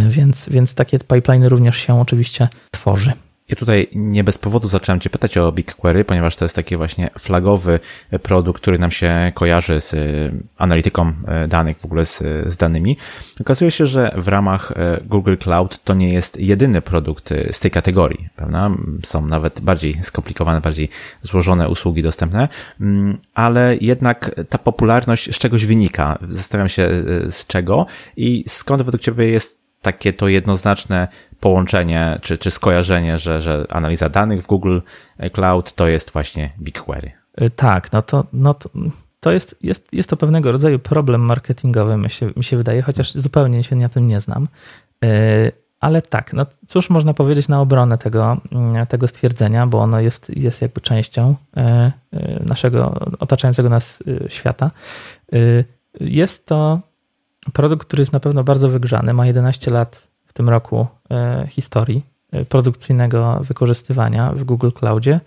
więc, 0.09 0.49
więc 0.49 0.75
takie 0.75 0.99
pipeline 0.99 1.47
również 1.47 1.77
się 1.77 2.01
oczywiście 2.01 2.49
tworzy. 2.71 3.13
Ja 3.53 3.57
tutaj 3.57 3.89
nie 3.95 4.25
bez 4.25 4.39
powodu 4.39 4.69
zacząłem 4.69 5.01
Cię 5.01 5.11
pytać 5.11 5.39
o 5.39 5.53
BigQuery, 5.53 6.05
ponieważ 6.05 6.37
to 6.37 6.45
jest 6.45 6.55
taki 6.55 6.77
właśnie 6.77 7.11
flagowy 7.19 7.81
produkt, 8.23 8.63
który 8.63 8.79
nam 8.79 8.91
się 8.91 9.33
kojarzy 9.35 9.81
z 9.81 9.95
y, 9.95 10.33
analityką 10.59 11.13
y, 11.45 11.49
danych, 11.49 11.79
w 11.79 11.85
ogóle 11.85 12.05
z, 12.05 12.19
z 12.47 12.57
danymi. 12.57 12.97
Okazuje 13.41 13.71
się, 13.71 13.87
że 13.87 14.15
w 14.17 14.29
ramach 14.29 14.73
Google 15.05 15.37
Cloud 15.37 15.85
to 15.85 15.95
nie 15.95 16.13
jest 16.13 16.41
jedyny 16.41 16.83
produkt 16.83 17.35
z 17.51 17.61
tej 17.61 17.71
kategorii, 17.71 18.29
prawda? 18.37 18.71
Są 19.05 19.27
nawet 19.27 19.61
bardziej 19.61 20.03
skomplikowane, 20.03 20.61
bardziej 20.61 20.89
złożone 21.23 21.69
usługi 21.69 22.03
dostępne, 22.03 22.49
mm, 22.81 23.19
ale 23.35 23.77
jednak 23.81 24.31
ta 24.49 24.59
popularność 24.59 25.35
z 25.35 25.39
czegoś 25.39 25.67
wynika. 25.67 26.19
Zastanawiam 26.29 26.69
się 26.69 26.89
z 27.31 27.47
czego 27.47 27.87
i 28.17 28.45
skąd 28.49 28.83
według 28.83 29.03
Ciebie 29.03 29.29
jest 29.29 29.62
takie 29.83 30.13
to 30.13 30.29
jednoznaczne 30.29 31.09
połączenie 31.41 32.19
czy, 32.23 32.39
czy 32.39 32.51
skojarzenie, 32.51 33.19
że, 33.19 33.41
że 33.41 33.67
analiza 33.69 34.09
danych 34.09 34.43
w 34.43 34.47
Google 34.47 34.79
Cloud 35.33 35.73
to 35.73 35.89
jest 35.89 36.11
właśnie 36.11 36.51
BigQuery. 36.61 37.13
Y, 37.43 37.51
tak, 37.51 37.93
no 37.93 38.03
to, 38.03 38.25
no 38.33 38.55
to, 38.55 38.71
to 39.21 39.33
jest, 39.33 39.57
jest, 39.63 39.89
jest 39.93 40.09
to 40.11 40.17
pewnego 40.17 40.53
rodzaju 40.53 40.79
problem 40.79 41.21
marketingowy, 41.21 41.97
mi 41.97 42.11
się, 42.11 42.31
mi 42.37 42.45
się 42.45 42.57
wydaje, 42.57 42.83
chociaż 42.83 43.13
zupełnie 43.13 43.65
się 43.65 43.77
na 43.77 43.89
tym 43.89 44.09
nie 44.09 44.21
znam. 44.21 44.49
Y, 45.05 45.53
ale 45.81 46.03
tak, 46.03 46.33
no 46.33 46.47
cóż 46.67 46.91
można 46.91 47.15
powiedzieć 47.15 47.49
na 47.49 47.61
obronę 47.61 47.99
tego, 47.99 48.37
mm, 48.53 48.87
tego 48.87 49.09
stwierdzenia, 49.09 49.67
bo 49.67 49.79
ono 49.79 50.01
jest, 50.01 50.37
jest 50.37 50.63
jakby 50.63 50.81
częścią 50.81 51.35
y, 52.13 52.45
naszego 52.45 53.01
otaczającego 53.19 53.69
nas 53.69 54.03
świata. 54.29 54.71
Jest 56.01 56.47
to 56.47 56.81
produkt, 57.53 57.87
który 57.87 58.01
jest 58.01 58.13
na 58.13 58.21
pewno 58.21 58.45
bardzo 58.45 58.69
wygrzany, 58.69 59.15
ma 59.15 59.27
11 59.27 59.71
lat 59.71 60.09
w 60.27 60.33
tym 60.33 60.49
roku 60.49 60.87
e, 61.11 61.47
historii 61.49 62.07
e, 62.33 62.45
produkcyjnego 62.45 63.41
wykorzystywania 63.41 64.33
w 64.33 64.45
Google 64.45 64.71
Cloudzie. 64.71 65.21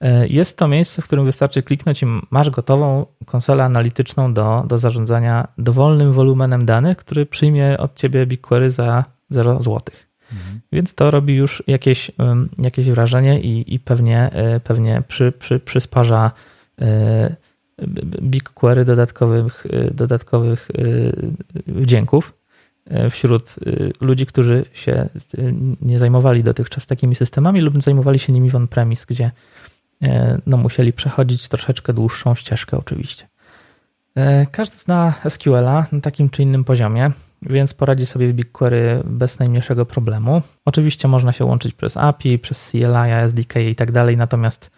E, 0.00 0.28
jest 0.28 0.58
to 0.58 0.68
miejsce, 0.68 1.02
w 1.02 1.04
którym 1.04 1.24
wystarczy 1.24 1.62
kliknąć 1.62 2.02
i 2.02 2.06
masz 2.30 2.50
gotową 2.50 3.06
konsolę 3.26 3.64
analityczną 3.64 4.34
do, 4.34 4.64
do 4.66 4.78
zarządzania 4.78 5.48
dowolnym 5.58 6.12
wolumenem 6.12 6.66
danych, 6.66 6.96
który 6.98 7.26
przyjmie 7.26 7.78
od 7.78 7.94
ciebie 7.94 8.26
BigQuery 8.26 8.70
za 8.70 9.04
0 9.30 9.60
zł. 9.60 9.80
Mhm. 10.32 10.60
Więc 10.72 10.94
to 10.94 11.10
robi 11.10 11.34
już 11.34 11.62
jakieś, 11.66 12.10
jakieś 12.58 12.90
wrażenie 12.90 13.40
i, 13.40 13.74
i 13.74 13.78
pewnie, 13.80 14.30
pewnie 14.64 15.02
przy, 15.08 15.32
przy, 15.32 15.60
przysparza 15.60 16.30
BigQuery 18.22 18.84
dodatkowych, 18.84 19.66
dodatkowych 19.90 20.68
wdzięków. 21.66 22.34
E, 22.86 23.10
wśród 23.10 23.54
ludzi, 24.00 24.26
którzy 24.26 24.64
się 24.72 25.08
nie 25.80 25.98
zajmowali 25.98 26.42
dotychczas 26.42 26.86
takimi 26.86 27.14
systemami 27.14 27.60
lub 27.60 27.82
zajmowali 27.82 28.18
się 28.18 28.32
nimi 28.32 28.50
w 28.50 28.56
on-premise, 28.56 29.06
gdzie 29.08 29.30
no, 30.46 30.56
musieli 30.56 30.92
przechodzić 30.92 31.48
troszeczkę 31.48 31.92
dłuższą 31.92 32.34
ścieżkę 32.34 32.78
oczywiście. 32.78 33.28
Każdy 34.50 34.76
zna 34.76 35.14
SQL-a 35.28 35.86
na 35.92 36.00
takim 36.00 36.30
czy 36.30 36.42
innym 36.42 36.64
poziomie, 36.64 37.10
więc 37.42 37.74
poradzi 37.74 38.06
sobie 38.06 38.28
w 38.28 38.32
BigQuery 38.32 39.02
bez 39.04 39.38
najmniejszego 39.38 39.86
problemu. 39.86 40.42
Oczywiście 40.64 41.08
można 41.08 41.32
się 41.32 41.44
łączyć 41.44 41.74
przez 41.74 41.96
API, 41.96 42.38
przez 42.38 42.70
CLI, 42.70 43.10
SDK 43.22 43.56
i 43.56 43.74
tak 43.74 43.92
dalej, 43.92 44.16
natomiast, 44.16 44.70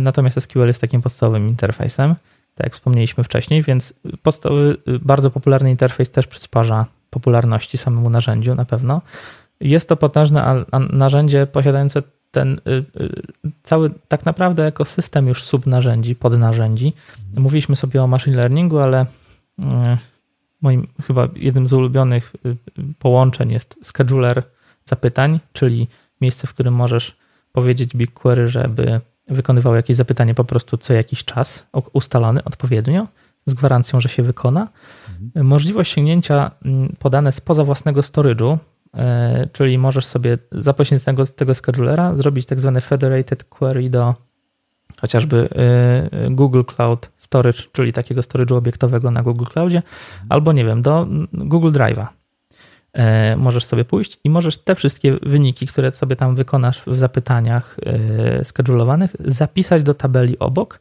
natomiast 0.00 0.40
SQL 0.40 0.66
jest 0.66 0.80
takim 0.80 1.02
podstawowym 1.02 1.48
interfejsem, 1.48 2.14
tak 2.54 2.66
jak 2.66 2.74
wspomnieliśmy 2.74 3.24
wcześniej, 3.24 3.62
więc 3.62 3.94
podstawowy, 4.22 4.76
bardzo 5.00 5.30
popularny 5.30 5.70
interfejs 5.70 6.10
też 6.10 6.26
przysparza 6.26 6.86
popularności 7.10 7.78
samemu 7.78 8.10
narzędziu 8.10 8.54
na 8.54 8.64
pewno. 8.64 9.02
Jest 9.60 9.88
to 9.88 9.96
potężne 9.96 10.64
narzędzie 10.90 11.46
posiadające 11.46 12.02
ten 12.30 12.60
y, 12.66 12.84
y, 13.00 13.22
cały 13.62 13.90
tak 14.08 14.24
naprawdę 14.24 14.66
ekosystem 14.66 15.28
już 15.28 15.44
subnarzędzi, 15.44 16.16
podnarzędzi. 16.16 16.92
Mówiliśmy 17.36 17.76
sobie 17.76 18.02
o 18.02 18.06
machine 18.06 18.36
learningu, 18.36 18.78
ale 18.78 19.02
y, 19.04 19.06
moim 20.60 20.86
chyba 21.06 21.28
jednym 21.34 21.66
z 21.66 21.72
ulubionych 21.72 22.32
połączeń 22.98 23.52
jest 23.52 23.76
scheduler 23.82 24.42
zapytań, 24.84 25.40
czyli 25.52 25.88
miejsce, 26.20 26.46
w 26.46 26.54
którym 26.54 26.74
możesz 26.74 27.16
powiedzieć 27.52 27.96
BigQuery, 27.96 28.48
żeby 28.48 29.00
wykonywał 29.28 29.74
jakieś 29.74 29.96
zapytanie 29.96 30.34
po 30.34 30.44
prostu 30.44 30.76
co 30.76 30.92
jakiś 30.92 31.24
czas, 31.24 31.66
ustalony 31.92 32.44
odpowiednio 32.44 33.06
z 33.46 33.54
gwarancją, 33.54 34.00
że 34.00 34.08
się 34.08 34.22
wykona. 34.22 34.68
Mhm. 35.08 35.46
Możliwość 35.46 35.92
sięgnięcia 35.92 36.50
mm, 36.64 36.96
podane 36.98 37.32
spoza 37.32 37.64
własnego 37.64 38.00
storage'u, 38.00 38.58
e, 38.94 39.46
czyli 39.52 39.78
możesz 39.78 40.06
sobie 40.06 40.38
za 40.52 40.72
pośrednictwem 40.72 41.16
tego, 41.16 41.26
tego 41.26 41.54
schedulera 41.54 42.14
zrobić 42.14 42.46
tak 42.46 42.60
zwane 42.60 42.80
federated 42.80 43.44
query 43.44 43.90
do 43.90 44.14
chociażby 45.00 45.48
e, 45.54 46.30
Google 46.30 46.62
Cloud 46.62 47.10
Storage, 47.16 47.62
czyli 47.72 47.92
takiego 47.92 48.20
storage'u 48.20 48.54
obiektowego 48.54 49.10
na 49.10 49.22
Google 49.22 49.44
Cloudzie, 49.44 49.78
mhm. 49.78 50.26
albo 50.28 50.52
nie 50.52 50.64
wiem, 50.64 50.82
do 50.82 51.06
Google 51.32 51.70
Drive'a. 51.70 52.06
E, 52.96 53.36
możesz 53.36 53.64
sobie 53.64 53.84
pójść 53.84 54.18
i 54.24 54.30
możesz 54.30 54.58
te 54.58 54.74
wszystkie 54.74 55.18
wyniki, 55.22 55.66
które 55.66 55.92
sobie 55.92 56.16
tam 56.16 56.36
wykonasz 56.36 56.82
w 56.86 56.98
zapytaniach 56.98 57.76
schedulowanych, 58.44 59.16
zapisać 59.24 59.82
do 59.82 59.94
tabeli 59.94 60.38
obok 60.38 60.80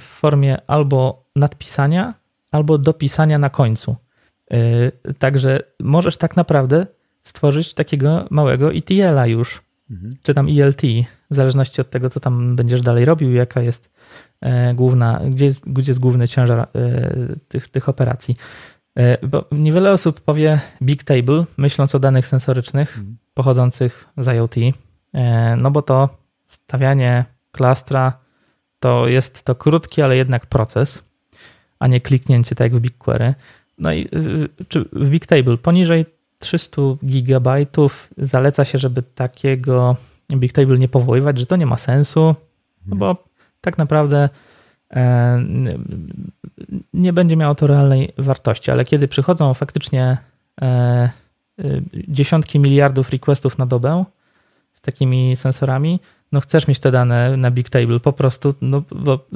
w 0.00 0.02
formie 0.02 0.58
albo 0.66 1.24
nadpisania, 1.36 2.14
albo 2.52 2.78
dopisania 2.78 3.38
na 3.38 3.50
końcu. 3.50 3.96
Także 5.18 5.60
możesz 5.80 6.16
tak 6.16 6.36
naprawdę 6.36 6.86
stworzyć 7.22 7.74
takiego 7.74 8.26
małego 8.30 8.72
ETL-a 8.72 9.26
już, 9.26 9.62
mhm. 9.90 10.16
czy 10.22 10.34
tam 10.34 10.48
ELT, 10.48 10.82
w 11.30 11.34
zależności 11.34 11.80
od 11.80 11.90
tego, 11.90 12.10
co 12.10 12.20
tam 12.20 12.56
będziesz 12.56 12.80
dalej 12.80 13.04
robił, 13.04 13.32
jaka 13.32 13.60
jest 13.60 13.90
e, 14.40 14.74
główna, 14.74 15.20
gdzie 15.30 15.44
jest, 15.44 15.64
gdzie 15.66 15.90
jest 15.90 16.00
główny 16.00 16.28
ciężar 16.28 16.60
e, 16.60 16.68
tych, 17.48 17.68
tych 17.68 17.88
operacji. 17.88 18.36
E, 18.96 19.26
bo 19.26 19.44
niewiele 19.52 19.92
osób 19.92 20.20
powie 20.20 20.60
Big 20.82 21.04
Table, 21.04 21.44
myśląc 21.56 21.94
o 21.94 21.98
danych 21.98 22.26
sensorycznych 22.26 22.98
mhm. 22.98 23.16
pochodzących 23.34 24.08
z 24.18 24.28
IoT, 24.28 24.54
no 25.56 25.70
bo 25.70 25.82
to 25.82 26.08
stawianie 26.44 27.24
klastra 27.52 28.18
to 28.80 29.08
jest 29.08 29.42
to 29.42 29.54
krótki, 29.54 30.02
ale 30.02 30.16
jednak 30.16 30.46
proces, 30.46 31.04
a 31.78 31.86
nie 31.86 32.00
kliknięcie 32.00 32.54
tak 32.54 32.72
jak 32.72 32.80
w 32.80 32.82
BigQuery. 32.82 33.34
No 33.78 33.92
i 33.92 34.08
czy 34.68 34.84
w 34.92 35.08
Big 35.08 35.26
Table 35.26 35.56
poniżej 35.56 36.06
300 36.38 36.82
gigabajtów 37.04 38.08
zaleca 38.18 38.64
się, 38.64 38.78
żeby 38.78 39.02
takiego 39.02 39.96
Bigtable 40.32 40.78
nie 40.78 40.88
powoływać, 40.88 41.38
że 41.38 41.46
to 41.46 41.56
nie 41.56 41.66
ma 41.66 41.76
sensu, 41.76 42.34
no 42.86 42.96
bo 42.96 43.24
tak 43.60 43.78
naprawdę 43.78 44.18
e, 44.18 44.28
nie 46.94 47.12
będzie 47.12 47.36
miało 47.36 47.54
to 47.54 47.66
realnej 47.66 48.12
wartości, 48.18 48.70
ale 48.70 48.84
kiedy 48.84 49.08
przychodzą 49.08 49.54
faktycznie 49.54 50.16
e, 50.62 50.66
e, 50.66 51.10
dziesiątki 52.08 52.58
miliardów 52.58 53.10
requestów 53.10 53.58
na 53.58 53.66
dobę 53.66 54.04
z 54.74 54.80
takimi 54.80 55.36
sensorami, 55.36 56.00
no 56.32 56.40
chcesz 56.40 56.68
mieć 56.68 56.78
te 56.78 56.90
dane 56.90 57.36
na 57.36 57.50
Bigtable 57.50 58.00
po 58.00 58.12
prostu, 58.12 58.54
no 58.60 58.82
bo 58.90 59.26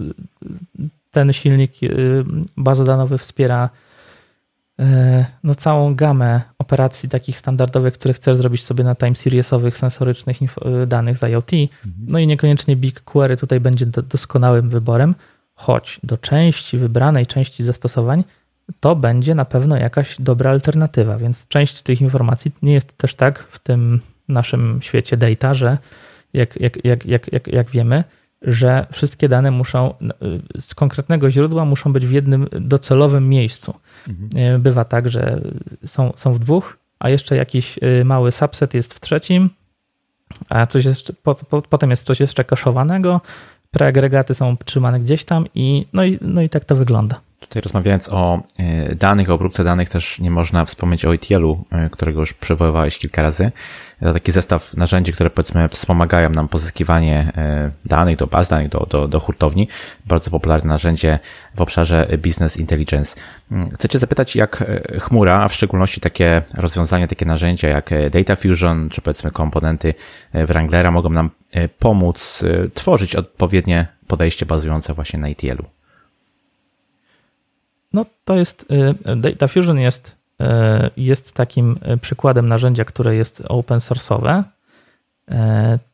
ten 1.11 1.33
silnik 1.33 1.73
bazodanowy 2.57 3.19
wspiera 3.19 3.71
E, 4.81 5.25
no, 5.45 5.55
całą 5.55 5.95
gamę 5.95 6.41
operacji 6.59 7.09
takich 7.09 7.39
standardowych, 7.39 7.95
które 7.95 8.15
chcesz 8.15 8.37
zrobić 8.37 8.65
sobie 8.65 8.85
na 8.85 8.95
time 8.95 9.15
seriesowych, 9.15 9.79
sensorycznych 9.79 10.39
e, 10.43 10.87
danych 10.87 11.19
z 11.19 11.23
IoT. 11.23 11.53
Mhm. 11.53 11.95
No 12.09 12.19
i 12.19 12.27
niekoniecznie 12.27 12.77
BigQuery 12.77 13.37
tutaj 13.37 13.61
będzie 13.61 13.87
doskonałym 13.87 14.69
wyborem, 14.69 15.15
choć 15.59 16.01
do 16.03 16.19
części 16.19 16.79
wybranej 16.79 17.27
części 17.27 17.65
zastosowań 17.65 18.25
to 18.81 18.97
będzie 18.97 19.35
na 19.35 19.45
pewno 19.45 19.77
jakaś 19.77 20.17
dobra 20.19 20.51
alternatywa, 20.51 21.19
więc 21.19 21.49
część 21.49 21.83
tych 21.83 22.01
informacji 22.01 22.53
nie 22.63 22.73
jest 22.73 22.99
też 22.99 23.15
tak 23.15 23.39
w 23.51 23.59
tym 23.59 24.01
naszym 24.29 24.79
świecie 24.83 25.17
data, 25.17 25.55
że 25.55 25.79
jak, 26.33 26.61
jak, 26.61 26.85
jak, 26.85 27.07
jak, 27.07 27.33
jak, 27.33 27.47
jak 27.47 27.71
wiemy, 27.71 28.05
że 28.43 28.87
wszystkie 28.93 29.29
dane 29.29 29.51
muszą 29.51 29.95
z 30.61 30.75
konkretnego 30.75 31.31
źródła 31.31 31.65
muszą 31.65 31.93
być 31.93 32.07
w 32.07 32.11
jednym 32.11 32.49
docelowym 32.53 33.29
miejscu. 33.29 33.75
Mhm. 34.09 34.55
E, 34.55 34.59
bywa 34.59 34.85
tak, 34.85 35.09
że 35.09 35.41
są, 35.87 36.13
są 36.17 36.33
w 36.33 36.39
dwóch, 36.39 36.79
a 36.99 37.09
jeszcze 37.09 37.37
jakiś 37.37 37.79
e, 37.83 38.05
mały 38.05 38.33
subset 38.33 38.75
jest 38.75 38.95
w 38.95 39.01
trzecim, 39.01 39.51
a 40.49 40.67
coś 40.67 40.85
jeszcze, 40.85 41.13
po, 41.13 41.35
po, 41.35 41.63
potem 41.63 41.91
jest 41.91 42.07
coś 42.07 42.21
jeszcze 42.21 42.45
kaszowanego, 42.45 43.21
preagregaty 43.71 44.35
są 44.35 44.57
trzymane 44.57 45.01
gdzieś 45.01 45.25
tam 45.25 45.47
i 45.55 45.87
no, 45.93 46.05
i 46.05 46.19
no 46.21 46.43
i 46.43 46.49
tak 46.49 46.65
to 46.65 46.77
wygląda. 46.77 47.21
Tutaj 47.41 47.63
rozmawiając 47.63 48.09
o 48.09 48.43
e, 48.59 48.95
danych, 48.95 49.31
o 49.31 49.35
obróbce 49.35 49.65
danych, 49.65 49.89
też 49.89 50.19
nie 50.19 50.31
można 50.31 50.65
wspomnieć 50.65 51.05
o 51.05 51.15
ETL-u, 51.15 51.65
e, 51.71 51.91
którego 51.91 52.21
już 52.21 52.35
przywoływałeś 52.35 52.99
kilka 52.99 53.23
razy. 53.23 53.53
To 54.01 54.13
taki 54.13 54.33
zestaw 54.33 54.77
narzędzi, 54.77 55.13
które 55.13 55.31
powiedzmy 55.31 55.69
wspomagają 55.69 56.31
nam 56.31 56.49
pozyskiwanie 56.49 57.33
e, 57.37 57.71
danych 57.85 58.17
do 58.17 58.27
baz 58.27 58.49
danych, 58.49 58.69
do, 58.69 58.87
do, 58.91 59.09
do 59.09 59.21
hurtowni. 59.21 59.69
Bardzo 60.07 60.31
popularne 60.31 60.69
narzędzie 60.69 61.19
w 61.55 61.61
obszarze 61.61 62.09
Business 62.19 62.57
Intelligence. 62.57 63.17
Mm, 63.53 63.71
chcę 63.71 63.89
Cię 63.89 63.99
zapytać, 63.99 64.37
jak 64.37 64.65
chmura, 65.01 65.41
a 65.41 65.49
w 65.49 65.55
szczególności 65.55 66.01
takie 66.01 66.43
rozwiązania, 66.55 67.09
takie 67.09 67.27
narzędzia 67.27 67.69
jak 67.69 67.91
Data 68.11 68.37
Fusion, 68.37 68.89
czy 68.89 69.03
powiedzmy 69.03 69.31
komponenty 69.31 69.95
Wranglera 70.35 70.91
mogą 70.91 71.11
nam 71.11 71.31
pomóc 71.79 72.45
tworzyć 72.75 73.17
odpowiednie 73.17 73.87
podejście 74.07 74.47
bazujące 74.47 74.95
właśnie 74.95 75.19
na 75.19 75.29
ETL-u. 75.29 75.65
No 77.93 78.05
to 78.25 78.37
jest, 78.37 78.67
y, 79.07 79.17
Data 79.17 79.49
Fusion 79.49 79.79
jest, 79.79 80.17
jest 80.97 81.33
takim 81.33 81.79
przykładem 82.01 82.49
narzędzia, 82.49 82.85
które 82.85 83.15
jest 83.15 83.43
open 83.49 83.79
source'owe, 83.79 84.43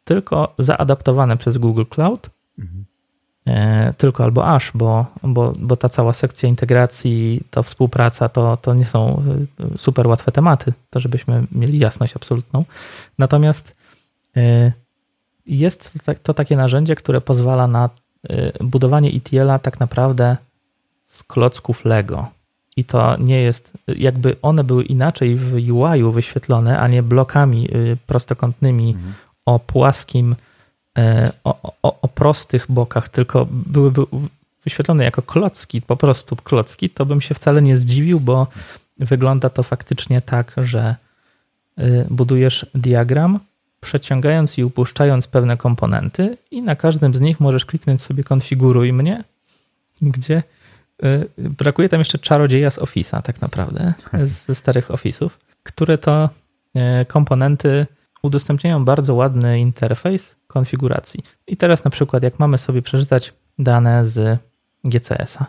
tylko 0.04 0.54
zaadaptowane 0.58 1.36
przez 1.36 1.58
Google 1.58 1.84
Cloud, 1.90 2.30
mhm. 2.58 2.84
tylko 3.94 4.24
albo 4.24 4.46
Ash, 4.46 4.70
bo, 4.74 5.06
bo, 5.22 5.52
bo 5.58 5.76
ta 5.76 5.88
cała 5.88 6.12
sekcja 6.12 6.48
integracji, 6.48 7.40
to 7.50 7.62
współpraca, 7.62 8.28
to, 8.28 8.56
to 8.56 8.74
nie 8.74 8.84
są 8.84 9.22
super 9.76 10.06
łatwe 10.06 10.32
tematy, 10.32 10.72
to 10.90 11.00
żebyśmy 11.00 11.46
mieli 11.52 11.78
jasność 11.78 12.16
absolutną. 12.16 12.64
Natomiast 13.18 13.76
jest 15.46 15.92
to 16.22 16.34
takie 16.34 16.56
narzędzie, 16.56 16.94
które 16.94 17.20
pozwala 17.20 17.66
na 17.66 17.90
budowanie 18.60 19.10
ETL-a 19.10 19.58
tak 19.58 19.80
naprawdę 19.80 20.36
z 21.04 21.22
klocków 21.22 21.84
Lego. 21.84 22.28
I 22.76 22.84
to 22.84 23.16
nie 23.16 23.40
jest, 23.40 23.70
jakby 23.88 24.36
one 24.42 24.64
były 24.64 24.84
inaczej 24.84 25.36
w 25.36 25.54
UI-u 25.54 26.12
wyświetlone, 26.12 26.80
a 26.80 26.88
nie 26.88 27.02
blokami 27.02 27.68
y, 27.76 27.96
prostokątnymi 28.06 28.90
mhm. 28.90 29.14
o 29.46 29.58
płaskim, 29.58 30.36
e, 30.98 31.32
o, 31.44 31.72
o, 31.82 32.00
o, 32.02 32.08
prostych 32.08 32.66
bokach, 32.68 33.08
tylko 33.08 33.46
byłyby 33.50 34.02
wyświetlone 34.64 35.04
jako 35.04 35.22
klocki, 35.22 35.82
po 35.82 35.96
prostu 35.96 36.36
klocki, 36.36 36.90
to 36.90 37.06
bym 37.06 37.20
się 37.20 37.34
wcale 37.34 37.62
nie 37.62 37.76
zdziwił, 37.76 38.20
bo 38.20 38.46
wygląda 38.98 39.50
to 39.50 39.62
faktycznie 39.62 40.22
tak, 40.22 40.52
że 40.56 40.96
y, 41.78 42.06
budujesz 42.10 42.66
diagram, 42.74 43.40
przeciągając 43.84 44.58
i 44.58 44.64
upuszczając 44.64 45.26
pewne 45.26 45.56
komponenty 45.56 46.36
i 46.50 46.62
na 46.62 46.76
każdym 46.76 47.14
z 47.14 47.20
nich 47.20 47.40
możesz 47.40 47.64
kliknąć 47.64 48.02
sobie 48.02 48.24
konfiguruj 48.24 48.92
mnie, 48.92 49.24
gdzie 50.02 50.42
Y, 51.02 51.28
brakuje 51.38 51.88
tam 51.88 52.00
jeszcze 52.00 52.18
czarodzieja 52.18 52.70
z 52.70 52.78
Office'a, 52.78 53.22
tak 53.22 53.40
naprawdę, 53.40 53.94
ze 54.46 54.54
starych 54.54 54.88
Office'ów, 54.88 55.30
które 55.62 55.98
to 55.98 56.28
y, 56.76 57.04
komponenty 57.04 57.86
udostępniają 58.22 58.84
bardzo 58.84 59.14
ładny 59.14 59.60
interfejs 59.60 60.36
konfiguracji. 60.46 61.20
I 61.46 61.56
teraz 61.56 61.84
na 61.84 61.90
przykład, 61.90 62.22
jak 62.22 62.38
mamy 62.38 62.58
sobie 62.58 62.82
przeczytać 62.82 63.32
dane 63.58 64.06
z 64.06 64.38
GCS-a, 64.84 65.46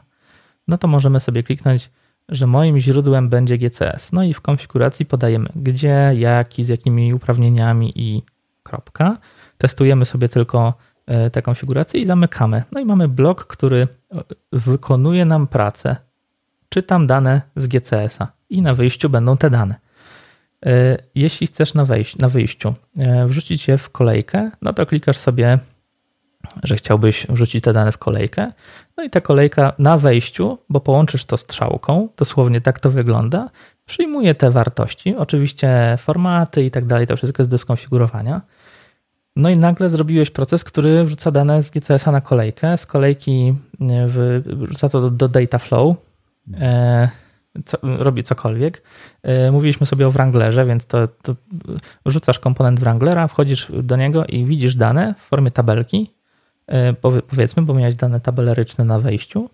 no 0.68 0.78
to 0.78 0.88
możemy 0.88 1.20
sobie 1.20 1.44
kliknąć, 1.44 1.90
że 2.30 2.48
moim 2.48 2.80
źródłem 2.80 3.30
będzie 3.30 3.58
GCS. 3.58 4.12
No 4.12 4.24
i 4.24 4.34
w 4.34 4.42
konfiguracji 4.42 5.06
podajemy 5.06 5.50
gdzie, 5.56 6.12
jaki, 6.16 6.64
z 6.64 6.70
jakimi 6.70 7.14
uprawnieniami 7.14 7.94
i 7.96 8.24
kropka. 8.64 9.18
Testujemy 9.58 10.06
sobie 10.06 10.30
tylko 10.30 10.74
E, 11.08 11.30
tę 11.30 11.42
konfigurację 11.42 12.02
i 12.02 12.06
zamykamy. 12.06 12.64
No 12.72 12.80
i 12.80 12.86
mamy 12.86 13.08
blok, 13.08 13.46
który 13.46 13.82
e, 14.16 14.24
wykonuje 14.52 15.26
nam 15.26 15.48
pracę. 15.48 15.96
Czytam 16.70 17.08
dane 17.08 17.42
z 17.56 17.68
GCS-a 17.68 18.28
i 18.50 18.62
na 18.62 18.74
wyjściu 18.74 19.10
będą 19.10 19.38
te 19.38 19.50
dane. 19.50 19.76
E, 20.66 20.98
jeśli 21.16 21.48
chcesz 21.48 21.74
na, 21.74 21.86
wejś- 21.86 22.20
na 22.20 22.30
wyjściu 22.30 22.74
wrzucić 23.28 23.68
je 23.68 23.78
w 23.78 23.90
kolejkę, 23.90 24.52
no 24.62 24.74
to 24.74 24.86
klikasz 24.86 25.18
sobie, 25.18 25.60
że 26.64 26.76
chciałbyś 26.76 27.28
wrzucić 27.30 27.64
te 27.64 27.74
dane 27.74 27.92
w 27.92 27.98
kolejkę. 27.98 28.52
No 28.98 29.04
i 29.04 29.10
ta 29.10 29.22
kolejka 29.22 29.74
na 29.80 29.98
wejściu, 29.98 30.58
bo 30.70 30.80
połączysz 30.80 31.26
to 31.26 31.38
strzałką, 31.38 32.10
dosłownie 32.18 32.62
tak 32.62 32.80
to 32.80 32.90
wygląda, 32.90 33.50
przyjmuje 33.86 34.36
te 34.36 34.52
wartości. 34.52 35.16
Oczywiście 35.16 35.98
formaty 35.98 36.64
i 36.64 36.72
tak 36.72 36.86
dalej, 36.86 37.08
to 37.08 37.18
wszystko 37.18 37.42
jest 37.42 37.52
do 37.52 37.58
skonfigurowania. 37.58 38.42
No 39.36 39.50
i 39.50 39.58
nagle 39.58 39.90
zrobiłeś 39.90 40.30
proces, 40.30 40.64
który 40.64 41.04
wrzuca 41.04 41.32
dane 41.32 41.64
z 41.64 41.72
GCS-a 41.72 42.12
na 42.12 42.22
kolejkę, 42.22 42.78
z 42.78 42.86
kolejki 42.86 43.56
wrzuca 44.48 44.90
to 44.90 45.02
do, 45.02 45.10
do 45.10 45.28
data 45.28 45.58
flow, 45.58 45.96
e, 46.54 47.10
co, 47.66 47.78
robi 47.82 48.24
cokolwiek. 48.24 48.82
E, 49.24 49.52
mówiliśmy 49.52 49.86
sobie 49.86 50.08
o 50.08 50.12
Wranglerze, 50.12 50.66
więc 50.66 50.86
to, 50.86 51.08
to 51.08 51.36
wrzucasz 52.06 52.40
komponent 52.40 52.80
Wranglera, 52.80 53.28
wchodzisz 53.28 53.72
do 53.84 53.96
niego 53.96 54.26
i 54.26 54.46
widzisz 54.46 54.76
dane 54.76 55.16
w 55.18 55.22
formie 55.22 55.52
tabelki, 55.52 56.12
powiedzmy, 57.28 57.64
bo 57.64 57.74
miałeś 57.74 57.96
dane 57.96 58.20
tabelaryczne 58.20 58.86
na 58.86 59.00
wejściu. 59.00 59.50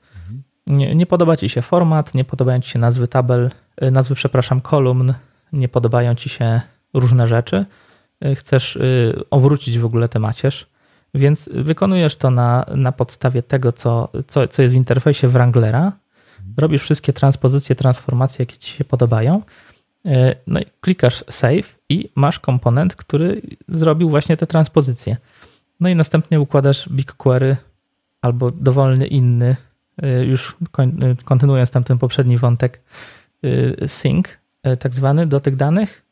Nie, 0.68 0.96
nie 0.96 1.06
podoba 1.06 1.38
ci 1.38 1.50
się 1.50 1.62
format, 1.62 2.14
nie 2.14 2.26
podobają 2.26 2.60
ci 2.60 2.70
się 2.70 2.80
nazwy 2.80 3.08
tabel, 3.08 3.52
e, 3.78 3.92
nazwy, 3.92 4.16
przepraszam, 4.16 4.62
kolumn, 4.62 5.14
nie 5.54 5.70
podobają 5.70 6.16
ci 6.16 6.30
się 6.30 6.62
różne 6.94 7.28
rzeczy. 7.28 7.66
Y, 8.26 8.36
chcesz 8.36 8.78
obrócić 9.30 9.80
w 9.80 9.86
ogóle 9.86 10.10
tę 10.10 10.20
macierz, 10.20 10.68
więc 11.14 11.50
wykonujesz 11.54 12.16
to 12.16 12.32
na, 12.32 12.66
na 12.76 12.92
podstawie 12.92 13.44
tego, 13.44 13.72
co, 13.72 14.10
co, 14.28 14.48
co 14.48 14.62
jest 14.62 14.74
w 14.74 14.78
interfejsie 14.78 15.28
Wranglera, 15.28 15.92
robisz 16.58 16.82
wszystkie 16.82 17.14
transpozycje, 17.14 17.76
transformacje, 17.76 18.44
jakie 18.44 18.58
ci 18.58 18.78
się 18.78 18.84
podobają, 18.84 19.42
no 20.48 20.60
i 20.60 20.66
klikasz 20.82 21.24
save 21.30 21.80
i 21.90 22.10
masz 22.16 22.40
komponent, 22.40 22.96
który 22.96 23.42
zrobił 23.70 24.10
właśnie 24.10 24.38
te 24.38 24.48
transpozycje. 24.48 25.18
No 25.82 25.90
i 25.90 25.96
następnie 25.96 26.40
układasz 26.40 26.90
BigQuery 26.90 27.58
albo 28.22 28.52
dowolny 28.52 29.08
inny, 29.08 29.56
już 30.28 30.58
kontynuując 31.26 31.72
tam 31.72 31.84
ten 31.84 31.98
poprzedni 31.98 32.38
wątek, 32.38 32.82
sync, 33.88 34.28
tak 34.80 34.94
zwany, 34.94 35.28
do 35.28 35.40
tych 35.40 35.56
danych, 35.56 36.06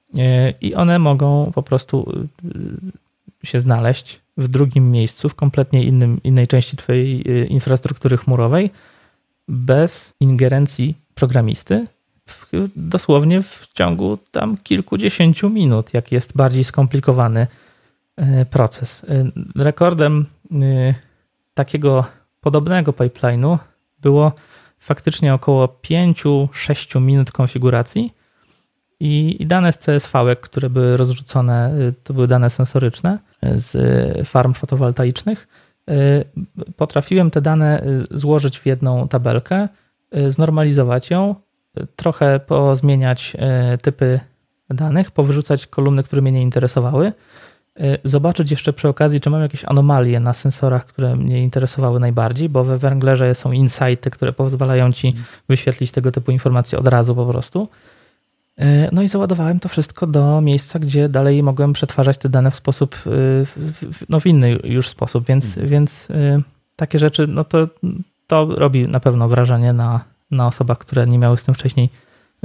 i 0.62 0.76
one 0.76 1.00
mogą 1.00 1.52
po 1.56 1.64
prostu 1.64 2.14
się 3.44 3.60
znaleźć 3.60 4.20
w 4.38 4.48
drugim 4.48 4.92
miejscu, 4.92 5.30
w 5.30 5.36
kompletnie 5.36 5.84
innym, 5.84 6.20
innej 6.24 6.48
części 6.48 6.78
Twojej 6.78 7.32
infrastruktury 7.54 8.18
chmurowej, 8.18 8.70
bez 9.48 10.14
ingerencji 10.20 10.96
programisty, 11.16 11.86
w, 12.28 12.46
dosłownie 12.76 13.42
w 13.42 13.68
ciągu 13.74 14.18
tam 14.32 14.58
kilkudziesięciu 14.58 15.50
minut, 15.50 15.94
jak 15.94 16.12
jest 16.12 16.36
bardziej 16.36 16.64
skomplikowany 16.64 17.48
proces. 18.50 19.04
E, 19.04 19.26
rekordem 19.64 20.26
e, 20.52 20.56
takiego 21.54 22.06
podobnego 22.42 22.92
pipeline'u 22.92 23.58
było 24.02 24.32
faktycznie 24.80 25.34
około 25.34 25.68
5-6 25.68 27.02
minut 27.02 27.32
konfiguracji 27.32 28.14
i, 29.00 29.46
dane 29.46 29.74
z 29.74 29.78
CSV, 29.78 30.36
które 30.42 30.70
były 30.70 30.98
rozrzucone, 30.98 31.72
to 32.04 32.14
były 32.14 32.28
dane 32.28 32.50
sensoryczne 32.50 33.20
z 33.56 33.78
farm 34.28 34.54
fotowoltaicznych. 34.54 35.48
Potrafiłem 36.76 37.32
te 37.32 37.42
dane 37.42 37.84
złożyć 38.12 38.60
w 38.60 38.66
jedną 38.66 39.08
tabelkę, 39.08 39.68
znormalizować 40.28 41.10
ją, 41.10 41.36
trochę 41.96 42.40
pozmieniać 42.40 43.34
e, 43.40 43.78
typy 43.78 44.20
danych, 44.70 45.12
powyrzucać 45.12 45.68
kolumny, 45.68 46.04
które 46.04 46.22
mnie 46.22 46.32
nie 46.32 46.42
interesowały, 46.42 47.08
e, 47.08 47.14
zobaczyć 48.04 48.52
jeszcze 48.52 48.74
przy 48.74 48.88
okazji, 48.88 49.22
czy 49.22 49.30
mam 49.30 49.42
jakieś 49.42 49.66
anomalie 49.66 50.20
na 50.20 50.34
sensorach, 50.34 50.86
które 50.86 51.16
mnie 51.16 51.44
interesowały 51.44 52.00
najbardziej, 52.00 52.50
bo 52.50 52.64
we 52.64 52.78
Wranglerze 52.78 53.36
są 53.36 53.52
insighty, 53.52 54.10
które 54.12 54.34
pozwalają 54.34 54.94
ci 54.94 55.08
mhm. 55.08 55.26
wyświetlić 55.50 55.92
tego 55.92 56.12
typu 56.12 56.32
informacje 56.32 56.80
od 56.80 56.88
razu 56.88 57.16
po 57.16 57.26
prostu. 57.26 57.68
E, 58.58 58.90
no 58.92 59.02
i 59.02 59.08
załadowałem 59.08 59.60
to 59.60 59.70
wszystko 59.70 60.08
do 60.08 60.42
miejsca, 60.42 60.80
gdzie 60.80 61.10
dalej 61.10 61.44
mogłem 61.44 61.74
przetwarzać 61.74 62.18
te 62.18 62.30
dane 62.30 62.52
w 62.52 62.56
sposób, 62.56 62.96
no 64.10 64.20
w 64.20 64.26
inny 64.26 64.60
już 64.64 64.88
sposób, 64.88 65.26
więc, 65.26 65.46
mhm. 65.46 65.68
więc 65.68 66.08
takie 66.76 67.00
rzeczy, 67.00 67.28
no 67.28 67.44
to, 67.44 67.68
to 68.28 68.46
robi 68.46 68.88
na 68.88 69.00
pewno 69.00 69.30
wrażenie 69.30 69.74
na, 69.74 70.04
na 70.32 70.48
osobach, 70.48 70.78
które 70.78 71.08
nie 71.08 71.18
miały 71.18 71.38
z 71.38 71.44
tym 71.44 71.56
wcześniej 71.56 71.90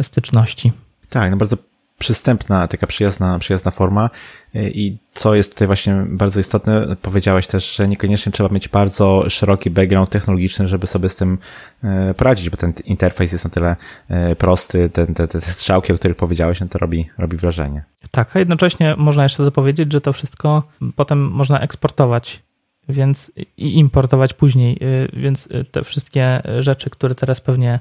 styczności. 0.02 0.72
Tak, 1.08 1.30
no 1.30 1.36
bardzo 1.36 1.56
przystępna, 2.04 2.68
taka 2.68 2.86
przyjazna, 2.86 3.38
przyjazna 3.38 3.70
forma 3.70 4.10
i 4.54 4.98
co 5.14 5.34
jest 5.34 5.52
tutaj 5.52 5.66
właśnie 5.66 6.06
bardzo 6.08 6.40
istotne, 6.40 6.96
powiedziałeś 7.02 7.46
też, 7.46 7.76
że 7.76 7.88
niekoniecznie 7.88 8.32
trzeba 8.32 8.48
mieć 8.48 8.68
bardzo 8.68 9.30
szeroki 9.30 9.70
background 9.70 10.10
technologiczny, 10.10 10.68
żeby 10.68 10.86
sobie 10.86 11.08
z 11.08 11.16
tym 11.16 11.38
e, 11.84 12.14
poradzić, 12.14 12.50
bo 12.50 12.56
ten 12.56 12.72
interfejs 12.84 13.32
jest 13.32 13.44
na 13.44 13.50
tyle 13.50 13.76
e, 14.08 14.36
prosty, 14.36 14.90
te, 14.90 15.06
te, 15.06 15.28
te 15.28 15.40
strzałki, 15.40 15.92
o 15.92 15.96
których 15.96 16.16
powiedziałeś, 16.16 16.60
no 16.60 16.66
to 16.68 16.78
robi, 16.78 17.10
robi 17.18 17.36
wrażenie. 17.36 17.84
Tak, 18.10 18.36
a 18.36 18.38
jednocześnie 18.38 18.94
można 18.98 19.22
jeszcze 19.22 19.44
dopowiedzieć, 19.44 19.92
że 19.92 20.00
to 20.00 20.12
wszystko 20.12 20.62
potem 20.96 21.30
można 21.30 21.60
eksportować 21.60 22.42
więc 22.88 23.32
i 23.56 23.78
importować 23.78 24.34
później. 24.34 24.78
Więc 25.12 25.48
te 25.70 25.84
wszystkie 25.84 26.42
rzeczy, 26.60 26.90
które 26.90 27.14
teraz 27.14 27.40
pewnie 27.40 27.80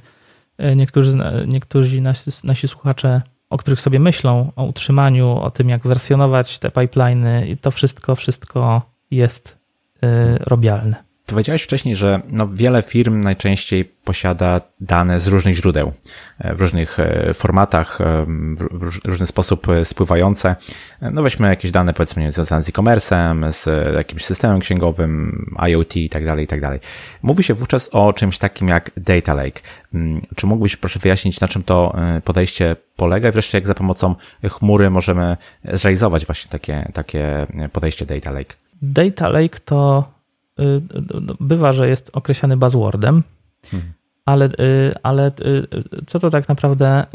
niektórzy, 0.76 1.18
niektórzy 1.48 2.02
nasi, 2.02 2.32
nasi 2.44 2.68
słuchacze, 2.68 3.22
o 3.54 3.58
których 3.58 3.82
sobie 3.82 4.00
myślą, 4.00 4.52
o 4.56 4.64
utrzymaniu, 4.64 5.30
o 5.30 5.52
tym, 5.52 5.70
jak 5.70 5.88
wersjonować 5.88 6.60
te 6.60 6.72
pipeliny, 6.72 7.48
i 7.48 7.58
to 7.58 7.72
wszystko, 7.72 8.16
wszystko 8.16 8.82
jest 9.12 9.58
robialne. 10.40 11.03
Powiedziałeś 11.26 11.64
wcześniej, 11.64 11.96
że 11.96 12.22
no 12.30 12.48
wiele 12.48 12.82
firm 12.82 13.22
najczęściej 13.22 13.86
posiada 13.86 14.62
dane 14.80 15.20
z 15.20 15.28
różnych 15.28 15.56
źródeł, 15.56 15.94
e, 16.40 16.56
w 16.56 16.62
różnych 16.62 17.00
e, 17.00 17.34
formatach, 17.34 18.02
e, 18.02 18.26
w 18.72 19.06
różny 19.06 19.28
sposób 19.28 19.68
spływające. 19.84 20.56
No 21.02 21.24
weźmy 21.24 21.48
jakieś 21.48 21.72
dane 21.72 21.94
powiedzmy 21.94 22.32
związane 22.32 22.64
z 22.64 22.70
e-commerce'em, 22.70 23.52
z 23.52 23.94
jakimś 23.96 24.26
systemem 24.26 24.60
księgowym, 24.60 25.46
IoT 25.70 25.96
i 25.96 26.10
tak 26.10 26.26
dalej, 26.26 26.46
i 26.46 26.48
tak 26.48 26.62
dalej. 26.62 26.80
Mówi 27.22 27.44
się 27.44 27.54
wówczas 27.54 27.90
o 27.92 28.14
czymś 28.14 28.38
takim 28.38 28.68
jak 28.68 28.92
data 28.98 29.34
lake. 29.34 29.62
Mm, 29.94 30.22
czy 30.36 30.48
mógłbyś 30.48 30.76
proszę 30.76 31.00
wyjaśnić, 31.00 31.40
na 31.40 31.48
czym 31.48 31.64
to 31.64 31.96
podejście 32.24 32.76
polega 32.96 33.30
i 33.30 33.32
wreszcie 33.32 33.58
jak 33.58 33.68
za 33.68 33.74
pomocą 33.74 34.16
chmury 34.44 34.90
możemy 34.90 35.38
zrealizować 35.74 36.26
właśnie 36.26 36.52
takie, 36.52 36.92
takie 36.94 37.48
podejście 37.74 38.06
data 38.06 38.32
lake? 38.32 38.56
Data 38.82 39.30
lake 39.30 39.60
to 39.66 40.13
bywa, 41.40 41.74
że 41.74 41.90
jest 41.90 42.10
określany 42.14 42.58
buzzwordem, 42.58 43.24
hmm. 43.66 43.94
ale, 44.26 44.46
y, 44.46 44.94
ale 45.04 45.28
y, 45.28 45.68
co 46.08 46.20
to 46.20 46.30
tak 46.30 46.50
naprawdę, 46.50 47.06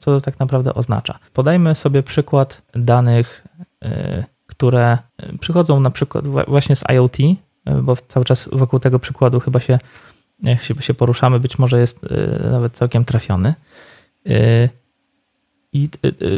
co 0.00 0.10
to 0.10 0.20
tak 0.20 0.40
naprawdę 0.40 0.74
oznacza? 0.74 1.18
Podajmy 1.32 1.74
sobie 1.74 2.02
przykład 2.02 2.62
danych, 2.74 3.44
które 4.46 4.98
przychodzą 5.40 5.80
na 5.80 5.90
przykład 5.90 6.26
właśnie 6.26 6.76
z 6.76 6.84
IoT, 6.90 7.16
bo 7.82 7.96
cały 8.08 8.24
czas 8.24 8.48
wokół 8.52 8.80
tego 8.80 8.98
przykładu 8.98 9.40
chyba 9.40 9.60
się, 9.60 9.78
się, 10.62 10.74
się 10.80 10.94
poruszamy, 10.94 11.40
być 11.40 11.58
może 11.58 11.80
jest 11.80 11.98
nawet 12.50 12.72
całkiem 12.72 13.04
trafiony. 13.04 13.54
I 15.72 15.88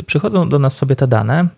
przychodzą 0.07 0.49
do 0.49 0.59
nas 0.59 0.77
sobie 0.77 0.97
te 0.97 1.07
dane, 1.07 1.49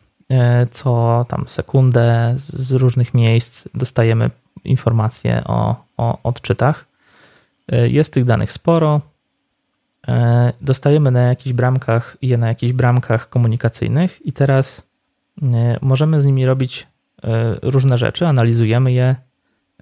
co 0.71 1.25
tam 1.29 1.45
sekundę 1.49 2.35
z 2.37 2.73
różnych 2.73 3.15
miejsc 3.15 3.69
dostajemy 3.75 4.31
informacje 4.65 5.43
o, 5.45 5.85
o 5.97 6.19
odczytach. 6.23 6.93
E, 7.69 7.89
jest 7.89 8.13
tych 8.13 8.25
danych 8.25 8.53
sporo. 8.53 9.01
E, 10.09 10.53
dostajemy 10.61 11.11
na 11.11 11.21
jakichś 11.21 11.53
bramkach 11.53 12.17
je 12.23 12.39
na 12.39 12.49
jakichś 12.49 12.73
bramkach 12.73 13.29
komunikacyjnych 13.29 14.27
i 14.27 14.33
teraz 14.33 14.83
e, 15.43 15.79
możemy 15.81 16.21
z 16.21 16.27
nimi 16.27 16.47
robić 16.47 16.87
różne 17.63 17.99
rzeczy, 17.99 18.27
analizujemy 18.27 18.93
je 18.93 19.17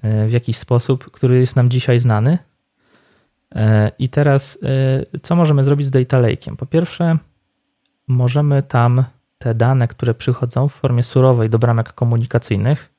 w 0.02 0.30
jakiś 0.30 0.56
sposób, 0.56 1.10
który 1.10 1.40
jest 1.40 1.56
nam 1.56 1.70
dzisiaj 1.70 1.98
znany. 1.98 2.38
I 3.98 4.08
teraz 4.08 4.58
co 5.22 5.36
możemy 5.36 5.64
zrobić 5.64 5.86
z 5.86 5.90
data 5.90 6.20
lake'iem? 6.20 6.56
Po 6.56 6.66
pierwsze, 6.66 7.18
możemy 8.08 8.62
tam 8.62 9.04
te 9.38 9.54
dane, 9.54 9.88
które 9.88 10.14
przychodzą 10.14 10.68
w 10.68 10.72
formie 10.72 11.02
surowej 11.02 11.50
do 11.50 11.58
bramek 11.58 11.92
komunikacyjnych, 11.92 12.89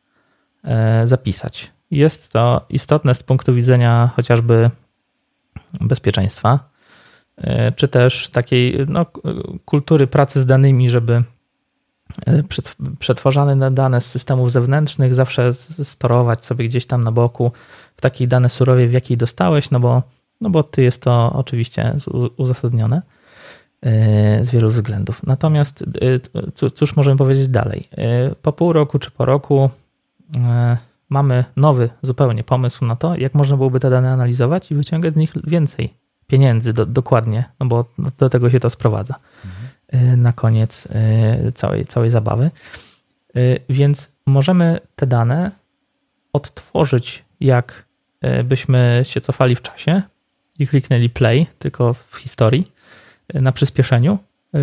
zapisać. 1.04 1.72
Jest 1.92 2.32
to 2.32 2.66
istotne 2.70 3.16
z 3.16 3.24
punktu 3.24 3.54
widzenia 3.54 4.10
chociażby 4.16 4.70
bezpieczeństwa, 5.82 6.60
e, 7.38 7.72
czy 7.72 7.88
też 7.88 8.30
takiej 8.30 8.86
no, 8.88 9.06
kultury 9.66 10.08
pracy 10.08 10.42
z 10.42 10.46
danymi, 10.46 10.90
żeby 10.90 11.24
e, 12.26 12.44
przetwarzane 13.00 13.72
dane 13.72 14.02
z 14.02 14.06
systemów 14.06 14.52
zewnętrznych 14.52 15.14
zawsze 15.14 15.54
storować 15.54 16.46
sobie 16.46 16.68
gdzieś 16.68 16.86
tam 16.86 17.04
na 17.04 17.12
boku 17.12 17.52
w 17.98 18.02
takiej 18.02 18.28
dane 18.28 18.50
surowej, 18.50 18.88
w 18.88 18.94
jakiej 18.94 19.18
dostałeś, 19.18 19.72
no 19.72 19.80
bo, 19.80 20.04
no 20.42 20.50
bo 20.50 20.64
ty 20.64 20.82
jest 20.84 21.02
to 21.02 21.34
oczywiście 21.34 21.96
uzasadnione 22.38 23.02
z 24.42 24.50
wielu 24.50 24.70
względów. 24.70 25.24
Natomiast 25.24 25.84
cóż 26.74 26.96
możemy 26.96 27.18
powiedzieć 27.18 27.48
dalej? 27.48 27.90
Po 28.42 28.54
pół 28.54 28.74
roku 28.74 29.00
czy 29.00 29.12
po 29.12 29.26
roku 29.26 29.70
E, 29.70 29.81
mamy 31.10 31.46
nowy 31.56 31.90
zupełnie 32.02 32.44
pomysł 32.44 32.86
na 32.86 32.96
to, 32.96 33.16
jak 33.16 33.34
można 33.34 33.58
byłoby 33.58 33.80
te 33.80 33.90
dane 33.90 34.12
analizować 34.12 34.72
i 34.72 34.76
wyciągać 34.76 35.14
z 35.14 35.18
nich 35.18 35.34
więcej 35.44 35.94
pieniędzy 36.28 36.74
do, 36.74 36.86
dokładnie, 36.86 37.44
no 37.60 37.66
bo 37.66 37.86
do 38.18 38.30
tego 38.30 38.50
się 38.50 38.60
to 38.60 38.70
sprowadza 38.70 39.16
mhm. 39.46 40.22
na 40.22 40.34
koniec 40.34 40.88
e, 40.92 41.52
całej, 41.52 41.86
całej 41.86 42.10
zabawy. 42.10 42.52
Więc 43.70 44.12
możemy 44.26 44.80
te 44.96 45.08
dane 45.08 45.52
odtworzyć, 46.34 47.26
jak 47.40 47.86
byśmy 48.44 49.02
się 49.04 49.22
cofali 49.22 49.56
w 49.56 49.62
czasie 49.62 50.02
i 50.60 50.68
kliknęli 50.68 51.10
play, 51.10 51.48
tylko 51.60 51.94
w 51.94 52.16
historii, 52.16 52.72
na 53.34 53.52
przyspieszeniu, 53.52 54.18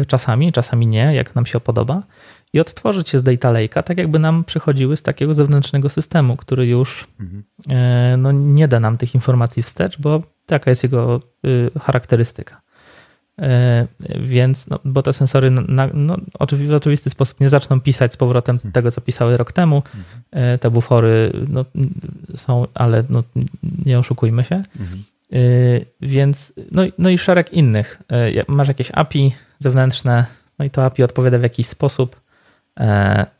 czasami, 0.06 0.52
czasami 0.52 0.86
nie, 0.86 1.14
jak 1.14 1.34
nam 1.34 1.46
się 1.46 1.60
podoba 1.60 2.02
i 2.52 2.60
odtworzyć 2.60 3.08
się 3.08 3.18
z 3.18 3.22
data 3.22 3.52
lake'a, 3.52 3.82
tak 3.82 3.98
jakby 3.98 4.18
nam 4.18 4.44
przychodziły 4.44 4.96
z 4.96 5.02
takiego 5.02 5.34
zewnętrznego 5.34 5.88
systemu, 5.88 6.36
który 6.36 6.66
już 6.66 7.06
mhm. 7.20 8.22
no, 8.22 8.32
nie 8.32 8.68
da 8.68 8.80
nam 8.80 8.96
tych 8.96 9.14
informacji 9.14 9.62
wstecz, 9.62 10.00
bo 10.00 10.22
taka 10.46 10.70
jest 10.70 10.82
jego 10.82 11.20
y, 11.46 11.70
charakterystyka. 11.80 12.60
E, 13.38 13.86
więc, 14.20 14.66
no, 14.66 14.78
bo 14.84 15.02
te 15.02 15.12
sensory 15.12 15.50
na, 15.50 15.88
no, 15.94 16.16
w 16.52 16.72
oczywisty 16.72 17.10
sposób 17.10 17.40
nie 17.40 17.48
zaczną 17.48 17.80
pisać 17.80 18.12
z 18.12 18.16
powrotem 18.16 18.56
mhm. 18.56 18.72
tego, 18.72 18.90
co 18.90 19.00
pisały 19.00 19.36
rok 19.36 19.52
temu. 19.52 19.76
Mhm. 19.76 20.58
Te 20.58 20.70
bufory 20.70 21.32
no, 21.48 21.64
są, 22.36 22.66
ale 22.74 23.04
no, 23.08 23.22
nie 23.86 23.98
oszukujmy 23.98 24.44
się. 24.44 24.62
Mhm. 24.80 25.04
Więc, 26.00 26.52
no, 26.70 26.82
no 26.98 27.10
i 27.10 27.18
szereg 27.18 27.52
innych. 27.52 28.02
Masz 28.48 28.68
jakieś 28.68 28.90
API 28.94 29.32
zewnętrzne, 29.58 30.26
no 30.58 30.64
i 30.64 30.70
to 30.70 30.84
API 30.84 31.02
odpowiada 31.02 31.38
w 31.38 31.42
jakiś 31.42 31.66
sposób, 31.66 32.16
E, 32.16 32.27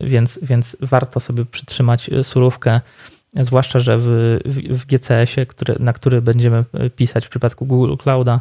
więc, 0.01 0.39
więc 0.43 0.77
warto 0.81 1.21
sobie 1.21 1.45
przytrzymać 1.45 2.11
surówkę 2.23 2.81
zwłaszcza, 3.35 3.81
że 3.81 3.99
w, 3.99 4.39
w, 4.45 4.87
GCS-ie, 4.87 5.47
który, 5.47 5.77
na 5.79 5.93
który 5.93 6.23
będziemy 6.23 6.65
pisać 6.97 7.27
w 7.27 7.29
przypadku 7.29 7.67
Google 7.67 7.97
Clouda, 7.97 8.41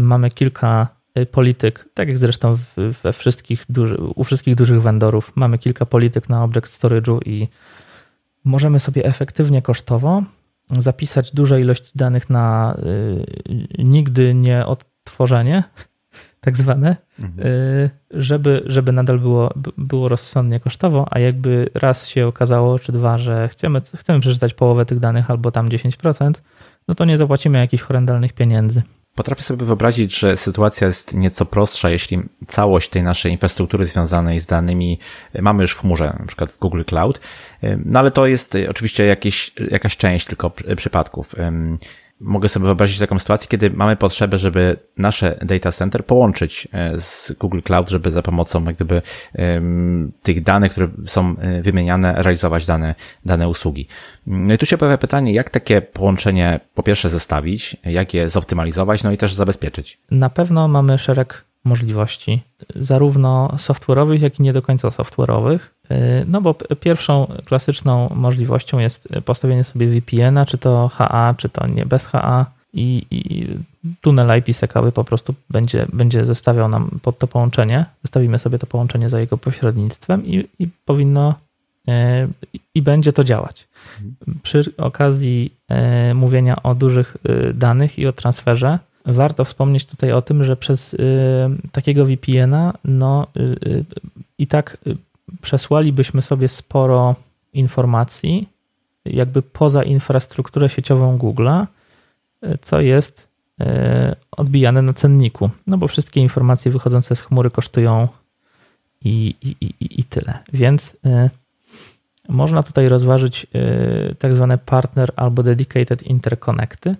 mamy 0.00 0.30
kilka 0.30 0.88
polityk, 1.30 1.88
tak 1.94 2.08
jak 2.08 2.18
zresztą 2.18 2.58
we 3.02 3.12
wszystkich 3.12 3.64
duży, 3.68 3.96
u 3.96 4.24
wszystkich 4.24 4.54
dużych 4.54 4.82
vendorów, 4.82 5.32
mamy 5.34 5.58
kilka 5.58 5.86
polityk 5.86 6.28
na 6.28 6.44
Object 6.44 6.82
Storage'u 6.82 7.18
i 7.24 7.48
możemy 8.44 8.80
sobie 8.80 9.04
efektywnie 9.04 9.62
kosztowo 9.62 10.22
zapisać 10.70 11.32
duże 11.32 11.60
ilości 11.60 11.90
danych 11.94 12.30
na 12.30 12.76
y, 12.78 13.84
nigdy 13.84 14.34
nie 14.34 14.66
odtworzenie, 14.66 15.64
tak 16.44 16.56
zwane, 16.56 16.96
mhm. 17.20 17.46
y, 17.46 17.90
żeby, 18.10 18.62
żeby 18.66 18.92
nadal 18.92 19.18
było, 19.18 19.54
było 19.78 20.08
rozsądnie 20.08 20.60
kosztowo, 20.60 21.06
a 21.10 21.18
jakby 21.18 21.70
raz 21.74 22.08
się 22.08 22.26
okazało, 22.26 22.78
czy 22.78 22.92
dwa, 22.92 23.18
że 23.18 23.48
chcemy, 23.48 23.80
chcemy 23.96 24.20
przeczytać 24.20 24.54
połowę 24.54 24.86
tych 24.86 24.98
danych 24.98 25.30
albo 25.30 25.50
tam 25.50 25.68
10%, 25.68 26.32
no 26.88 26.94
to 26.94 27.04
nie 27.04 27.18
zapłacimy 27.18 27.58
jakichś 27.58 27.82
horrendalnych 27.82 28.32
pieniędzy. 28.32 28.82
Potrafię 29.14 29.42
sobie 29.42 29.66
wyobrazić, 29.66 30.18
że 30.18 30.36
sytuacja 30.36 30.86
jest 30.86 31.14
nieco 31.14 31.44
prostsza, 31.44 31.90
jeśli 31.90 32.22
całość 32.46 32.90
tej 32.90 33.02
naszej 33.02 33.32
infrastruktury 33.32 33.84
związanej 33.84 34.40
z 34.40 34.46
danymi 34.46 34.98
mamy 35.40 35.62
już 35.62 35.72
w 35.72 35.80
chmurze, 35.80 36.16
na 36.20 36.26
przykład 36.26 36.52
w 36.52 36.58
Google 36.58 36.82
Cloud, 36.84 37.20
no 37.84 37.98
ale 37.98 38.10
to 38.10 38.26
jest 38.26 38.56
oczywiście 38.70 39.04
jakieś, 39.06 39.52
jakaś 39.70 39.96
część 39.96 40.26
tylko 40.26 40.52
przypadków 40.76 41.34
mogę 42.20 42.48
sobie 42.48 42.66
wyobrazić 42.66 42.98
taką 42.98 43.18
sytuację, 43.18 43.48
kiedy 43.48 43.70
mamy 43.70 43.96
potrzebę, 43.96 44.38
żeby 44.38 44.76
nasze 44.98 45.38
data 45.42 45.72
center 45.72 46.06
połączyć 46.06 46.68
e, 46.72 47.00
z 47.00 47.32
Google 47.40 47.60
Cloud, 47.60 47.90
żeby 47.90 48.10
za 48.10 48.22
pomocą 48.22 48.64
jak 48.64 48.74
gdyby 48.74 49.02
tych 50.22 50.42
danych, 50.42 50.72
które 50.72 50.88
są 51.06 51.36
e, 51.38 51.62
wymieniane, 51.62 52.14
realizować 52.16 52.66
dane, 52.66 52.94
dane 53.24 53.48
usługi. 53.48 53.88
No 54.26 54.54
i 54.54 54.58
tu 54.58 54.66
się 54.66 54.78
pojawia 54.78 54.98
pytanie, 54.98 55.32
jak 55.32 55.50
takie 55.50 55.82
połączenie 55.82 56.60
po 56.74 56.82
pierwsze 56.82 57.08
zestawić, 57.10 57.76
jak 57.84 58.14
je 58.14 58.28
zoptymalizować, 58.28 59.02
no 59.02 59.12
i 59.12 59.16
też 59.16 59.34
zabezpieczyć. 59.34 59.98
Na 60.10 60.30
pewno 60.30 60.68
mamy 60.68 60.98
szereg 60.98 61.44
możliwości, 61.64 62.42
zarówno 62.76 63.48
software'owych, 63.56 64.22
jak 64.22 64.40
i 64.40 64.42
nie 64.42 64.52
do 64.52 64.62
końca 64.62 64.88
software'owych. 64.88 65.58
Y, 65.90 66.24
no 66.28 66.40
bo 66.40 66.54
pierwszą 66.80 67.26
klasyczną 67.44 68.10
możliwością 68.14 68.78
jest 68.78 69.08
postawienie 69.24 69.64
sobie 69.64 69.86
VPN-a, 69.86 70.46
czy 70.46 70.58
to 70.58 70.88
HA, 70.88 71.34
czy 71.38 71.48
to 71.48 71.66
nie 71.66 71.86
bez 71.86 72.06
HA 72.06 72.46
i, 72.72 73.06
i 73.10 73.46
tunel 74.00 74.38
IPsec-owy 74.38 74.92
po 74.92 75.04
prostu 75.04 75.34
będzie, 75.50 75.86
będzie 75.92 76.24
zestawiał 76.24 76.68
nam 76.68 76.90
pod 77.02 77.18
to 77.18 77.26
połączenie. 77.26 77.84
Zestawimy 78.02 78.38
sobie 78.38 78.58
to 78.58 78.66
połączenie 78.66 79.08
za 79.08 79.20
jego 79.20 79.38
pośrednictwem 79.38 80.26
i, 80.26 80.48
i 80.58 80.68
powinno 80.84 81.34
y, 81.88 81.92
i 82.74 82.82
będzie 82.82 83.12
to 83.12 83.24
działać. 83.24 83.68
Przy 84.42 84.76
okazji 84.76 85.52
y, 86.10 86.14
mówienia 86.14 86.62
o 86.62 86.74
dużych 86.74 87.16
danych 87.54 87.98
i 87.98 88.06
o 88.06 88.12
transferze, 88.12 88.78
warto 89.04 89.44
wspomnieć 89.44 89.84
tutaj 89.84 90.12
o 90.12 90.22
tym, 90.22 90.44
że 90.44 90.56
przez 90.56 90.96
takiego 91.72 92.06
VPN-a 92.06 92.74
no, 92.84 93.26
i 94.38 94.46
tak 94.46 94.78
przesłalibyśmy 95.42 96.22
sobie 96.22 96.48
sporo 96.48 97.14
informacji, 97.52 98.48
jakby 99.04 99.42
poza 99.42 99.82
infrastrukturę 99.82 100.68
sieciową 100.68 101.18
Google'a, 101.18 101.66
co 102.60 102.80
jest 102.80 103.28
odbijane 104.30 104.82
na 104.82 104.92
cenniku. 104.92 105.50
No 105.66 105.78
bo 105.78 105.88
wszystkie 105.88 106.20
informacje 106.20 106.70
wychodzące 106.70 107.16
z 107.16 107.20
chmury 107.20 107.50
kosztują 107.50 108.08
i, 109.04 109.34
i, 109.42 109.56
i, 109.60 110.00
i 110.00 110.04
tyle. 110.04 110.38
Więc 110.52 110.96
można 112.28 112.62
tutaj 112.62 112.88
rozważyć 112.88 113.46
tak 114.18 114.34
zwane 114.34 114.58
partner 114.58 115.12
albo 115.16 115.42
dedicated 115.42 116.02
interconnecty, 116.02 116.94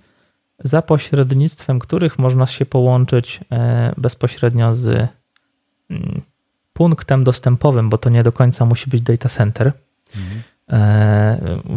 za 0.59 0.83
pośrednictwem 0.83 1.79
których 1.79 2.19
można 2.19 2.47
się 2.47 2.67
połączyć 2.67 3.41
bezpośrednio 3.97 4.75
z 4.75 5.09
mm, 5.91 6.21
punktem 6.73 7.25
dostępowym, 7.25 7.91
bo 7.91 7.99
to 7.99 8.11
nie 8.11 8.23
do 8.23 8.33
końca 8.33 8.65
musi 8.65 8.91
być 8.91 9.03
data 9.03 9.29
center. 9.29 9.73
Mhm. 10.17 10.43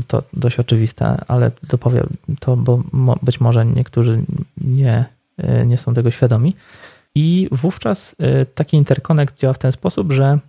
To 0.08 0.24
dość 0.34 0.60
oczywiste, 0.60 1.18
ale 1.28 1.52
to 1.68 1.78
powiem 1.78 2.08
to, 2.40 2.58
bo 2.58 2.84
być 3.24 3.40
może 3.40 3.66
niektórzy 3.66 4.22
nie, 4.58 5.06
e, 5.38 5.66
nie 5.66 5.78
są 5.78 5.94
tego 5.94 6.12
świadomi. 6.12 6.56
I 7.16 7.50
wówczas 7.52 8.16
e, 8.20 8.46
taki 8.46 8.78
interconnect 8.78 9.40
działa 9.40 9.54
w 9.54 9.58
ten 9.58 9.72
sposób, 9.72 10.12
że 10.12 10.40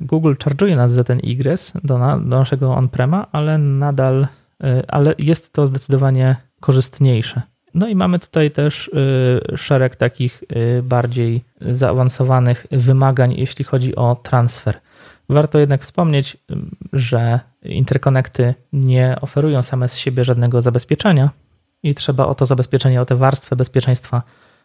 Google 0.00 0.34
charge'uje 0.34 0.76
nas 0.76 0.92
za 0.92 1.04
ten 1.04 1.20
igres 1.20 1.72
do, 1.84 1.98
na, 1.98 2.18
do 2.18 2.38
naszego 2.38 2.74
on-prema, 2.74 3.26
ale 3.32 3.58
nadal, 3.58 4.26
ale 4.88 5.14
jest 5.18 5.52
to 5.52 5.66
zdecydowanie 5.66 6.36
korzystniejsze 6.60 7.42
no 7.74 7.88
i 7.88 7.94
mamy 7.94 8.18
tutaj 8.18 8.50
też 8.50 8.88
y, 8.88 9.56
szereg 9.56 9.96
takich 9.96 10.44
y, 10.78 10.82
bardziej 10.82 11.44
zaawansowanych 11.60 12.66
wymagań, 12.70 13.34
jeśli 13.36 13.64
chodzi 13.64 13.96
o 13.96 14.16
transfer. 14.22 14.80
Warto 15.28 15.58
jednak 15.58 15.82
wspomnieć, 15.82 16.36
że 16.92 17.40
interkonekty 17.62 18.54
nie 18.72 19.16
oferują 19.20 19.62
same 19.62 19.88
z 19.88 19.96
siebie 19.96 20.24
żadnego 20.24 20.60
zabezpieczenia 20.60 21.30
i 21.82 21.94
trzeba 21.94 22.26
o 22.26 22.34
to 22.34 22.46
zabezpieczenie, 22.46 23.00
o 23.00 23.04
tę 23.04 23.16
warstwę 23.16 23.56
bezpieczeństwa 23.56 24.22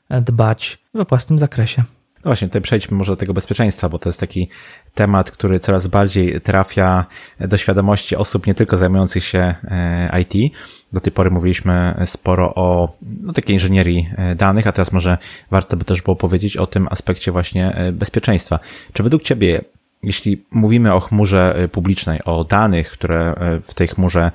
dbać 0.10 0.78
we 0.94 1.04
własnym 1.04 1.40
zakresie. 1.40 1.84
No 2.26 2.30
właśnie, 2.30 2.48
tutaj 2.48 2.62
przejdźmy 2.62 2.98
może 2.98 3.12
do 3.12 3.16
tego 3.16 3.34
bezpieczeństwa, 3.34 3.90
bo 3.90 4.00
to 4.00 4.10
jest 4.10 4.20
taki 4.20 4.50
temat, 4.96 5.32
który 5.32 5.60
coraz 5.60 5.88
bardziej 5.88 6.42
trafia 6.42 7.06
do 7.40 7.58
świadomości 7.58 8.16
osób 8.16 8.48
nie 8.48 8.56
tylko 8.56 8.78
zajmujących 8.78 9.24
się 9.24 9.56
e, 9.64 10.22
IT. 10.22 10.54
Do 10.94 11.00
tej 11.00 11.12
pory 11.12 11.32
mówiliśmy 11.32 11.94
sporo 12.06 12.56
o 12.56 12.98
no, 13.02 13.34
takiej 13.34 13.56
inżynierii 13.56 14.10
e, 14.16 14.36
danych, 14.36 14.68
a 14.68 14.72
teraz 14.72 14.92
może 14.92 15.18
warto 15.52 15.78
by 15.78 15.86
też 15.86 16.02
było 16.02 16.16
powiedzieć 16.16 16.58
o 16.58 16.68
tym 16.68 16.88
aspekcie 16.92 17.32
właśnie 17.32 17.76
e, 17.76 17.92
bezpieczeństwa. 17.92 18.60
Czy 18.94 19.04
według 19.04 19.24
Ciebie 19.24 19.62
jeśli 20.04 20.46
mówimy 20.52 20.94
o 20.94 21.00
chmurze 21.00 21.68
publicznej, 21.72 22.24
o 22.24 22.44
danych, 22.44 22.92
które 22.92 23.36
w 23.64 23.74
tej 23.74 23.88
chmurze 23.88 24.32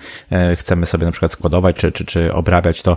chcemy 0.57 0.87
sobie 0.87 1.07
na 1.07 1.12
przykład 1.12 1.32
składować 1.32 1.76
czy, 1.76 1.93
czy, 1.93 2.05
czy 2.05 2.35
obrabiać, 2.35 2.82
to, 2.82 2.97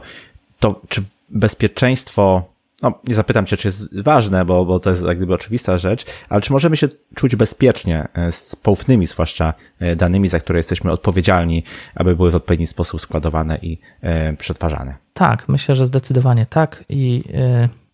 to 0.60 0.82
czy 0.90 1.04
bezpieczeństwo 1.30 2.44
no, 2.84 2.94
nie 3.08 3.16
zapytam 3.16 3.46
cię, 3.46 3.58
czy 3.58 3.68
jest 3.68 4.02
ważne, 4.02 4.46
bo, 4.46 4.66
bo 4.66 4.80
to 4.80 4.90
jest 4.90 5.06
jak 5.06 5.18
gdyby 5.18 5.34
oczywista 5.34 5.78
rzecz, 5.78 6.06
ale 6.30 6.42
czy 6.42 6.52
możemy 6.52 6.78
się 6.78 6.88
czuć 7.16 7.36
bezpiecznie 7.36 8.08
e, 8.14 8.32
z 8.32 8.56
poufnymi, 8.56 9.08
zwłaszcza 9.08 9.54
e, 9.80 9.96
danymi, 9.96 10.28
za 10.28 10.40
które 10.40 10.60
jesteśmy 10.60 10.92
odpowiedzialni, 10.92 11.64
aby 11.96 12.16
były 12.16 12.32
w 12.32 12.36
odpowiedni 12.36 12.68
sposób 12.68 13.02
składowane 13.02 13.58
i 13.62 13.80
e, 14.02 14.34
przetwarzane? 14.34 14.96
Tak, 15.14 15.50
myślę, 15.50 15.76
że 15.76 15.86
zdecydowanie 15.86 16.46
tak 16.46 16.84
i 16.90 17.24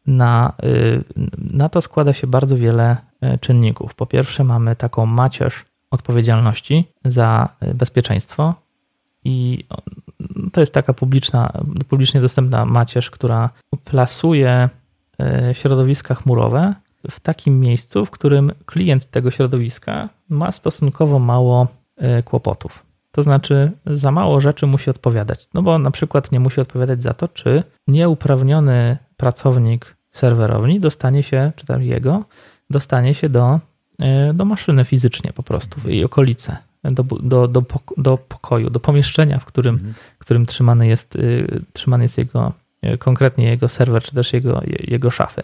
na, 0.08 0.54
na 1.38 1.70
to 1.70 1.82
składa 1.82 2.14
się 2.14 2.28
bardzo 2.28 2.58
wiele 2.58 2.98
czynników. 3.42 3.96
Po 3.96 4.06
pierwsze, 4.06 4.44
mamy 4.44 4.76
taką 4.76 5.06
macierz 5.06 5.66
odpowiedzialności 5.92 6.92
za 7.06 7.50
bezpieczeństwo 7.76 8.56
i 9.24 9.66
to 10.52 10.62
jest 10.62 10.74
taka 10.74 10.94
publiczna, 10.94 11.52
publicznie 11.90 12.22
dostępna 12.22 12.66
macierz, 12.66 13.12
która 13.12 13.50
plasuje 13.84 14.70
e, 15.20 15.56
środowiska 15.56 16.16
chmurowe 16.16 16.74
w 17.10 17.20
takim 17.20 17.60
miejscu, 17.60 18.06
w 18.06 18.12
którym 18.12 18.52
klient 18.66 19.12
tego 19.12 19.32
środowiska 19.32 20.10
ma 20.30 20.52
stosunkowo 20.52 21.20
mało 21.20 21.68
e, 21.98 22.24
kłopotów. 22.24 22.86
To 23.12 23.22
znaczy, 23.22 23.72
za 23.86 24.12
mało 24.12 24.42
rzeczy 24.42 24.68
musi 24.68 24.90
odpowiadać. 24.90 25.48
No 25.54 25.62
bo 25.62 25.80
na 25.80 25.92
przykład 25.92 26.32
nie 26.32 26.40
musi 26.40 26.62
odpowiadać 26.62 27.04
za 27.04 27.14
to, 27.14 27.28
czy 27.28 27.64
nieuprawniony 27.88 28.98
pracownik 29.18 29.96
serwerowni 30.12 30.80
dostanie 30.80 31.24
się, 31.24 31.52
czy 31.56 31.66
tam 31.66 31.84
jego, 31.84 32.24
dostanie 32.70 33.14
się 33.14 33.30
do, 33.30 33.60
e, 34.00 34.34
do 34.34 34.46
maszyny 34.46 34.86
fizycznie 34.86 35.34
po 35.34 35.44
prostu 35.44 35.82
w 35.82 35.86
jej 35.86 36.06
okolice 36.06 36.58
do, 36.84 37.04
do, 37.04 37.48
do, 37.48 37.64
do 37.98 38.18
pokoju, 38.18 38.70
do 38.70 38.80
pomieszczenia, 38.80 39.40
w 39.40 39.46
którym, 39.46 39.76
mhm. 39.76 39.94
którym 40.20 40.46
trzymany 40.46 40.88
jest, 40.88 41.16
y, 41.16 41.62
trzymany 41.74 42.04
jest 42.04 42.18
jego, 42.18 42.54
y, 42.86 42.98
konkretnie 42.98 43.46
jego 43.46 43.70
serwer, 43.70 44.04
czy 44.04 44.16
też 44.16 44.34
jego, 44.34 44.62
jego 44.80 45.12
szafy. 45.12 45.44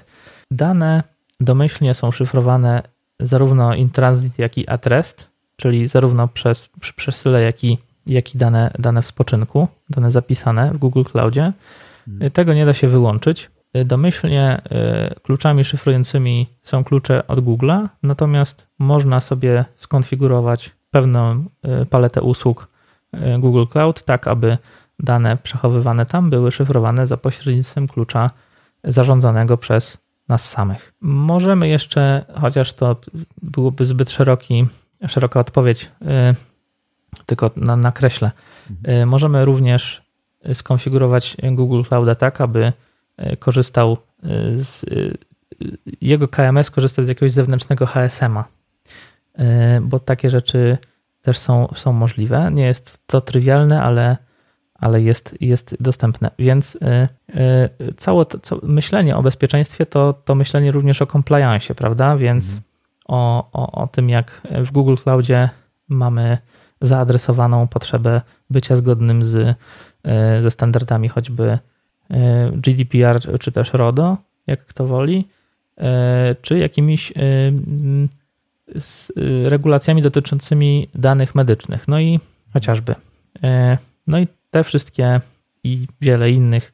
Dane 0.52 1.04
domyślnie 1.40 1.94
są 1.94 2.12
szyfrowane 2.12 2.84
zarówno 3.20 3.76
in 3.76 3.90
transit, 3.90 4.40
jak 4.40 4.58
i 4.58 4.70
at 4.70 4.86
rest, 4.86 5.30
czyli 5.56 5.88
zarówno 5.88 6.28
przez, 6.28 6.70
przy 6.80 6.94
przesyle, 6.94 7.42
jak 7.42 7.64
i, 7.64 7.78
jak 8.08 8.36
i 8.36 8.38
dane, 8.38 8.72
dane 8.80 9.02
w 9.02 9.08
spoczynku, 9.08 9.68
dane 9.90 10.12
zapisane 10.12 10.72
w 10.74 10.78
Google 10.78 11.04
Cloudzie. 11.04 11.54
Mhm. 12.08 12.32
Tego 12.32 12.54
nie 12.54 12.66
da 12.66 12.74
się 12.74 12.88
wyłączyć. 12.88 13.50
Domyślnie 13.86 14.62
y, 15.12 15.20
kluczami 15.22 15.64
szyfrującymi 15.64 16.48
są 16.62 16.84
klucze 16.84 17.28
od 17.28 17.40
Google'a, 17.40 17.88
natomiast 18.04 18.68
można 18.80 19.20
sobie 19.20 19.66
skonfigurować 19.76 20.72
pewną 20.92 21.46
y, 21.82 21.86
paletę 21.86 22.22
usług 22.22 22.68
y, 23.14 23.40
Google 23.40 23.66
Cloud, 23.72 24.04
tak 24.04 24.28
aby 24.28 24.58
dane 25.00 25.38
przechowywane 25.38 26.06
tam 26.06 26.30
były 26.30 26.52
szyfrowane 26.52 27.08
za 27.08 27.18
pośrednictwem 27.18 27.88
klucza 27.88 28.30
zarządzanego 28.84 29.58
przez 29.58 29.98
nas 30.28 30.50
samych. 30.50 30.94
Możemy 31.02 31.68
jeszcze, 31.68 32.26
chociaż 32.42 32.74
to 32.74 32.96
byłoby 33.42 33.86
zbyt 33.86 34.12
szeroki, 34.12 34.66
szeroka 35.08 35.40
odpowiedź, 35.40 35.92
y, 36.02 37.26
tylko 37.26 37.52
na, 37.56 37.76
nakreślę. 37.76 38.32
Mhm. 38.72 39.10
Możemy 39.10 39.46
również 39.46 40.02
skonfigurować 40.54 41.38
Google 41.52 41.82
Cloud 41.84 42.20
tak, 42.20 42.42
aby 42.42 42.74
korzystał 43.40 43.98
z 44.56 44.86
jego 46.02 46.28
KMS 46.28 46.72
korzystać 46.72 47.06
z 47.06 47.08
jakiegoś 47.08 47.32
zewnętrznego 47.32 47.86
HSM-a, 47.86 48.44
bo 49.82 50.00
takie 50.00 50.30
rzeczy 50.30 50.78
też 51.22 51.38
są, 51.38 51.68
są 51.76 51.94
możliwe. 51.94 52.50
Nie 52.52 52.66
jest 52.66 53.08
to 53.08 53.22
trywialne, 53.22 53.84
ale, 53.84 54.18
ale 54.76 55.02
jest, 55.02 55.36
jest 55.42 55.76
dostępne. 55.80 56.32
Więc 56.40 56.78
całe 57.98 58.26
to, 58.26 58.60
myślenie 58.64 59.18
o 59.18 59.24
bezpieczeństwie 59.24 59.86
to, 59.86 60.14
to 60.14 60.36
myślenie 60.36 60.72
również 60.72 61.02
o 61.02 61.06
compliance, 61.06 61.76
prawda? 61.76 62.18
Więc 62.18 62.46
mhm. 62.46 62.64
o, 63.08 63.50
o, 63.54 63.72
o 63.84 63.88
tym, 63.88 64.10
jak 64.10 64.42
w 64.64 64.72
Google 64.72 64.96
Cloudzie 64.96 65.50
mamy 65.90 66.38
zaadresowaną 66.82 67.68
potrzebę 67.68 68.22
bycia 68.50 68.76
zgodnym 68.76 69.24
z, 69.24 69.58
e, 70.04 70.42
ze 70.42 70.52
standardami 70.52 71.10
choćby 71.10 71.44
e, 72.10 72.52
GDPR 72.52 73.40
czy 73.40 73.52
też 73.52 73.74
RODO, 73.74 74.18
jak 74.48 74.66
kto 74.66 74.88
woli, 74.88 75.28
e, 75.78 76.36
czy 76.42 76.58
jakimiś 76.58 77.14
regulacjami 79.44 80.02
dotyczącymi 80.02 80.90
danych 80.96 81.36
medycznych. 81.36 81.88
No 81.88 82.00
i 82.00 82.20
chociażby. 82.54 82.96
No 84.08 84.20
i 84.20 84.28
te 84.52 84.64
wszystkie 84.64 85.22
i 85.64 85.88
wiele 86.02 86.32
innych 86.32 86.74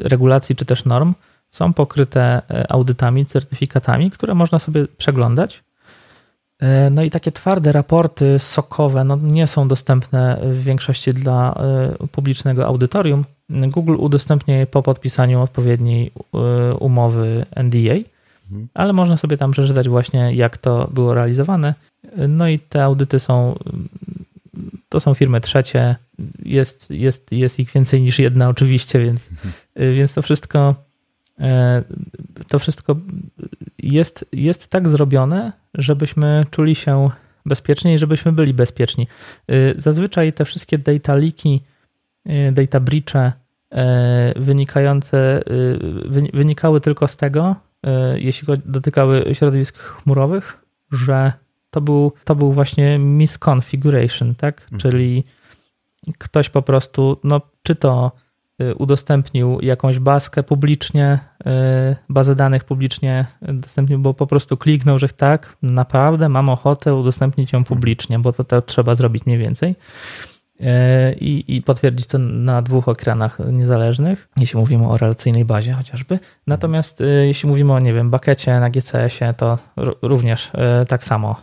regulacji 0.00 0.56
czy 0.56 0.64
też 0.64 0.84
norm 0.84 1.14
są 1.50 1.72
pokryte 1.72 2.42
audytami, 2.68 3.26
certyfikatami, 3.26 4.10
które 4.10 4.34
można 4.34 4.58
sobie 4.58 4.86
przeglądać 4.96 5.64
no 6.90 7.02
i 7.02 7.10
takie 7.10 7.32
twarde 7.32 7.72
raporty 7.72 8.38
sokowe 8.38 9.04
no 9.04 9.16
nie 9.16 9.46
są 9.46 9.68
dostępne 9.68 10.38
w 10.42 10.62
większości 10.62 11.14
dla 11.14 11.54
publicznego 12.12 12.66
audytorium. 12.66 13.24
Google 13.48 13.94
udostępnia 13.98 14.56
je 14.56 14.66
po 14.66 14.82
podpisaniu 14.82 15.42
odpowiedniej 15.42 16.12
umowy 16.78 17.46
NDA, 17.56 17.94
mhm. 18.52 18.68
ale 18.74 18.92
można 18.92 19.16
sobie 19.16 19.36
tam 19.36 19.50
przeczytać 19.50 19.88
właśnie, 19.88 20.34
jak 20.34 20.58
to 20.58 20.90
było 20.94 21.14
realizowane. 21.14 21.74
No 22.28 22.48
i 22.48 22.58
te 22.58 22.84
audyty 22.84 23.20
są, 23.20 23.58
to 24.88 25.00
są 25.00 25.14
firmy 25.14 25.40
trzecie, 25.40 25.96
jest, 26.44 26.90
jest, 26.90 27.32
jest 27.32 27.60
ich 27.60 27.72
więcej 27.72 28.00
niż 28.00 28.18
jedna 28.18 28.48
oczywiście, 28.48 28.98
więc, 28.98 29.28
mhm. 29.30 29.94
więc 29.94 30.14
to 30.14 30.22
wszystko 30.22 30.74
to 32.48 32.58
wszystko 32.58 32.96
jest, 33.78 34.24
jest 34.32 34.68
tak 34.68 34.88
zrobione, 34.88 35.52
żebyśmy 35.74 36.46
czuli 36.50 36.74
się 36.74 37.10
bezpieczniej, 37.46 37.98
żebyśmy 37.98 38.32
byli 38.32 38.54
bezpieczni. 38.54 39.06
Y, 39.50 39.74
zazwyczaj 39.76 40.32
te 40.32 40.44
wszystkie 40.44 40.78
data 40.78 41.14
leaki, 41.14 41.60
y, 42.26 42.52
data 42.52 42.80
breache 42.80 43.32
y, 44.36 44.40
wynikające, 44.40 45.42
wynikały 46.32 46.80
tylko 46.80 47.08
z 47.08 47.16
tego, 47.16 47.56
jeśli 48.16 48.48
dotykały 48.64 49.24
środowisk 49.32 49.78
chmurowych, 49.78 50.64
że 50.92 51.32
to 51.70 51.80
był, 51.80 52.12
to 52.24 52.34
był 52.34 52.52
właśnie 52.52 52.98
misconfiguration, 52.98 54.34
tak? 54.34 54.62
Mhm. 54.62 54.80
Czyli 54.80 55.24
ktoś 56.18 56.48
po 56.48 56.62
prostu, 56.62 57.16
no, 57.24 57.40
czy 57.62 57.74
to 57.74 58.12
Y, 58.62 58.74
udostępnił 58.74 59.60
jakąś 59.60 59.98
baskę 59.98 60.42
publicznie, 60.42 61.18
y, 61.40 61.96
bazę 62.08 62.36
danych 62.36 62.64
publicznie 62.64 63.26
udostępnił, 63.48 63.98
bo 63.98 64.14
po 64.14 64.26
prostu 64.26 64.56
kliknął, 64.56 64.98
że 64.98 65.08
tak, 65.08 65.56
naprawdę 65.62 66.28
mam 66.28 66.48
ochotę 66.48 66.94
udostępnić 66.94 67.52
ją 67.52 67.64
publicznie, 67.64 68.18
bo 68.18 68.32
to, 68.32 68.44
to 68.44 68.62
trzeba 68.62 68.94
zrobić 68.94 69.26
mniej 69.26 69.38
więcej. 69.38 69.74
Y, 70.60 70.64
I, 71.20 71.56
I, 71.56 71.62
potwierdzić 71.62 72.06
to 72.06 72.18
na 72.18 72.62
dwóch 72.62 72.88
ekranach 72.88 73.38
niezależnych, 73.52 74.28
jeśli 74.36 74.58
mówimy 74.58 74.88
o 74.88 74.98
relacyjnej 74.98 75.44
bazie 75.44 75.72
chociażby. 75.72 76.18
Natomiast 76.46 77.02
jeśli 77.24 77.48
mówimy 77.48 77.72
o, 77.72 77.80
nie 77.80 77.92
wiem, 77.92 78.10
bakecie 78.10 78.60
na 78.60 78.70
GCS-ie, 78.70 79.34
to 79.34 79.58
również 80.02 80.50
tak 80.88 81.04
samo. 81.04 81.36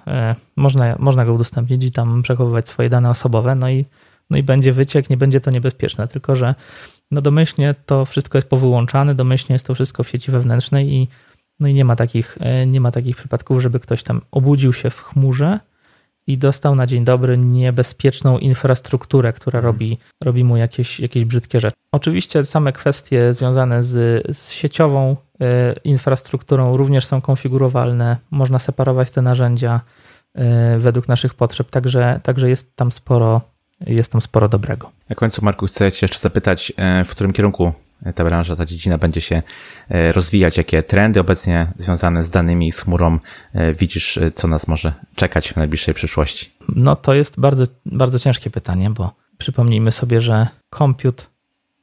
Można, 0.55 0.95
można 0.99 1.25
go 1.25 1.33
udostępnić 1.33 1.83
i 1.83 1.91
tam 1.91 2.21
przechowywać 2.21 2.67
swoje 2.67 2.89
dane 2.89 3.09
osobowe, 3.09 3.55
no 3.55 3.69
i, 3.69 3.85
no 4.29 4.37
i 4.37 4.43
będzie 4.43 4.73
wyciek, 4.73 5.09
nie 5.09 5.17
będzie 5.17 5.41
to 5.41 5.51
niebezpieczne, 5.51 6.07
tylko 6.07 6.35
że 6.35 6.55
no 7.11 7.21
domyślnie 7.21 7.75
to 7.85 8.05
wszystko 8.05 8.37
jest 8.37 8.47
powyłączane, 8.47 9.15
domyślnie 9.15 9.53
jest 9.53 9.65
to 9.65 9.75
wszystko 9.75 10.03
w 10.03 10.09
sieci 10.09 10.31
wewnętrznej 10.31 10.93
i, 10.93 11.07
no 11.59 11.67
i 11.67 11.73
nie, 11.73 11.85
ma 11.85 11.95
takich, 11.95 12.37
e, 12.39 12.65
nie 12.65 12.81
ma 12.81 12.91
takich 12.91 13.15
przypadków, 13.15 13.61
żeby 13.61 13.79
ktoś 13.79 14.03
tam 14.03 14.21
obudził 14.31 14.73
się 14.73 14.89
w 14.89 15.01
chmurze 15.01 15.59
i 16.29 16.37
dostał 16.37 16.75
na 16.75 16.87
dzień 16.87 17.05
dobry 17.05 17.37
niebezpieczną 17.37 18.37
infrastrukturę, 18.37 19.33
która 19.33 19.59
mhm. 19.59 19.73
robi, 19.73 19.97
robi 20.23 20.43
mu 20.43 20.57
jakieś, 20.57 20.99
jakieś 20.99 21.25
brzydkie 21.25 21.59
rzeczy. 21.59 21.77
Oczywiście 21.91 22.45
same 22.45 22.73
kwestie 22.73 23.33
związane 23.33 23.83
z, 23.83 24.23
z 24.37 24.51
sieciową 24.51 25.15
e, 25.41 25.73
infrastrukturą 25.83 26.77
również 26.77 27.05
są 27.05 27.21
konfigurowalne. 27.21 28.17
Można 28.31 28.59
separować 28.59 29.11
te 29.11 29.21
narzędzia 29.21 29.81
e, 30.35 30.77
według 30.77 31.07
naszych 31.07 31.33
potrzeb, 31.33 31.69
także, 31.69 32.19
także 32.23 32.49
jest 32.49 32.75
tam 32.75 32.91
sporo 32.91 33.41
jest 33.87 34.11
tam 34.11 34.21
sporo 34.21 34.49
dobrego. 34.49 34.91
Na 35.09 35.15
końcu, 35.15 35.45
Marku, 35.45 35.65
chcę 35.65 35.91
Cię 35.91 36.03
jeszcze 36.03 36.19
zapytać, 36.19 36.73
e, 36.77 37.05
w 37.05 37.11
którym 37.11 37.33
kierunku 37.33 37.73
ta 38.15 38.23
branża, 38.23 38.55
ta 38.55 38.65
dziedzina 38.65 38.97
będzie 38.97 39.21
się 39.21 39.41
e, 39.89 40.11
rozwijać, 40.11 40.57
jakie 40.57 40.83
trendy 40.83 41.19
obecnie 41.19 41.67
związane 41.77 42.23
z 42.23 42.29
danymi, 42.29 42.71
z 42.71 42.79
chmurą 42.79 43.19
e, 43.53 43.73
widzisz, 43.73 44.19
co 44.35 44.47
nas 44.47 44.67
może 44.67 44.93
czekać 45.15 45.53
w 45.53 45.55
najbliższej 45.55 45.93
przyszłości? 45.93 46.51
No 46.75 46.95
to 46.95 47.13
jest 47.13 47.39
bardzo, 47.39 47.63
bardzo 47.85 48.19
ciężkie 48.19 48.49
pytanie, 48.49 48.89
bo 48.89 49.13
przypomnijmy 49.37 49.91
sobie, 49.91 50.21
że 50.21 50.47
komput 50.69 51.29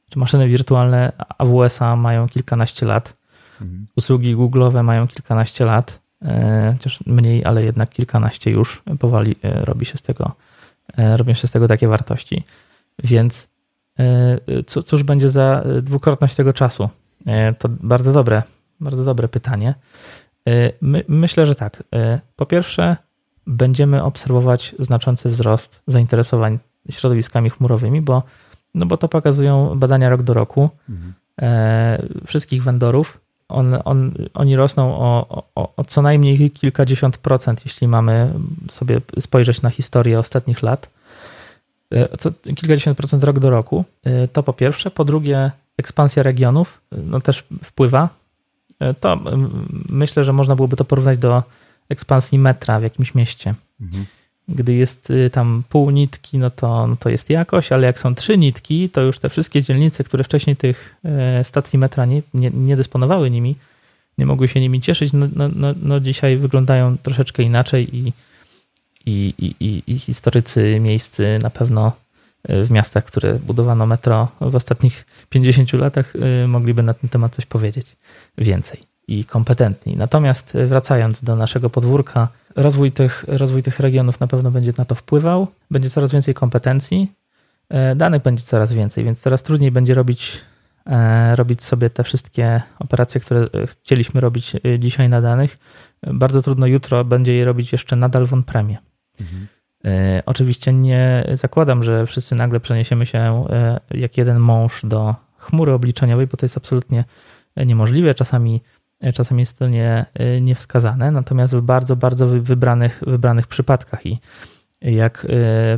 czy 0.09 0.19
maszyny 0.19 0.47
wirtualne 0.47 1.11
AWS-a 1.37 1.95
mają 1.95 2.29
kilkanaście 2.29 2.85
lat, 2.85 3.13
mhm. 3.61 3.87
usługi 3.95 4.35
Google'owe 4.35 4.83
mają 4.83 5.07
kilkanaście 5.07 5.65
lat, 5.65 5.99
chociaż 6.73 6.99
mniej, 7.05 7.45
ale 7.45 7.63
jednak 7.63 7.89
kilkanaście 7.89 8.51
już 8.51 8.83
powoli 8.99 9.35
robi 9.43 9.85
się 9.85 9.97
z 9.97 10.01
tego 10.01 10.35
E, 10.97 11.17
robią 11.17 11.33
się 11.33 11.47
z 11.47 11.51
tego 11.51 11.67
takie 11.67 11.87
wartości. 11.87 12.43
Więc 13.03 13.47
e, 13.99 14.63
cóż 14.63 15.03
będzie 15.03 15.29
za 15.29 15.63
dwukrotność 15.81 16.35
tego 16.35 16.53
czasu? 16.53 16.89
E, 17.25 17.53
to 17.53 17.69
bardzo 17.69 18.13
dobre, 18.13 18.43
bardzo 18.79 19.03
dobre 19.03 19.27
pytanie. 19.27 19.75
My, 20.81 21.03
myślę, 21.07 21.45
że 21.45 21.55
tak. 21.55 21.83
Po 22.35 22.45
pierwsze, 22.45 22.97
będziemy 23.47 24.03
obserwować 24.03 24.75
znaczący 24.79 25.29
wzrost 25.29 25.81
zainteresowań 25.87 26.59
środowiskami 26.89 27.49
chmurowymi, 27.49 28.01
bo, 28.01 28.23
no 28.75 28.85
bo 28.85 28.97
to 28.97 29.07
pokazują 29.07 29.79
badania 29.79 30.09
rok 30.09 30.23
do 30.23 30.33
roku 30.33 30.69
mhm. 30.89 31.13
wszystkich 32.27 32.63
vendorów. 32.63 33.21
On, 33.49 33.77
on, 33.85 34.13
oni 34.33 34.55
rosną 34.55 34.95
o, 34.95 35.43
o, 35.55 35.75
o 35.75 35.83
co 35.83 36.01
najmniej 36.01 36.51
kilkadziesiąt 36.51 37.17
procent, 37.17 37.65
jeśli 37.65 37.87
mamy 37.87 38.33
sobie 38.69 39.01
spojrzeć 39.19 39.61
na 39.61 39.69
historię 39.69 40.19
ostatnich 40.19 40.63
lat. 40.63 40.89
E, 41.93 42.17
co 42.17 42.31
kilkadziesiąt 42.43 42.97
procent 42.97 43.23
rok 43.23 43.39
do 43.39 43.49
roku. 43.49 43.85
E, 44.03 44.27
to 44.27 44.43
po 44.43 44.53
pierwsze. 44.53 44.91
Po 44.91 45.05
drugie, 45.05 45.51
ekspansja 45.77 46.23
regionów 46.23 46.81
no 46.91 47.19
też 47.19 47.43
wpływa. 47.63 48.09
E, 48.79 48.93
to 48.93 49.19
myślę, 49.89 50.23
że 50.23 50.33
można 50.33 50.55
byłoby 50.55 50.75
to 50.75 50.85
porównać 50.85 51.17
do 51.17 51.43
ekspansji 51.89 52.39
metra 52.39 52.79
w 52.79 52.83
jakimś 52.83 53.15
mieście. 53.15 53.53
Mhm. 53.81 54.05
Gdy 54.49 54.73
jest 54.73 55.13
tam 55.31 55.63
pół 55.69 55.89
nitki, 55.89 56.37
no 56.37 56.51
to, 56.51 56.87
no 56.87 56.95
to 56.95 57.09
jest 57.09 57.29
jakoś, 57.29 57.71
ale 57.71 57.87
jak 57.87 57.99
są 57.99 58.15
trzy 58.15 58.37
nitki, 58.37 58.89
to 58.89 59.01
już 59.01 59.19
te 59.19 59.29
wszystkie 59.29 59.63
dzielnice, 59.63 60.03
które 60.03 60.23
wcześniej 60.23 60.55
tych 60.55 60.95
stacji 61.43 61.79
metra 61.79 62.05
nie, 62.05 62.21
nie, 62.33 62.49
nie 62.49 62.75
dysponowały 62.75 63.29
nimi, 63.29 63.55
nie 64.17 64.25
mogły 64.25 64.47
się 64.47 64.59
nimi 64.59 64.81
cieszyć, 64.81 65.13
no, 65.13 65.27
no, 65.35 65.49
no, 65.55 65.73
no 65.81 65.99
dzisiaj 65.99 66.37
wyglądają 66.37 66.97
troszeczkę 66.97 67.43
inaczej 67.43 67.95
i, 67.97 68.13
i, 69.07 69.33
i, 69.59 69.83
i 69.87 69.99
historycy 69.99 70.79
miejscy 70.79 71.39
na 71.43 71.49
pewno 71.49 71.91
e, 72.43 72.63
w 72.63 72.71
miastach, 72.71 73.05
które 73.05 73.33
budowano 73.33 73.85
metro 73.85 74.27
w 74.41 74.55
ostatnich 74.55 75.05
50 75.29 75.73
latach, 75.73 76.13
e, 76.43 76.47
mogliby 76.47 76.83
na 76.83 76.93
ten 76.93 77.09
temat 77.09 77.35
coś 77.35 77.45
powiedzieć 77.45 77.95
więcej 78.37 78.83
i 79.07 79.25
kompetentni. 79.25 79.97
Natomiast 79.97 80.55
e, 80.55 80.65
wracając 80.65 81.23
do 81.23 81.35
naszego 81.35 81.69
podwórka, 81.69 82.27
rozwój 82.55 82.91
tych, 82.91 83.25
rozwój 83.27 83.63
tych 83.63 83.79
regionów 83.79 84.19
na 84.19 84.27
pewno 84.27 84.51
będzie 84.51 84.73
na 84.77 84.85
to 84.85 84.95
wpływał, 84.95 85.47
będzie 85.71 85.89
coraz 85.89 86.11
więcej 86.11 86.33
kompetencji, 86.33 87.11
danych 87.95 88.21
będzie 88.21 88.43
coraz 88.43 88.73
więcej, 88.73 89.03
więc 89.03 89.19
coraz 89.19 89.43
trudniej 89.43 89.71
będzie 89.71 89.93
robić, 89.93 90.41
robić 91.35 91.61
sobie 91.61 91.89
te 91.89 92.03
wszystkie 92.03 92.61
operacje, 92.79 93.21
które 93.21 93.47
chcieliśmy 93.65 94.21
robić 94.21 94.55
dzisiaj 94.79 95.09
na 95.09 95.21
danych. 95.21 95.57
Bardzo 96.03 96.41
trudno 96.41 96.65
jutro 96.67 97.05
będzie 97.05 97.33
je 97.33 97.45
robić 97.45 97.71
jeszcze 97.71 97.95
nadal 97.95 98.25
w 98.25 98.33
on-premie. 98.33 98.77
Mhm. 99.21 99.47
Oczywiście 100.25 100.73
nie 100.73 101.25
zakładam, 101.33 101.83
że 101.83 102.05
wszyscy 102.05 102.35
nagle 102.35 102.59
przeniesiemy 102.59 103.05
się 103.05 103.19
e, 103.49 103.79
jak 103.91 104.17
jeden 104.17 104.39
mąż 104.39 104.85
do 104.85 105.15
chmury 105.37 105.73
obliczeniowej, 105.73 106.27
bo 106.27 106.37
to 106.37 106.45
jest 106.45 106.57
absolutnie 106.57 107.05
niemożliwe. 107.57 108.13
Czasami, 108.13 108.61
e, 109.01 109.13
czasami 109.13 109.39
jest 109.39 109.59
to 109.59 109.67
nie, 109.67 110.05
niewskazane, 110.41 111.11
natomiast 111.11 111.55
w 111.55 111.61
bardzo, 111.61 111.95
bardzo 111.95 112.27
wybranych, 112.27 113.03
wybranych 113.07 113.47
przypadkach 113.47 114.05
i 114.05 114.19
jak 114.81 115.27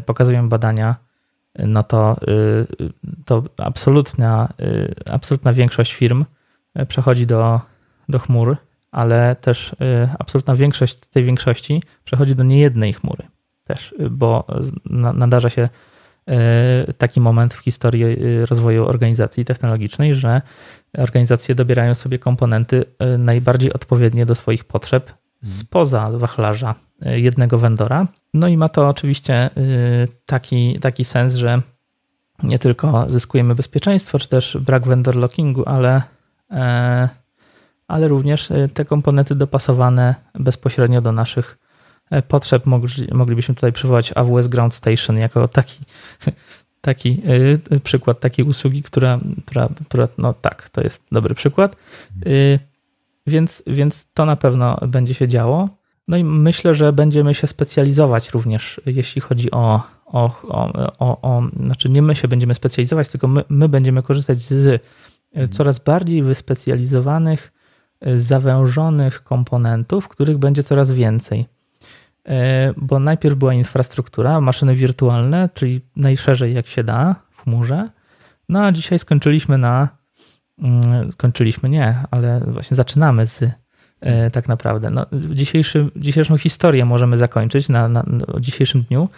pokazują 0.05 0.49
badania, 0.49 0.95
no 1.59 1.83
to, 1.83 2.17
to 3.25 3.43
absolutna, 3.57 4.53
absolutna 5.11 5.53
większość 5.53 5.93
firm 5.93 6.25
przechodzi 6.87 7.27
do, 7.27 7.61
do 8.09 8.19
chmur, 8.19 8.57
ale 8.91 9.35
też 9.35 9.75
absolutna 10.19 10.55
większość 10.55 10.95
tej 10.95 11.23
większości 11.23 11.83
przechodzi 12.03 12.35
do 12.35 12.43
niejednej 12.43 12.93
chmury 12.93 13.23
też, 13.63 13.95
bo 14.11 14.47
nadarza 15.13 15.49
się 15.49 15.69
taki 16.97 17.21
moment 17.21 17.53
w 17.53 17.59
historii 17.59 18.05
rozwoju 18.45 18.85
organizacji 18.85 19.45
technologicznej, 19.45 20.15
że 20.15 20.41
organizacje 20.97 21.55
dobierają 21.55 21.95
sobie 21.95 22.19
komponenty 22.19 22.85
najbardziej 23.17 23.73
odpowiednie 23.73 24.25
do 24.25 24.35
swoich 24.35 24.63
potrzeb 24.63 25.13
spoza 25.43 26.11
wachlarza 26.11 26.75
jednego 27.01 27.57
vendora. 27.57 28.07
No 28.33 28.47
i 28.47 28.57
ma 28.57 28.69
to 28.69 28.87
oczywiście 28.87 29.49
taki, 30.25 30.79
taki 30.79 31.05
sens, 31.05 31.35
że 31.35 31.61
nie 32.43 32.59
tylko 32.59 33.05
zyskujemy 33.09 33.55
bezpieczeństwo, 33.55 34.19
czy 34.19 34.29
też 34.29 34.57
brak 34.61 34.87
vendor 34.87 35.15
lockingu, 35.15 35.63
ale, 35.65 36.01
ale 37.89 38.07
również 38.07 38.49
te 38.73 38.85
komponenty 38.85 39.35
dopasowane 39.35 40.15
bezpośrednio 40.35 41.01
do 41.01 41.11
naszych 41.11 41.57
potrzeb 42.27 42.63
moglibyśmy 43.11 43.55
tutaj 43.55 43.71
przywołać 43.71 44.11
AWS 44.15 44.47
Ground 44.47 44.73
Station 44.73 45.17
jako 45.17 45.47
taki, 45.47 45.79
taki 46.81 47.21
y, 47.73 47.79
przykład 47.79 48.19
takiej 48.19 48.45
usługi, 48.45 48.83
która, 48.83 49.19
która, 49.45 49.69
która, 49.85 50.07
no 50.17 50.33
tak, 50.33 50.69
to 50.69 50.81
jest 50.81 51.03
dobry 51.11 51.35
przykład. 51.35 51.75
Więc, 53.27 53.63
więc 53.67 54.05
to 54.13 54.25
na 54.25 54.35
pewno 54.35 54.77
będzie 54.87 55.13
się 55.13 55.27
działo. 55.27 55.69
No 56.07 56.17
i 56.17 56.23
myślę, 56.23 56.75
że 56.75 56.93
będziemy 56.93 57.33
się 57.33 57.47
specjalizować 57.47 58.29
również, 58.29 58.81
jeśli 58.85 59.21
chodzi 59.21 59.51
o, 59.51 59.81
o, 60.05 60.41
o, 60.43 60.91
o, 60.99 61.21
o 61.21 61.43
znaczy 61.65 61.89
nie 61.89 62.01
my 62.01 62.15
się 62.15 62.27
będziemy 62.27 62.55
specjalizować, 62.55 63.09
tylko 63.09 63.27
my, 63.27 63.43
my 63.49 63.69
będziemy 63.69 64.03
korzystać 64.03 64.37
z 64.37 64.83
coraz 65.51 65.79
bardziej 65.79 66.23
wyspecjalizowanych, 66.23 67.51
zawężonych 68.15 69.23
komponentów, 69.23 70.07
których 70.07 70.37
będzie 70.37 70.63
coraz 70.63 70.91
więcej. 70.91 71.45
E, 72.27 72.73
bo 72.77 72.99
najpierw 72.99 73.35
była 73.35 73.53
infrastruktura, 73.53 74.41
maszyny 74.41 74.75
wirtualne, 74.75 75.49
czyli 75.53 75.81
najszerzej 75.95 76.53
jak 76.53 76.67
się 76.67 76.83
da 76.83 77.15
w 77.31 77.43
chmurze. 77.43 77.89
No 78.49 78.65
a 78.65 78.71
dzisiaj 78.71 78.99
skończyliśmy 78.99 79.57
na. 79.57 79.89
Mm, 80.59 81.11
skończyliśmy 81.11 81.69
nie, 81.69 81.95
ale 82.11 82.39
właśnie 82.39 82.77
zaczynamy 82.77 83.27
z 83.27 83.43
e, 84.01 84.31
tak 84.31 84.47
naprawdę. 84.47 84.89
No, 84.89 85.05
dzisiejszą 85.95 86.37
historię 86.37 86.85
możemy 86.85 87.17
zakończyć 87.17 87.69
na, 87.69 87.87
na, 87.87 88.03
na 88.07 88.39
dzisiejszym 88.39 88.81
dniu 88.81 89.09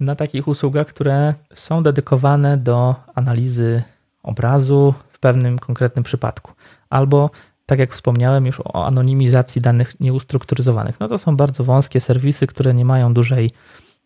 na 0.00 0.14
takich 0.14 0.48
usługach, 0.48 0.86
które 0.86 1.34
są 1.54 1.82
dedykowane 1.82 2.56
do 2.56 2.94
analizy 3.14 3.82
obrazu 4.22 4.94
w 5.08 5.18
pewnym 5.18 5.58
konkretnym 5.58 6.04
przypadku. 6.04 6.52
Albo 6.90 7.30
tak 7.72 7.78
jak 7.78 7.92
wspomniałem 7.92 8.46
już 8.46 8.60
o 8.60 8.86
anonimizacji 8.86 9.60
danych 9.60 10.00
nieustrukturyzowanych. 10.00 11.00
No 11.00 11.08
to 11.08 11.18
są 11.18 11.36
bardzo 11.36 11.64
wąskie 11.64 12.00
serwisy, 12.00 12.46
które 12.46 12.74
nie 12.74 12.84
mają 12.84 13.14
dużej, 13.14 13.50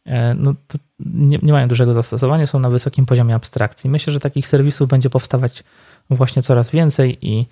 e, 0.05 0.34
no 0.34 0.55
nie, 1.01 1.38
nie, 1.43 1.52
mają 1.52 1.68
dużego 1.68 1.94
zastosowania, 1.94 2.47
są 2.47 2.59
na 2.59 2.70
wysokim 2.70 3.06
poziomie 3.06 3.34
abstrakcji. 3.34 3.90
Myślę, 3.90 4.12
że 4.12 4.20
takich 4.20 4.48
serwisów 4.48 4.88
będzie 4.88 5.10
powstawać 5.10 5.64
właśnie 6.10 6.43
coraz 6.43 6.70
więcej 6.70 7.18
i, 7.28 7.47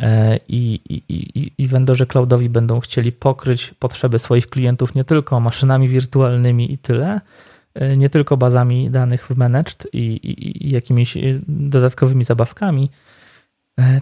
e, 0.00 0.36
i, 0.48 0.80
i, 0.88 1.02
i, 1.08 1.52
i 1.58 2.06
cloudowi 2.06 2.48
będą 2.48 2.80
chcieli 2.80 3.12
pokryć 3.12 3.74
potrzeby 3.78 4.18
swoich 4.18 4.46
klientów 4.46 4.94
nie 4.94 5.04
tylko 5.04 5.40
maszynami 5.40 5.88
wirtualnymi 5.88 6.72
i 6.72 6.78
tyle, 6.78 7.20
e, 7.74 7.96
nie 7.96 8.10
tylko 8.10 8.36
bazami 8.36 8.90
danych 8.90 9.26
w 9.26 9.36
managed 9.36 9.86
i, 9.92 9.98
i, 9.98 10.66
i 10.66 10.70
jakimiś 10.70 11.18
dodatkowymi 11.48 12.24
zabawkami, 12.24 12.90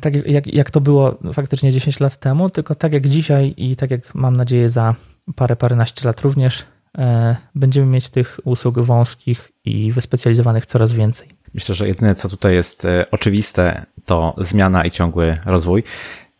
tak 0.00 0.26
jak, 0.26 0.46
jak 0.46 0.70
to 0.70 0.80
było 0.80 1.18
faktycznie 1.32 1.72
10 1.72 2.00
lat 2.00 2.16
temu, 2.16 2.50
tylko 2.50 2.74
tak 2.74 2.92
jak 2.92 3.08
dzisiaj 3.08 3.54
i 3.56 3.76
tak 3.76 3.90
jak 3.90 4.14
mam 4.14 4.36
nadzieję 4.36 4.68
za 4.68 4.94
parę, 5.36 5.56
paręnaście 5.56 6.06
lat 6.06 6.20
również, 6.20 6.64
e, 6.98 7.36
będziemy 7.54 7.86
mieć 7.86 8.08
tych 8.08 8.40
usług 8.44 8.80
wąskich 8.80 9.52
i 9.64 9.92
wyspecjalizowanych 9.92 10.66
coraz 10.66 10.92
więcej. 10.92 11.28
Myślę, 11.54 11.74
że 11.74 11.88
jedyne, 11.88 12.14
co 12.14 12.28
tutaj 12.28 12.54
jest 12.54 12.84
e, 12.84 13.10
oczywiste, 13.10 13.86
to 14.04 14.34
zmiana 14.38 14.84
i 14.84 14.90
ciągły 14.90 15.38
rozwój. 15.44 15.84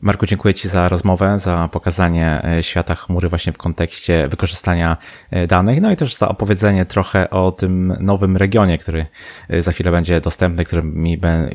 Marku, 0.03 0.27
dziękuję 0.27 0.55
Ci 0.55 0.69
za 0.69 0.89
rozmowę, 0.89 1.39
za 1.39 1.69
pokazanie 1.73 2.45
e, 2.45 2.63
świata 2.63 2.95
chmury 2.95 3.29
właśnie 3.29 3.53
w 3.53 3.59
kontekście 3.59 4.29
wykorzystania 4.29 4.97
e, 5.31 5.47
danych, 5.47 5.81
no 5.81 5.93
i 5.93 5.97
też 5.97 6.15
za 6.15 6.29
opowiedzenie 6.29 6.85
trochę 6.85 7.31
o 7.31 7.53
tym 7.53 7.97
nowym 8.01 8.37
regionie, 8.37 8.79
który 8.79 9.07
e, 9.49 9.63
za 9.63 9.73
chwilę 9.73 9.91
będzie 9.91 10.21
dostępny, 10.21 10.65
którym, 10.65 11.05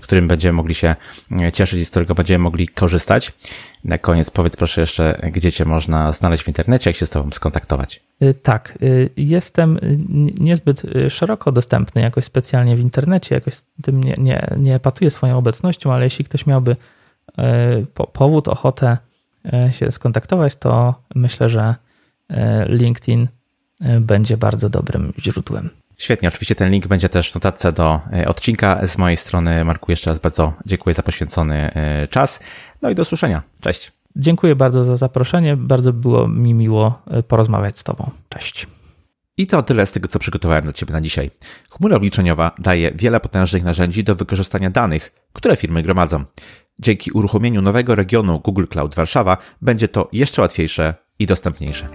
którym 0.01 0.27
będziemy 0.27 0.53
mogli 0.53 0.75
się 0.75 0.95
cieszyć 1.53 1.81
i 1.81 1.85
z 1.85 1.89
którego 1.89 2.15
będziemy 2.15 2.43
mogli 2.43 2.67
korzystać. 2.67 3.33
Na 3.83 3.97
koniec 3.97 4.29
powiedz 4.29 4.55
proszę 4.55 4.81
jeszcze, 4.81 5.29
gdzie 5.33 5.51
Cię 5.51 5.65
można 5.65 6.11
znaleźć 6.11 6.43
w 6.43 6.47
internecie, 6.47 6.89
jak 6.89 6.97
się 6.97 7.05
z 7.05 7.09
Tobą 7.09 7.31
skontaktować. 7.31 8.03
Tak, 8.43 8.77
jestem 9.17 9.79
niezbyt 10.39 10.81
szeroko 11.09 11.51
dostępny 11.51 12.01
jakoś 12.01 12.23
specjalnie 12.23 12.75
w 12.75 12.79
internecie, 12.79 13.35
jakoś 13.35 13.53
tym 13.81 14.03
nie, 14.03 14.15
nie, 14.17 14.47
nie 14.57 14.79
patuję 14.79 15.11
swoją 15.11 15.37
obecnością, 15.37 15.93
ale 15.93 16.03
jeśli 16.03 16.25
ktoś 16.25 16.45
miałby 16.45 16.75
powód, 18.13 18.47
ochotę 18.47 18.97
e, 19.53 19.73
się 19.73 19.91
skontaktować, 19.91 20.55
to 20.55 20.95
myślę, 21.15 21.49
że 21.49 21.75
e, 22.29 22.65
LinkedIn 22.69 23.27
będzie 24.01 24.37
bardzo 24.37 24.69
dobrym 24.69 25.13
źródłem. 25.19 25.69
Świetnie, 25.97 26.27
oczywiście 26.27 26.55
ten 26.55 26.71
link 26.71 26.87
będzie 26.87 27.09
też 27.09 27.31
w 27.31 27.35
notatce 27.35 27.71
do 27.71 27.99
odcinka. 28.27 28.87
Z 28.87 28.97
mojej 28.97 29.17
strony, 29.17 29.65
Marku, 29.65 29.91
jeszcze 29.91 30.09
raz 30.09 30.19
bardzo 30.19 30.53
dziękuję 30.65 30.93
za 30.93 31.03
poświęcony 31.03 31.71
czas. 32.09 32.39
No 32.81 32.89
i 32.89 32.95
do 32.95 33.01
usłyszenia. 33.01 33.41
Cześć. 33.61 33.91
Dziękuję 34.15 34.55
bardzo 34.55 34.83
za 34.83 34.97
zaproszenie. 34.97 35.57
Bardzo 35.57 35.93
było 35.93 36.27
mi 36.27 36.53
miło 36.53 37.01
porozmawiać 37.27 37.79
z 37.79 37.83
Tobą. 37.83 38.11
Cześć. 38.29 38.67
I 39.37 39.47
to 39.47 39.63
tyle 39.63 39.85
z 39.85 39.91
tego, 39.91 40.07
co 40.07 40.19
przygotowałem 40.19 40.63
dla 40.63 40.73
Ciebie 40.73 40.93
na 40.93 41.01
dzisiaj. 41.01 41.31
Chmura 41.69 41.97
obliczeniowa 41.97 42.51
daje 42.59 42.91
wiele 42.91 43.19
potężnych 43.19 43.63
narzędzi 43.63 44.03
do 44.03 44.15
wykorzystania 44.15 44.69
danych, 44.69 45.11
które 45.33 45.55
firmy 45.55 45.83
gromadzą. 45.83 46.25
Dzięki 46.79 47.11
uruchomieniu 47.11 47.61
nowego 47.61 47.95
regionu 47.95 48.39
Google 48.39 48.65
Cloud 48.69 48.95
Warszawa 48.95 49.37
będzie 49.61 49.87
to 49.87 50.09
jeszcze 50.11 50.41
łatwiejsze 50.41 50.93
i 51.19 51.25
dostępniejsze. 51.25 51.87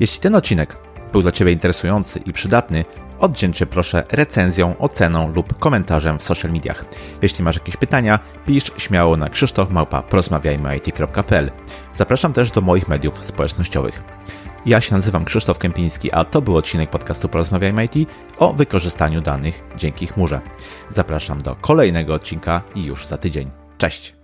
Jeśli 0.00 0.20
ten 0.20 0.34
odcinek 0.34 0.76
był 1.12 1.22
dla 1.22 1.32
Ciebie 1.32 1.52
interesujący 1.52 2.18
i 2.18 2.32
przydatny, 2.32 2.84
oddzięczę 3.18 3.66
proszę 3.66 4.04
recenzją, 4.10 4.78
oceną 4.78 5.32
lub 5.32 5.58
komentarzem 5.58 6.18
w 6.18 6.22
social 6.22 6.52
mediach. 6.52 6.84
Jeśli 7.22 7.44
masz 7.44 7.56
jakieś 7.56 7.76
pytania, 7.76 8.18
pisz 8.46 8.72
śmiało 8.76 9.16
na 9.16 9.28
krzysztofmałpa.porozmawiajmyit.pl 9.28 11.50
Zapraszam 11.94 12.32
też 12.32 12.50
do 12.50 12.60
moich 12.60 12.88
mediów 12.88 13.26
społecznościowych. 13.26 14.02
Ja 14.66 14.80
się 14.80 14.94
nazywam 14.94 15.24
Krzysztof 15.24 15.58
Kępiński, 15.58 16.12
a 16.12 16.24
to 16.24 16.42
był 16.42 16.56
odcinek 16.56 16.90
podcastu 16.90 17.28
Porozmawiajmy 17.28 17.84
IT 17.84 17.94
o 18.38 18.52
wykorzystaniu 18.52 19.20
danych 19.20 19.62
dzięki 19.76 20.06
chmurze. 20.06 20.40
Zapraszam 20.90 21.42
do 21.42 21.56
kolejnego 21.56 22.14
odcinka 22.14 22.62
i 22.74 22.84
już 22.84 23.06
za 23.06 23.16
tydzień. 23.16 23.65
Cześć! 23.78 24.14